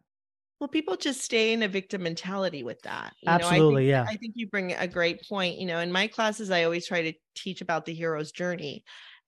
Well 0.60 0.68
people 0.68 0.98
just 0.98 1.22
stay 1.22 1.54
in 1.54 1.64
a 1.64 1.68
victim 1.68 2.04
mentality 2.04 2.64
with 2.64 2.82
that 2.82 3.14
you 3.22 3.30
Absolutely, 3.30 3.92
know, 3.92 4.02
I 4.02 4.06
think, 4.06 4.08
yeah. 4.10 4.14
i 4.14 4.18
think 4.18 4.34
you 4.36 4.48
bring 4.50 4.74
a 4.74 4.88
great 4.88 5.22
point 5.28 5.58
you 5.60 5.66
know? 5.66 5.80
In 5.80 5.92
my 5.92 6.08
classes 6.08 6.52
i 6.52 6.64
always 6.64 6.88
try 6.88 7.02
to 7.04 7.14
teach 7.36 7.62
about 7.62 7.86
the 7.86 7.94
hero's 7.94 8.32
journey 8.32 8.84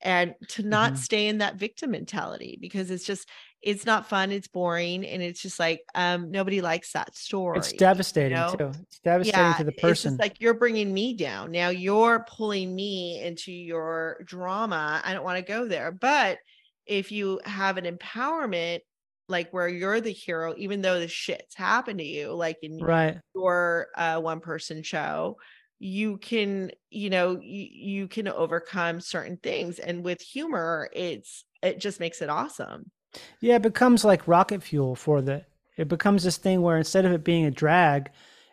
and 0.05 0.35
to 0.49 0.63
not 0.63 0.95
Mhm. 0.95 0.97
stay 0.97 1.27
in 1.27 1.39
that 1.39 1.57
victim 1.57 1.91
mentality 1.91 2.57
because 2.61 2.91
it's 2.91 3.05
just 3.05 3.29
it's 3.61 3.85
not 3.85 4.07
fun 4.07 4.31
it's 4.31 4.47
boring 4.47 5.05
and 5.05 5.23
it's 5.23 5.41
just 5.41 5.59
like 5.59 5.81
um 5.95 6.31
nobody 6.31 6.61
likes 6.61 6.93
that 6.93 7.15
story 7.17 7.71
it's 7.71 7.73
devastating 7.73 8.29
know? 8.29 8.45
too 8.45 8.75
it's 8.81 8.99
devastating 8.99 9.53
to 9.55 9.63
the 9.63 9.71
person 9.71 10.01
just 10.01 10.19
like 10.19 10.39
you're 10.39 10.53
bringing 10.53 10.93
me 10.93 11.15
down. 11.15 11.51
Now 11.51 11.69
you're 11.69 12.25
pulling 12.29 12.75
me 12.75 13.21
into 13.21 13.51
your 13.51 14.21
drama. 14.25 15.01
I 15.03 15.13
don't 15.13 15.23
want 15.23 15.37
to 15.37 15.51
go 15.51 15.67
there. 15.67 15.91
But 15.91 16.39
if 16.85 17.11
you 17.11 17.41
have 17.45 17.77
an 17.77 17.85
empowerment, 17.85 18.81
like 19.27 19.51
where 19.51 19.67
you're 19.67 20.01
the 20.01 20.11
hero, 20.11 20.53
even 20.57 20.81
though 20.81 20.99
the 20.99 21.07
shit's 21.07 21.55
happened 21.55 21.99
to 21.99 22.05
you, 22.05 22.33
like 22.33 22.57
in 22.61 22.79
right 22.79 23.21
your 23.33 23.87
uh, 23.95 24.19
one 24.21 24.39
person 24.39 24.83
show, 24.83 25.37
you 25.79 26.17
can, 26.17 26.71
you 26.89 27.09
know, 27.09 27.39
you, 27.41 27.67
you 27.71 28.07
can 28.07 28.27
overcome 28.27 29.01
certain 29.01 29.37
things. 29.37 29.79
And 29.79 30.03
with 30.03 30.21
humor, 30.21 30.89
it's, 30.93 31.43
it 31.61 31.79
just 31.79 31.99
makes 31.99 32.21
it 32.21 32.29
awesome. 32.29 32.91
Yeah, 33.39 33.55
it 33.55 33.61
becomes 33.61 34.03
like 34.03 34.27
rocket 34.27 34.63
fuel 34.63 34.95
for 34.95 35.21
the. 35.21 35.45
It 35.77 35.87
becomes 35.87 36.23
this 36.23 36.37
thing 36.37 36.61
where 36.61 36.77
instead 36.77 37.05
of 37.05 37.11
it 37.11 37.23
being 37.23 37.45
a 37.45 37.51
drag, 37.51 38.09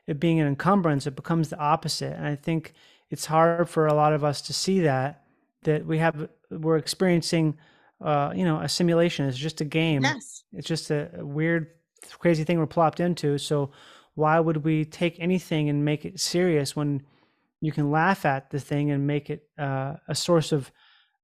it 0.07 0.19
being 0.19 0.41
an 0.41 0.49
encumbrance, 0.49 1.07
it 1.07 1.15
becomes 1.15 1.51
the 1.51 1.59
opposite. 1.59 2.15
And 2.17 2.27
I 2.27 2.35
think 2.35 2.75
it's 3.11 3.27
hard 3.27 3.69
for 3.69 3.87
a 3.87 3.95
lot 3.95 4.13
of 4.13 4.25
us 4.25 4.43
to 4.43 4.53
see 4.53 4.81
that 4.81 5.23
that 5.63 5.87
we 5.87 5.99
have 5.99 6.29
we're 6.51 6.77
experiencing, 6.77 7.57
uh, 8.01 8.33
you 8.35 8.45
know, 8.45 8.59
a 8.61 8.69
simulation. 8.69 9.27
It's 9.27 9.39
just 9.39 9.61
a 9.61 9.65
game. 9.65 10.03
Yes. 10.03 10.43
It's 10.53 10.67
just 10.67 10.91
a, 10.91 11.11
a 11.19 11.25
weird, 11.25 11.69
crazy 12.19 12.43
thing 12.43 12.59
we're 12.59 12.67
plopped 12.67 12.99
into. 12.99 13.39
So 13.39 13.71
why 14.15 14.41
would 14.41 14.65
we 14.65 14.85
take 14.85 15.21
anything 15.21 15.69
and 15.69 15.85
make 15.85 16.05
it 16.05 16.19
serious 16.19 16.75
when 16.75 17.03
you 17.63 17.71
can 17.71 17.93
laugh 17.93 18.27
at 18.27 18.51
the 18.51 18.59
thing 18.59 18.91
and 18.91 19.07
make 19.07 19.31
it 19.31 19.49
uh, 19.57 19.95
a 20.09 20.15
source 20.15 20.51
of 20.53 20.71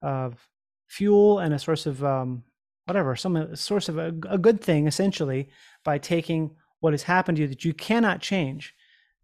of 0.01 0.49
fuel 0.87 1.41
and 1.41 1.53
a 1.53 1.59
source 1.59 1.85
of 1.85 2.03
um, 2.05 2.45
whatever, 2.87 3.17
some 3.17 3.55
source 3.57 3.89
of 3.89 3.99
a, 3.99 4.15
a 4.31 4.39
good 4.39 4.61
thing 4.63 4.87
essentially 4.87 5.49
by 5.85 5.99
taking 5.99 6.55
what 6.81 6.93
has 6.93 7.03
happened 7.03 7.37
to 7.37 7.43
you 7.43 7.49
that 7.49 7.65
you 7.65 7.75
cannot 7.75 8.21
change. 8.21 8.73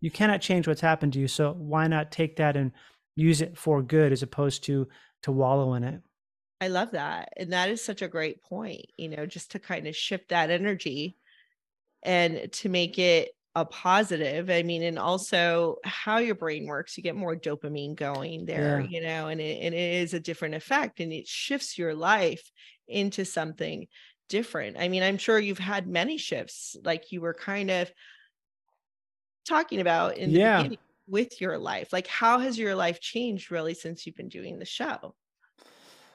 You 0.01 0.11
cannot 0.11 0.41
change 0.41 0.67
what's 0.67 0.81
happened 0.81 1.13
to 1.13 1.21
you. 1.21 1.29
So 1.29 1.53
why 1.53 1.87
not 1.87 2.11
take 2.11 2.37
that 2.37 2.57
and 2.57 2.73
use 3.15 3.41
it 3.41 3.57
for 3.57 3.81
good 3.81 4.13
as 4.13 4.23
opposed 4.23 4.65
to 4.65 4.89
to 5.23 5.33
wallow 5.33 5.75
in 5.75 5.85
it? 5.85 6.03
I 6.61 6.67
love 6.67 6.91
that. 6.91 7.29
And 7.37 7.53
that 7.53 7.71
is 7.71 7.83
such 7.83 8.03
a 8.03 8.09
great 8.09 8.43
point, 8.43 8.87
you 8.99 9.09
know, 9.09 9.25
just 9.25 9.53
to 9.53 9.61
kind 9.61 9.87
of 9.87 9.95
shift 9.95 10.31
that 10.31 10.51
energy 10.51 11.17
and 12.03 12.51
to 12.53 12.69
make 12.69 12.99
it 12.99 13.31
a 13.55 13.65
positive. 13.65 14.51
I 14.51 14.63
mean, 14.63 14.83
and 14.83 14.99
also 14.99 15.77
how 15.85 16.19
your 16.19 16.35
brain 16.35 16.67
works, 16.67 16.97
you 16.97 17.03
get 17.03 17.17
more 17.17 17.37
dopamine 17.37 17.95
going 17.95 18.47
there, 18.47 18.79
Yeah. 18.79 18.87
you 18.87 19.01
know, 19.01 19.29
and 19.29 19.41
it, 19.41 19.63
and 19.63 19.75
it 19.75 19.95
is 20.03 20.15
a 20.15 20.21
different 20.21 20.55
effect 20.57 21.01
and 21.01 21.13
it 21.13 21.29
shifts 21.29 21.79
your 21.79 21.95
life 21.95 22.51
into 22.89 23.25
something 23.25 23.87
different. 24.29 24.77
I 24.79 24.89
mean, 24.89 25.03
I'm 25.03 25.19
sure 25.19 25.39
you've 25.39 25.59
had 25.59 25.87
many 25.87 26.19
shifts, 26.19 26.77
like 26.85 27.13
you 27.13 27.21
were 27.21 27.35
kind 27.35 27.71
of 27.71 27.93
talking 29.45 29.81
about 29.81 30.17
in 30.17 30.33
the 30.33 30.39
Yeah. 30.39 30.41
beginning 30.41 30.79
with 31.07 31.41
your 31.41 31.59
life. 31.59 31.93
Like, 31.93 32.07
how 32.07 32.39
has 32.39 32.59
your 32.59 32.75
life 32.75 33.01
changed 33.01 33.51
really 33.51 33.75
since 33.75 34.07
you've 34.07 34.17
been 34.17 34.29
doing 34.29 34.59
the 34.59 34.65
show? 34.65 35.15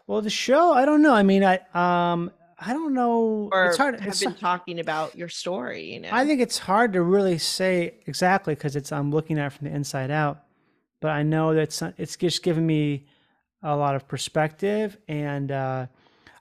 Well, 0.08 0.22
the 0.22 0.30
show, 0.30 0.74
I 0.74 0.86
don't 0.86 1.02
know. 1.02 1.14
I 1.14 1.24
mean, 1.24 1.44
I 1.44 1.60
um 1.74 2.32
I 2.60 2.74
don't 2.74 2.94
know. 2.94 3.50
or 3.52 3.68
it's 3.68 3.78
hard. 3.78 4.00
have 4.00 4.10
It's, 4.10 4.24
been 4.24 4.36
talking 4.36 4.80
about 4.80 5.16
your 5.16 5.30
story, 5.30 5.94
you 5.94 6.00
know. 6.02 6.10
I 6.12 6.26
think 6.26 6.42
it's 6.42 6.58
hard 6.58 6.94
to 6.94 7.02
really 7.02 7.38
say 7.38 7.96
exactly 8.06 8.54
because 8.54 8.76
it's 8.76 8.92
I'm 8.92 9.12
looking 9.12 9.40
at 9.40 9.48
it 9.48 9.50
from 9.54 9.68
the 9.68 9.74
inside 9.76 10.12
out. 10.12 10.44
But 11.02 11.12
I 11.12 11.24
know 11.24 11.54
that 11.54 11.62
it's, 11.62 11.82
it's 11.98 12.18
just 12.18 12.44
given 12.44 12.66
me 12.66 13.08
a 13.64 13.76
lot 13.76 13.96
of 13.96 14.08
perspective, 14.08 14.98
and 15.08 15.52
uh, 15.52 15.88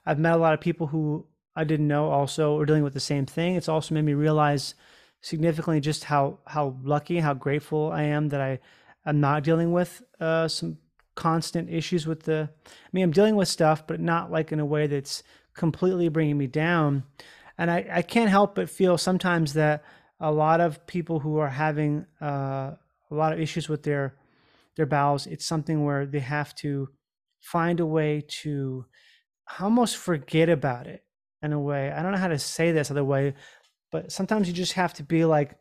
I've 0.05 0.19
met 0.19 0.33
a 0.33 0.37
lot 0.37 0.53
of 0.53 0.59
people 0.59 0.87
who 0.87 1.25
I 1.55 1.63
didn't 1.63 1.87
know 1.87 2.09
also 2.09 2.59
are 2.59 2.65
dealing 2.65 2.83
with 2.83 2.93
the 2.93 2.99
same 2.99 3.25
thing. 3.25 3.55
It's 3.55 3.69
also 3.69 3.95
made 3.95 4.03
me 4.03 4.13
realize 4.13 4.75
significantly 5.21 5.79
just 5.79 6.05
how 6.05 6.39
how 6.45 6.75
lucky, 6.83 7.19
how 7.19 7.33
grateful 7.33 7.91
I 7.91 8.03
am 8.03 8.29
that 8.29 8.41
I 8.41 8.59
am 9.05 9.19
not 9.21 9.43
dealing 9.43 9.71
with 9.71 10.01
uh, 10.19 10.47
some 10.47 10.77
constant 11.15 11.69
issues 11.69 12.05
with 12.05 12.23
the. 12.23 12.49
I 12.65 12.89
mean, 12.91 13.03
I'm 13.03 13.11
dealing 13.11 13.35
with 13.35 13.47
stuff, 13.47 13.87
but 13.87 13.99
not 13.99 14.31
like 14.31 14.51
in 14.51 14.59
a 14.59 14.65
way 14.65 14.87
that's 14.87 15.23
completely 15.59 16.07
bringing 16.07 16.37
me 16.37 16.47
down. 16.47 17.03
And 17.57 17.69
I, 17.69 17.85
I 17.91 18.01
can't 18.01 18.29
help 18.29 18.55
but 18.55 18.69
feel 18.69 18.97
sometimes 18.97 19.53
that 19.53 19.83
a 20.17 20.31
lot 20.31 20.61
of 20.61 20.87
people 20.87 21.19
who 21.19 21.37
are 21.37 21.49
having 21.49 22.05
uh, 22.21 22.71
a 23.11 23.15
lot 23.15 23.33
of 23.33 23.39
issues 23.39 23.67
with 23.67 23.83
their 23.83 24.15
their 24.77 24.85
bowels, 24.85 25.27
it's 25.27 25.45
something 25.45 25.83
where 25.83 26.05
they 26.05 26.21
have 26.21 26.55
to 26.55 26.87
find 27.41 27.81
a 27.81 27.85
way 27.85 28.23
to 28.43 28.85
almost 29.59 29.97
forget 29.97 30.47
about 30.47 30.87
it 30.87 31.03
in 31.41 31.51
a 31.51 31.59
way. 31.59 31.91
I 31.91 32.01
don't 32.01 32.13
know 32.13 32.17
how 32.17 32.29
to 32.29 32.39
say 32.39 32.71
this 32.71 32.89
other 32.89 33.03
way, 33.03 33.33
but 33.91 34.13
sometimes 34.13 34.47
you 34.47 34.53
just 34.53 34.73
have 34.73 34.93
to 34.93 35.03
be 35.03 35.25
like, 35.25 35.57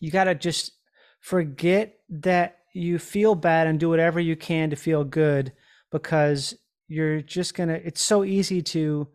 you 0.00 0.10
got 0.10 0.24
to 0.24 0.34
just 0.34 0.72
forget 1.20 1.96
that 2.08 2.60
you 2.72 2.98
feel 2.98 3.34
bad 3.34 3.66
and 3.66 3.78
do 3.78 3.90
whatever 3.90 4.20
you 4.20 4.36
can 4.36 4.70
to 4.70 4.76
feel 4.76 5.04
good 5.04 5.52
because 5.92 6.54
you're 6.88 7.20
just 7.22 7.54
gonna 7.54 7.80
it's 7.84 8.02
so 8.02 8.24
easy 8.24 8.62
to 8.62 9.08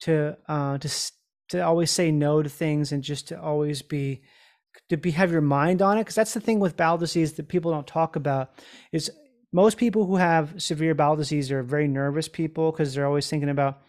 to 0.00 0.36
uh 0.48 0.78
to 0.78 0.88
to 1.48 1.60
always 1.60 1.90
say 1.90 2.10
no 2.10 2.42
to 2.42 2.48
things 2.48 2.92
and 2.92 3.02
just 3.02 3.28
to 3.28 3.40
always 3.40 3.82
be 3.82 4.22
to 4.88 4.96
be 4.96 5.10
have 5.12 5.32
your 5.32 5.40
mind 5.40 5.82
on 5.82 5.98
it. 5.98 6.02
Because 6.02 6.14
that's 6.14 6.34
the 6.34 6.40
thing 6.40 6.60
with 6.60 6.76
bowel 6.76 6.98
disease 6.98 7.34
that 7.34 7.48
people 7.48 7.72
don't 7.72 7.86
talk 7.86 8.16
about 8.16 8.50
is 8.92 9.10
most 9.52 9.78
people 9.78 10.06
who 10.06 10.16
have 10.16 10.60
severe 10.60 10.94
bowel 10.94 11.16
disease 11.16 11.50
are 11.50 11.62
very 11.62 11.88
nervous 11.88 12.28
people 12.28 12.72
because 12.72 12.94
they're 12.94 13.06
always 13.06 13.28
thinking 13.28 13.48
about 13.48 13.82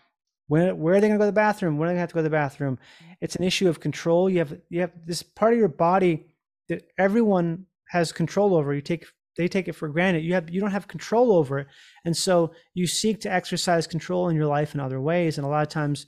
when 0.47 0.79
where 0.79 0.95
are 0.95 1.01
they 1.01 1.07
going 1.07 1.19
to 1.19 1.23
go 1.23 1.25
to 1.25 1.31
the 1.31 1.35
bathroom? 1.35 1.77
When 1.77 1.87
are 1.87 1.91
they 1.91 1.95
going 1.95 1.97
to 1.97 2.01
have 2.01 2.09
to 2.09 2.15
go 2.15 2.19
to 2.19 2.23
the 2.23 2.29
bathroom? 2.29 2.79
It's 3.19 3.35
an 3.35 3.43
issue 3.43 3.67
of 3.67 3.79
control. 3.79 4.29
You 4.29 4.39
have 4.39 4.57
you 4.69 4.81
have 4.81 4.91
this 5.05 5.23
part 5.23 5.53
of 5.53 5.59
your 5.59 5.67
body 5.67 6.27
that 6.69 6.83
everyone 6.97 7.65
has 7.89 8.11
control 8.11 8.55
over. 8.55 8.73
You 8.73 8.81
take 8.81 9.05
they 9.37 9.47
take 9.47 9.67
it 9.67 9.73
for 9.73 9.87
granted. 9.87 10.23
You 10.23 10.33
have 10.33 10.49
you 10.49 10.59
don't 10.59 10.71
have 10.71 10.87
control 10.87 11.31
over 11.31 11.59
it. 11.59 11.67
And 12.05 12.17
so 12.17 12.51
you 12.73 12.87
seek 12.87 13.21
to 13.21 13.31
exercise 13.31 13.87
control 13.87 14.29
in 14.29 14.35
your 14.35 14.47
life 14.47 14.73
in 14.73 14.81
other 14.81 14.99
ways. 14.99 15.37
And 15.37 15.45
a 15.45 15.49
lot 15.49 15.61
of 15.61 15.69
times 15.69 16.07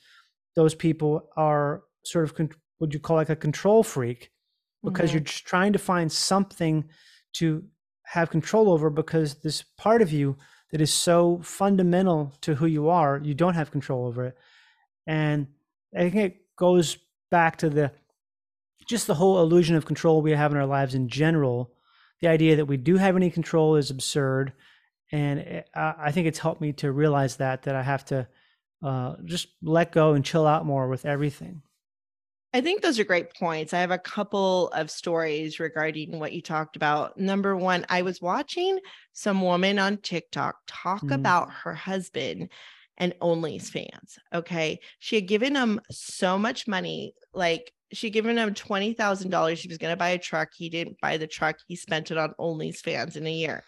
those 0.55 0.75
people 0.75 1.29
are 1.37 1.83
sort 2.03 2.25
of 2.25 2.49
what 2.79 2.93
you 2.93 2.99
call 2.99 3.17
like 3.17 3.29
a 3.29 3.35
control 3.35 3.83
freak 3.83 4.31
because 4.83 5.09
mm-hmm. 5.09 5.17
you're 5.17 5.23
just 5.23 5.45
trying 5.45 5.73
to 5.73 5.79
find 5.79 6.11
something 6.11 6.85
to 7.33 7.63
have 8.03 8.31
control 8.31 8.71
over 8.71 8.89
because 8.89 9.35
this 9.35 9.63
part 9.77 10.01
of 10.01 10.11
you 10.11 10.35
that 10.71 10.81
is 10.81 10.91
so 10.91 11.39
fundamental 11.43 12.33
to 12.41 12.55
who 12.55 12.65
you 12.65 12.89
are 12.89 13.21
you 13.23 13.33
don't 13.33 13.53
have 13.53 13.71
control 13.71 14.07
over 14.07 14.25
it. 14.25 14.37
And 15.05 15.47
i 15.95 16.09
think 16.09 16.15
it 16.15 16.55
goes 16.55 16.97
back 17.29 17.57
to 17.57 17.69
the 17.69 17.91
just 18.87 19.07
the 19.07 19.15
whole 19.15 19.39
illusion 19.39 19.75
of 19.75 19.85
control 19.85 20.21
we 20.21 20.31
have 20.31 20.51
in 20.51 20.57
our 20.57 20.65
lives 20.65 20.95
in 20.95 21.07
general 21.07 21.71
the 22.21 22.27
idea 22.27 22.55
that 22.55 22.65
we 22.65 22.77
do 22.77 22.97
have 22.97 23.15
any 23.15 23.29
control 23.29 23.75
is 23.75 23.91
absurd 23.91 24.53
and 25.11 25.39
it, 25.39 25.69
i 25.75 26.11
think 26.11 26.27
it's 26.27 26.39
helped 26.39 26.61
me 26.61 26.73
to 26.73 26.91
realize 26.91 27.37
that 27.37 27.63
that 27.63 27.75
i 27.75 27.81
have 27.81 28.05
to 28.05 28.27
uh, 28.83 29.15
just 29.25 29.47
let 29.61 29.91
go 29.91 30.13
and 30.13 30.23
chill 30.23 30.47
out 30.47 30.65
more 30.65 30.87
with 30.87 31.05
everything. 31.05 31.61
I 32.53 32.61
think 32.61 32.81
those 32.81 32.97
are 32.97 33.03
great 33.03 33.33
points. 33.35 33.73
I 33.73 33.81
have 33.81 33.91
a 33.91 33.99
couple 33.99 34.69
of 34.69 34.89
stories 34.89 35.59
regarding 35.59 36.17
what 36.17 36.33
you 36.33 36.41
talked 36.41 36.75
about. 36.75 37.17
Number 37.17 37.55
one, 37.55 37.85
I 37.89 38.01
was 38.01 38.21
watching 38.21 38.79
some 39.13 39.41
woman 39.41 39.77
on 39.77 39.97
TikTok 39.97 40.55
talk 40.65 41.03
mm. 41.03 41.13
about 41.13 41.51
her 41.51 41.75
husband 41.75 42.49
and 42.97 43.13
OnlyFans. 43.21 44.17
Okay. 44.33 44.79
She 44.97 45.15
had 45.15 45.27
given 45.27 45.55
him 45.55 45.79
so 45.91 46.39
much 46.39 46.67
money, 46.67 47.13
like 47.33 47.71
she 47.91 48.09
given 48.09 48.37
him 48.37 48.53
$20,000. 48.53 49.57
She 49.57 49.67
was 49.67 49.77
going 49.77 49.93
to 49.93 49.97
buy 49.97 50.09
a 50.09 50.17
truck. 50.17 50.49
He 50.55 50.69
didn't 50.69 50.99
buy 51.01 51.17
the 51.17 51.27
truck. 51.27 51.57
He 51.67 51.75
spent 51.75 52.11
it 52.11 52.17
on 52.17 52.33
OnlyFans 52.39 53.15
in 53.15 53.25
a 53.25 53.31
year. 53.31 53.63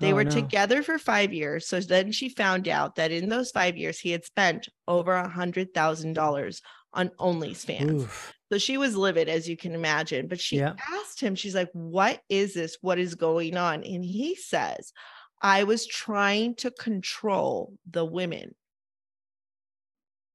They 0.00 0.12
oh, 0.12 0.16
were 0.16 0.24
no. 0.24 0.30
together 0.30 0.82
for 0.82 0.98
five 0.98 1.32
years. 1.32 1.66
So 1.68 1.80
then 1.80 2.12
she 2.12 2.28
found 2.28 2.68
out 2.68 2.96
that 2.96 3.12
in 3.12 3.28
those 3.28 3.50
five 3.50 3.76
years, 3.76 3.98
he 3.98 4.10
had 4.10 4.24
spent 4.24 4.68
over 4.86 5.12
a 5.12 5.28
hundred 5.28 5.72
thousand 5.74 6.14
dollars 6.14 6.62
on 6.92 7.10
OnlyFans. 7.20 8.02
Oof. 8.02 8.32
So 8.50 8.58
she 8.58 8.78
was 8.78 8.96
livid, 8.96 9.28
as 9.28 9.48
you 9.48 9.56
can 9.56 9.74
imagine. 9.74 10.28
But 10.28 10.40
she 10.40 10.58
yeah. 10.58 10.74
asked 10.92 11.20
him, 11.20 11.34
she's 11.34 11.54
like, 11.54 11.70
What 11.72 12.20
is 12.28 12.54
this? 12.54 12.78
What 12.80 12.98
is 12.98 13.14
going 13.14 13.56
on? 13.56 13.82
And 13.84 14.04
he 14.04 14.34
says, 14.34 14.92
I 15.40 15.64
was 15.64 15.86
trying 15.86 16.54
to 16.56 16.70
control 16.70 17.74
the 17.90 18.04
women. 18.04 18.54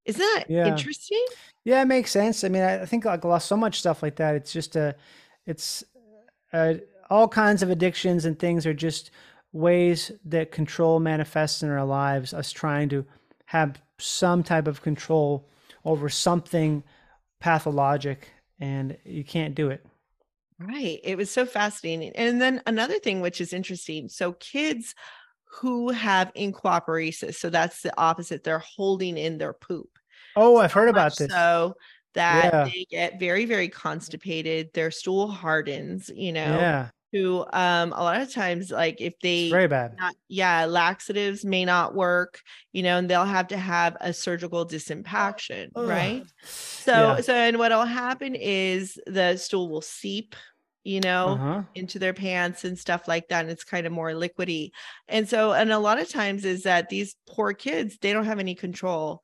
Isn't 0.06 0.20
that 0.20 0.46
yeah. 0.50 0.68
interesting? 0.68 1.24
Yeah, 1.64 1.82
it 1.82 1.86
makes 1.86 2.12
sense. 2.12 2.44
I 2.44 2.50
mean, 2.50 2.64
I 2.64 2.86
think 2.86 3.06
like 3.06 3.24
lost 3.24 3.48
so 3.48 3.58
much 3.58 3.80
stuff 3.80 4.02
like 4.02 4.16
that. 4.16 4.36
It's 4.36 4.52
just 4.52 4.76
a, 4.76 4.96
it's 5.46 5.84
uh, 6.54 6.76
all 7.10 7.28
kinds 7.28 7.62
of 7.62 7.70
addictions 7.70 8.26
and 8.26 8.38
things 8.38 8.66
are 8.66 8.74
just 8.74 9.12
ways 9.54 10.12
that 10.26 10.52
control 10.52 11.00
manifests 11.00 11.62
in 11.62 11.70
our 11.70 11.86
lives, 11.86 12.34
us 12.34 12.52
trying 12.52 12.90
to 12.90 13.06
have 13.46 13.82
some 14.00 14.44
type 14.44 14.68
of 14.68 14.82
control 14.82 15.48
over 15.84 16.10
something 16.10 16.84
pathologic, 17.40 18.30
and 18.60 18.98
you 19.04 19.24
can't 19.24 19.56
do 19.56 19.70
it. 19.70 19.86
Right. 20.58 21.00
It 21.04 21.18
was 21.18 21.32
so 21.32 21.46
fascinating. 21.46 22.12
And 22.16 22.40
then 22.40 22.62
another 22.68 23.00
thing 23.00 23.20
which 23.20 23.42
is 23.42 23.52
interesting. 23.52 24.10
So 24.10 24.34
kids 24.34 24.94
who 25.60 25.90
have 25.90 26.32
encopresis, 26.36 27.36
so 27.36 27.50
that's 27.50 27.82
the 27.82 27.92
opposite, 28.00 28.44
they're 28.44 28.60
holding 28.60 29.18
in 29.18 29.38
their 29.38 29.54
poop. 29.54 29.91
Oh, 30.36 30.58
I've 30.58 30.74
heard 30.74 30.90
about 30.90 31.16
this. 31.18 31.32
So 31.32 31.76
that 32.14 32.54
yeah. 32.54 32.64
they 32.66 32.86
get 32.90 33.20
very, 33.20 33.46
very 33.46 33.70
constipated, 33.70 34.70
their 34.74 34.92
stool 34.92 35.28
hardens, 35.28 36.10
you 36.14 36.34
know. 36.34 36.42
Yeah 36.42 36.90
who 37.12 37.46
um 37.52 37.92
a 37.94 38.04
lot 38.04 38.22
of 38.22 38.32
times 38.32 38.72
like 38.72 39.02
if 39.02 39.14
they 39.20 39.44
it's 39.44 39.52
very 39.52 39.68
bad 39.68 39.96
not, 39.98 40.16
yeah 40.30 40.66
laxatives 40.66 41.44
may 41.44 41.66
not 41.66 41.94
work 41.94 42.42
you 42.72 42.82
know 42.82 42.98
and 42.98 43.10
they'll 43.10 43.26
have 43.26 43.48
to 43.48 43.58
have 43.58 43.98
a 44.02 44.14
surgical 44.14 44.66
disimpaction 44.66 45.70
Ugh. 45.76 45.88
right 45.88 46.24
so 46.44 46.94
yeah. 46.94 47.22
so 47.22 47.34
and 47.34 47.58
what'll 47.58 47.86
happen 47.86 48.36
is 48.36 48.98
the 49.08 49.36
stool 49.36 49.70
will 49.70 49.82
seep 49.82 50.36
you 50.84 51.02
know 51.02 51.28
uh-huh. 51.30 51.62
into 51.76 52.00
their 52.00 52.14
pants 52.14 52.64
and 52.64 52.80
stuff 52.80 53.08
like 53.08 53.28
that 53.28 53.42
and 53.42 53.52
it's 53.52 53.64
kind 53.64 53.86
of 53.86 53.94
more 53.94 54.12
liquidy 54.12 54.72
and 55.08 55.28
so 55.28 55.52
and 55.52 55.72
a 55.72 55.80
lot 55.80 56.00
of 56.00 56.10
times 56.10 56.46
is 56.46 56.64
that 56.64 56.90
these 56.90 57.16
poor 57.28 57.54
kids 57.54 57.98
they 58.02 58.14
don't 58.14 58.26
have 58.26 58.40
any 58.40 58.56
control 58.56 59.22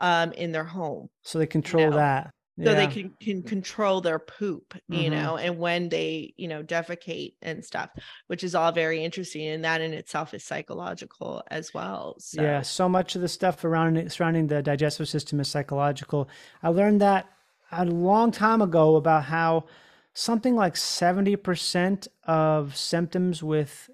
um 0.00 0.32
in 0.32 0.52
their 0.52 0.64
home 0.64 1.08
so 1.22 1.38
they 1.38 1.46
control 1.46 1.84
you 1.84 1.90
know? 1.90 1.96
that 1.96 2.30
so 2.62 2.74
they 2.74 2.86
can, 2.86 3.10
can 3.20 3.42
control 3.42 4.02
their 4.02 4.18
poop 4.18 4.74
you 4.88 5.10
mm-hmm. 5.10 5.14
know 5.14 5.36
and 5.36 5.58
when 5.58 5.88
they 5.88 6.34
you 6.36 6.46
know 6.46 6.62
defecate 6.62 7.34
and 7.40 7.64
stuff 7.64 7.88
which 8.26 8.44
is 8.44 8.54
all 8.54 8.70
very 8.70 9.02
interesting 9.02 9.46
and 9.46 9.64
that 9.64 9.80
in 9.80 9.94
itself 9.94 10.34
is 10.34 10.44
psychological 10.44 11.42
as 11.50 11.72
well 11.72 12.16
so. 12.18 12.42
yeah 12.42 12.60
so 12.60 12.88
much 12.88 13.14
of 13.14 13.22
the 13.22 13.28
stuff 13.28 13.64
around 13.64 14.12
surrounding 14.12 14.46
the 14.46 14.62
digestive 14.62 15.08
system 15.08 15.40
is 15.40 15.48
psychological 15.48 16.28
i 16.62 16.68
learned 16.68 17.00
that 17.00 17.26
a 17.72 17.84
long 17.84 18.30
time 18.30 18.60
ago 18.60 18.96
about 18.96 19.24
how 19.24 19.64
something 20.12 20.56
like 20.56 20.74
70% 20.74 22.08
of 22.24 22.76
symptoms 22.76 23.42
with 23.42 23.88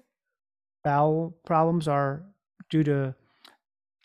bowel 0.83 1.37
problems 1.45 1.87
are 1.87 2.23
due 2.69 2.83
to 2.83 3.15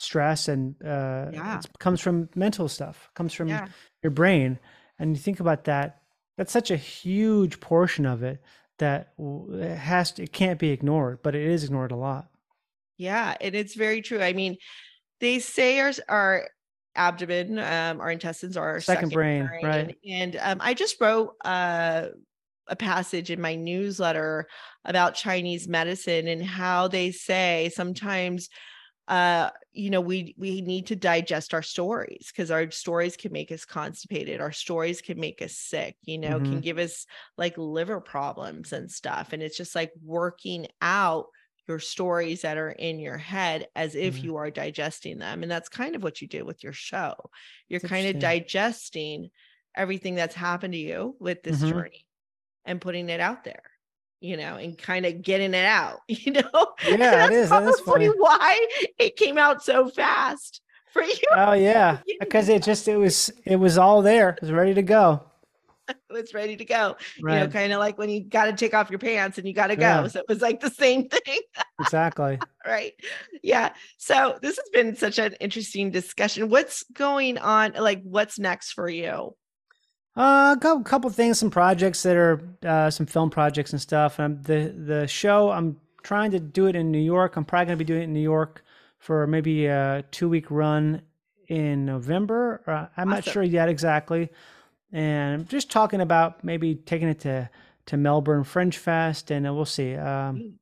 stress 0.03 0.49
and 0.49 0.75
uh, 0.83 1.31
yeah. 1.33 1.59
it 1.59 1.79
comes 1.79 2.01
from 2.01 2.29
mental 2.35 2.69
stuff 2.69 3.11
comes 3.15 3.33
from 3.33 3.49
yeah. 3.49 3.69
your 4.03 4.11
brain. 4.11 4.59
And 4.99 5.17
you 5.17 5.23
think 5.23 5.41
about 5.41 5.65
that 5.65 6.03
that's 6.37 6.53
such 6.53 6.71
a 6.71 6.77
huge 6.77 7.61
portion 7.61 8.07
of 8.07 8.23
it 8.23 8.43
that 8.79 9.13
it 9.19 9.77
has 9.77 10.13
to, 10.13 10.23
it 10.25 10.33
can't 10.33 10.59
be 10.59 10.71
ignored 10.71 11.21
but 11.23 11.35
it 11.35 11.43
is 11.43 11.65
ignored 11.65 11.93
a 11.93 11.97
lot. 11.97 12.29
Yeah 12.97 13.37
and 13.41 13.55
it's 13.55 13.75
very 13.75 14.03
true. 14.03 14.21
I 14.21 14.33
mean 14.33 14.57
they 15.21 15.39
say 15.39 15.79
our, 15.81 15.93
our 16.09 16.49
abdomen 16.95 17.59
um, 17.59 18.01
our 18.01 18.11
intestines 18.11 18.57
are 18.57 18.71
our 18.71 18.81
second, 18.81 19.11
second 19.11 19.15
brain, 19.15 19.47
brain, 19.47 19.65
right. 19.65 19.97
And 20.07 20.37
um, 20.41 20.59
i 20.61 20.75
just 20.75 21.01
wrote 21.01 21.35
uh, 21.45 22.09
a 22.67 22.77
passage 22.77 23.31
in 23.31 23.41
my 23.41 23.55
newsletter 23.55 24.47
about 24.85 25.15
chinese 25.15 25.67
medicine 25.67 26.29
and 26.29 26.45
how 26.45 26.89
they 26.89 27.11
say 27.11 27.71
sometimes 27.75 28.51
uh 29.09 29.51
you 29.73 29.91
know 29.91 30.01
we 30.01 30.35
we 30.39 30.61
need 30.61 30.87
to 30.87 30.97
digest 30.97 31.55
our 31.55 31.63
stories 31.63 32.31
because 32.33 32.51
our 32.51 32.71
stories 32.71 33.17
can 33.17 33.33
make 33.33 33.51
us 33.51 33.65
constipated 33.65 34.41
our 34.41 34.53
stories 34.53 35.01
can 35.01 35.19
make 35.19 35.43
us 35.43 35.57
sick 35.57 35.97
you 36.03 36.19
know 36.19 36.37
mm-hmm. 36.37 36.53
can 36.53 36.61
give 36.61 36.79
us 36.79 37.07
like 37.37 37.57
liver 37.57 38.01
problems 38.01 38.73
and 38.73 38.91
stuff 38.91 39.33
and 39.33 39.43
it's 39.43 39.57
just 39.57 39.75
like 39.75 39.91
working 40.05 40.67
out 40.81 41.27
your 41.69 41.79
stories 41.79 42.43
that 42.43 42.59
are 42.59 42.71
in 42.71 42.99
your 43.01 43.19
head 43.19 43.67
as 43.75 43.95
if 43.95 44.17
mm-hmm. 44.17 44.25
you 44.27 44.37
are 44.37 44.51
digesting 44.51 45.19
them 45.19 45.43
and 45.43 45.51
that's 45.51 45.69
kind 45.69 45.97
of 45.97 46.03
what 46.03 46.21
you 46.21 46.29
do 46.29 46.45
with 46.45 46.63
your 46.63 46.73
show 46.73 47.15
you're 47.69 47.81
that's 47.81 47.91
kind 47.91 48.07
of 48.07 48.21
digesting 48.21 49.31
everything 49.77 50.15
that's 50.15 50.35
happened 50.35 50.75
to 50.75 50.79
you 50.79 51.17
with 51.19 51.43
this 51.43 51.59
mm-hmm. 51.59 51.71
journey 51.71 52.07
and 52.65 52.81
putting 52.81 53.09
it 53.09 53.21
out 53.21 53.43
there 53.43 53.63
you 54.23 54.37
know, 54.37 54.57
and 54.57 54.79
kind 54.79 55.05
of 55.05 55.21
getting 55.21 55.53
it 55.53 55.65
out, 55.65 55.99
you 56.09 56.33
know. 56.33 56.43
Yeah, 56.87 57.27
it 57.27 57.33
is. 57.33 57.51
That 57.51 57.65
is 57.65 57.81
funny. 57.81 58.07
Why 58.07 58.67
it 58.99 59.17
came 59.17 59.39
out 59.39 59.63
so 59.65 59.89
fast 59.89 60.61
for 60.93 61.03
you. 61.03 61.15
Oh 61.33 61.53
yeah, 61.53 61.99
because 62.21 62.49
it 62.49 62.63
just 62.63 62.87
it 62.89 62.97
was 62.97 63.31
it 63.45 63.57
was 63.57 63.79
all 63.79 64.03
there. 64.03 64.31
It 64.31 64.43
was 64.43 64.53
ready 64.53 64.75
to 64.75 64.83
go. 64.83 65.25
it 65.89 65.97
was 66.11 66.33
ready 66.35 66.57
to 66.57 66.65
go. 66.65 66.97
Right. 67.21 67.35
You 67.35 67.41
know, 67.41 67.49
kind 67.49 67.73
of 67.73 67.79
like 67.81 67.99
when 67.99 68.09
you 68.09 68.23
got 68.23 68.45
to 68.47 68.53
take 68.53 68.75
off 68.75 68.91
your 68.91 68.99
pants 68.99 69.39
and 69.39 69.47
you 69.47 69.53
got 69.55 69.69
to 69.69 69.77
go. 69.77 69.83
Yeah. 69.83 70.07
So 70.07 70.21
it 70.21 70.27
was 70.29 70.41
like 70.41 70.61
the 70.61 70.71
same 70.71 71.09
thing. 71.09 71.41
exactly. 71.81 72.39
right. 72.67 72.93
Yeah. 73.43 73.73
So 73.99 74.39
this 74.41 74.57
has 74.57 74.69
been 74.73 74.97
such 74.97 75.19
an 75.19 75.35
interesting 75.41 75.91
discussion. 75.91 76.49
What's 76.49 76.85
going 76.93 77.39
on? 77.39 77.73
Like, 77.73 78.03
what's 78.03 78.39
next 78.39 78.73
for 78.73 78.89
you? 78.89 79.35
Uh, 80.15 80.55
a 80.61 80.83
couple, 80.85 81.09
things, 81.09 81.39
some 81.39 81.51
projects 81.51 82.03
that 82.03 82.17
are 82.17 82.43
uh, 82.67 82.91
some 82.91 83.07
film 83.07 83.31
projects 83.31 83.73
and 83.73 83.81
stuff. 83.81 84.21
Um, 84.21 84.43
the 84.43 84.75
the 84.77 85.07
show 85.07 85.51
I'm 85.51 85.81
trying 86.03 86.33
to 86.33 86.41
do 86.41 86.67
it 86.67 86.77
in 86.77 86.91
New 86.91 86.99
York. 86.99 87.37
I'm 87.37 87.45
probably 87.45 87.67
gonna 87.67 87.77
be 87.77 87.85
doing 87.85 88.03
it 88.03 88.05
in 88.05 88.13
New 88.13 88.21
York 88.21 88.63
for 88.99 89.27
maybe 89.27 89.67
a 89.67 90.05
two 90.11 90.29
week 90.29 90.51
run 90.51 91.03
in 91.49 91.87
November. 91.87 92.63
Uh, 92.67 92.87
I'm 92.97 93.09
awesome. 93.09 93.11
not 93.11 93.25
sure 93.25 93.43
yet 93.43 93.69
exactly. 93.69 94.31
And 94.93 95.41
I'm 95.41 95.47
just 95.47 95.71
talking 95.71 96.03
about 96.03 96.45
maybe 96.45 96.75
taking 96.75 97.09
it 97.09 97.21
to 97.21 97.49
to 97.87 97.97
Melbourne 97.97 98.45
Fringe 98.45 98.77
Fest, 98.77 99.31
and 99.31 99.47
uh, 99.47 99.55
we'll 99.55 99.65
see. 99.65 99.95
Um, 99.97 100.59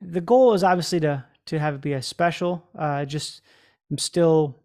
the 0.00 0.20
goal 0.20 0.54
is 0.54 0.64
obviously 0.64 1.00
to 1.00 1.24
to 1.46 1.58
have 1.58 1.74
it 1.74 1.80
be 1.82 1.92
a 1.92 2.02
special. 2.02 2.66
Uh, 2.76 3.04
just 3.04 3.42
I'm 3.90 3.98
still 3.98 4.60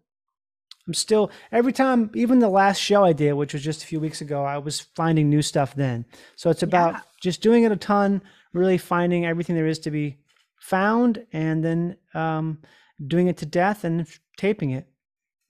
I'm 0.86 0.94
still 0.94 1.30
every 1.50 1.72
time, 1.72 2.10
even 2.14 2.38
the 2.40 2.48
last 2.48 2.78
show 2.78 3.04
I 3.04 3.12
did, 3.12 3.32
which 3.32 3.54
was 3.54 3.62
just 3.62 3.82
a 3.82 3.86
few 3.86 4.00
weeks 4.00 4.20
ago, 4.20 4.44
I 4.44 4.58
was 4.58 4.80
finding 4.80 5.30
new 5.30 5.42
stuff 5.42 5.74
then. 5.74 6.04
So 6.36 6.50
it's 6.50 6.62
about 6.62 6.94
yeah. 6.94 7.00
just 7.22 7.40
doing 7.40 7.64
it 7.64 7.72
a 7.72 7.76
ton, 7.76 8.22
really 8.52 8.78
finding 8.78 9.24
everything 9.24 9.56
there 9.56 9.66
is 9.66 9.78
to 9.80 9.90
be 9.90 10.18
found, 10.60 11.24
and 11.32 11.64
then 11.64 11.96
um, 12.14 12.58
doing 13.06 13.28
it 13.28 13.38
to 13.38 13.46
death 13.46 13.84
and 13.84 14.06
taping 14.36 14.70
it. 14.70 14.86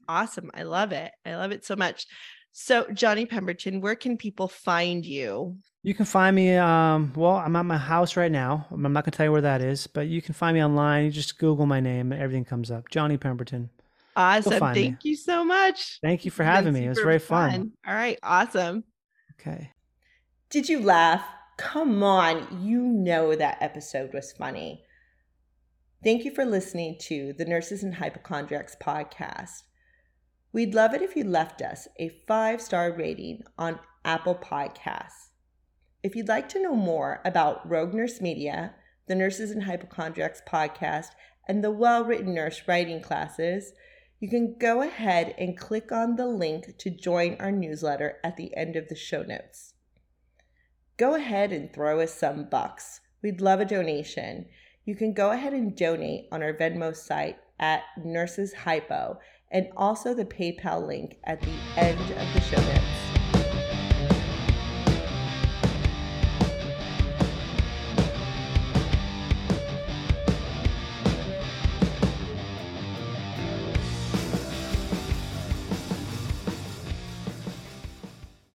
Awesome. 0.09 0.51
I 0.55 0.63
love 0.63 0.93
it. 0.93 1.13
I 1.25 1.37
love 1.37 1.51
it 1.51 1.65
so 1.65 1.77
much. 1.77 2.07
So, 2.57 2.87
Johnny 2.93 3.27
Pemberton, 3.27 3.81
where 3.81 3.97
can 3.97 4.17
people 4.17 4.47
find 4.47 5.05
you? 5.05 5.57
You 5.83 5.93
can 5.93 6.05
find 6.05 6.37
me. 6.37 6.57
Um, 6.57 7.13
well, 7.17 7.35
I'm 7.35 7.57
at 7.57 7.65
my 7.65 7.77
house 7.77 8.17
right 8.17 8.31
now. 8.31 8.67
I'm 8.71 8.81
not 8.81 9.05
going 9.05 9.11
to 9.11 9.17
tell 9.17 9.27
you 9.27 9.33
where 9.33 9.41
that 9.41 9.61
is, 9.61 9.89
but 9.89 10.07
you 10.07 10.23
can 10.23 10.35
find 10.35 10.55
me 10.55 10.63
online. 10.63 11.07
You 11.07 11.11
just 11.11 11.39
Google 11.39 11.67
my 11.67 11.81
name, 11.81 12.13
and 12.13 12.23
everything 12.23 12.45
comes 12.45 12.71
up. 12.71 12.89
Johnny 12.91 13.17
Pemberton. 13.17 13.71
Awesome. 14.17 14.61
Thank 14.61 15.05
me. 15.05 15.11
you 15.11 15.17
so 15.17 15.45
much. 15.45 15.99
Thank 16.03 16.25
you 16.25 16.31
for 16.31 16.45
having 16.45 16.73
me. 16.73 16.85
It 16.85 16.89
was 16.89 16.99
very 16.99 17.19
fun. 17.19 17.51
fun. 17.51 17.73
All 17.87 17.95
right. 17.95 18.19
Awesome. 18.23 18.85
Okay. 19.41 19.71
Did 20.51 20.69
you 20.69 20.81
laugh? 20.81 21.25
Come 21.57 22.03
on. 22.03 22.63
You 22.63 22.83
know 22.83 23.35
that 23.35 23.59
episode 23.61 24.13
was 24.13 24.33
funny. 24.33 24.85
Thank 26.05 26.25
you 26.25 26.35
for 26.35 26.45
listening 26.45 26.97
to 27.03 27.33
the 27.39 27.45
Nurses 27.45 27.83
and 27.83 27.95
Hypochondriacs 27.95 28.77
podcast. 28.81 29.63
We'd 30.53 30.75
love 30.75 30.95
it 30.95 31.03
if 31.03 31.17
you 31.17 31.25
left 31.25 31.63
us 31.63 31.89
a 31.99 32.11
five 32.29 32.61
star 32.61 32.93
rating 32.93 33.43
on 33.59 33.81
Apple 34.05 34.37
Podcasts. 34.37 35.31
If 36.03 36.15
you'd 36.15 36.29
like 36.29 36.49
to 36.51 36.63
know 36.63 36.77
more 36.77 37.23
about 37.25 37.69
Rogue 37.69 37.95
Nurse 37.95 38.21
Media, 38.21 38.75
the 39.09 39.15
Nurses 39.15 39.51
and 39.51 39.65
Hypochondriacs 39.65 40.43
podcast, 40.47 41.09
and 41.49 41.65
the 41.65 41.71
well 41.71 42.05
written 42.05 42.35
nurse 42.35 42.63
writing 42.69 43.01
classes, 43.01 43.73
you 44.21 44.29
can 44.29 44.57
go 44.59 44.83
ahead 44.83 45.35
and 45.39 45.59
click 45.59 45.93
on 45.93 46.17
the 46.17 46.27
link 46.27 46.77
to 46.79 46.91
join 46.91 47.37
our 47.41 47.53
newsletter 47.53 48.19
at 48.23 48.37
the 48.37 48.57
end 48.57 48.77
of 48.77 48.89
the 48.89 48.95
show 48.95 49.23
notes. 49.23 49.75
Go 50.97 51.15
ahead 51.15 51.53
and 51.53 51.73
throw 51.73 52.01
us 52.01 52.15
some 52.15 52.49
bucks. 52.49 53.01
We'd 53.23 53.41
love 53.41 53.61
a 53.61 53.65
donation. 53.65 54.47
You 54.85 54.95
can 54.95 55.13
go 55.13 55.33
ahead 55.33 55.53
and 55.53 55.77
donate 55.77 56.27
on 56.31 56.43
our 56.43 56.53
Venmo 56.53 56.95
site 56.95 57.39
at 57.59 57.83
Nurses 58.05 58.53
Hypo 58.53 59.19
and 59.51 59.69
also 59.77 60.15
the 60.15 60.25
PayPal 60.25 60.87
link 60.87 61.19
at 61.25 61.41
the 61.41 61.55
end 61.77 62.01
of 62.01 62.35
the 62.35 62.41
show 62.41 62.61
notes. 62.61 62.94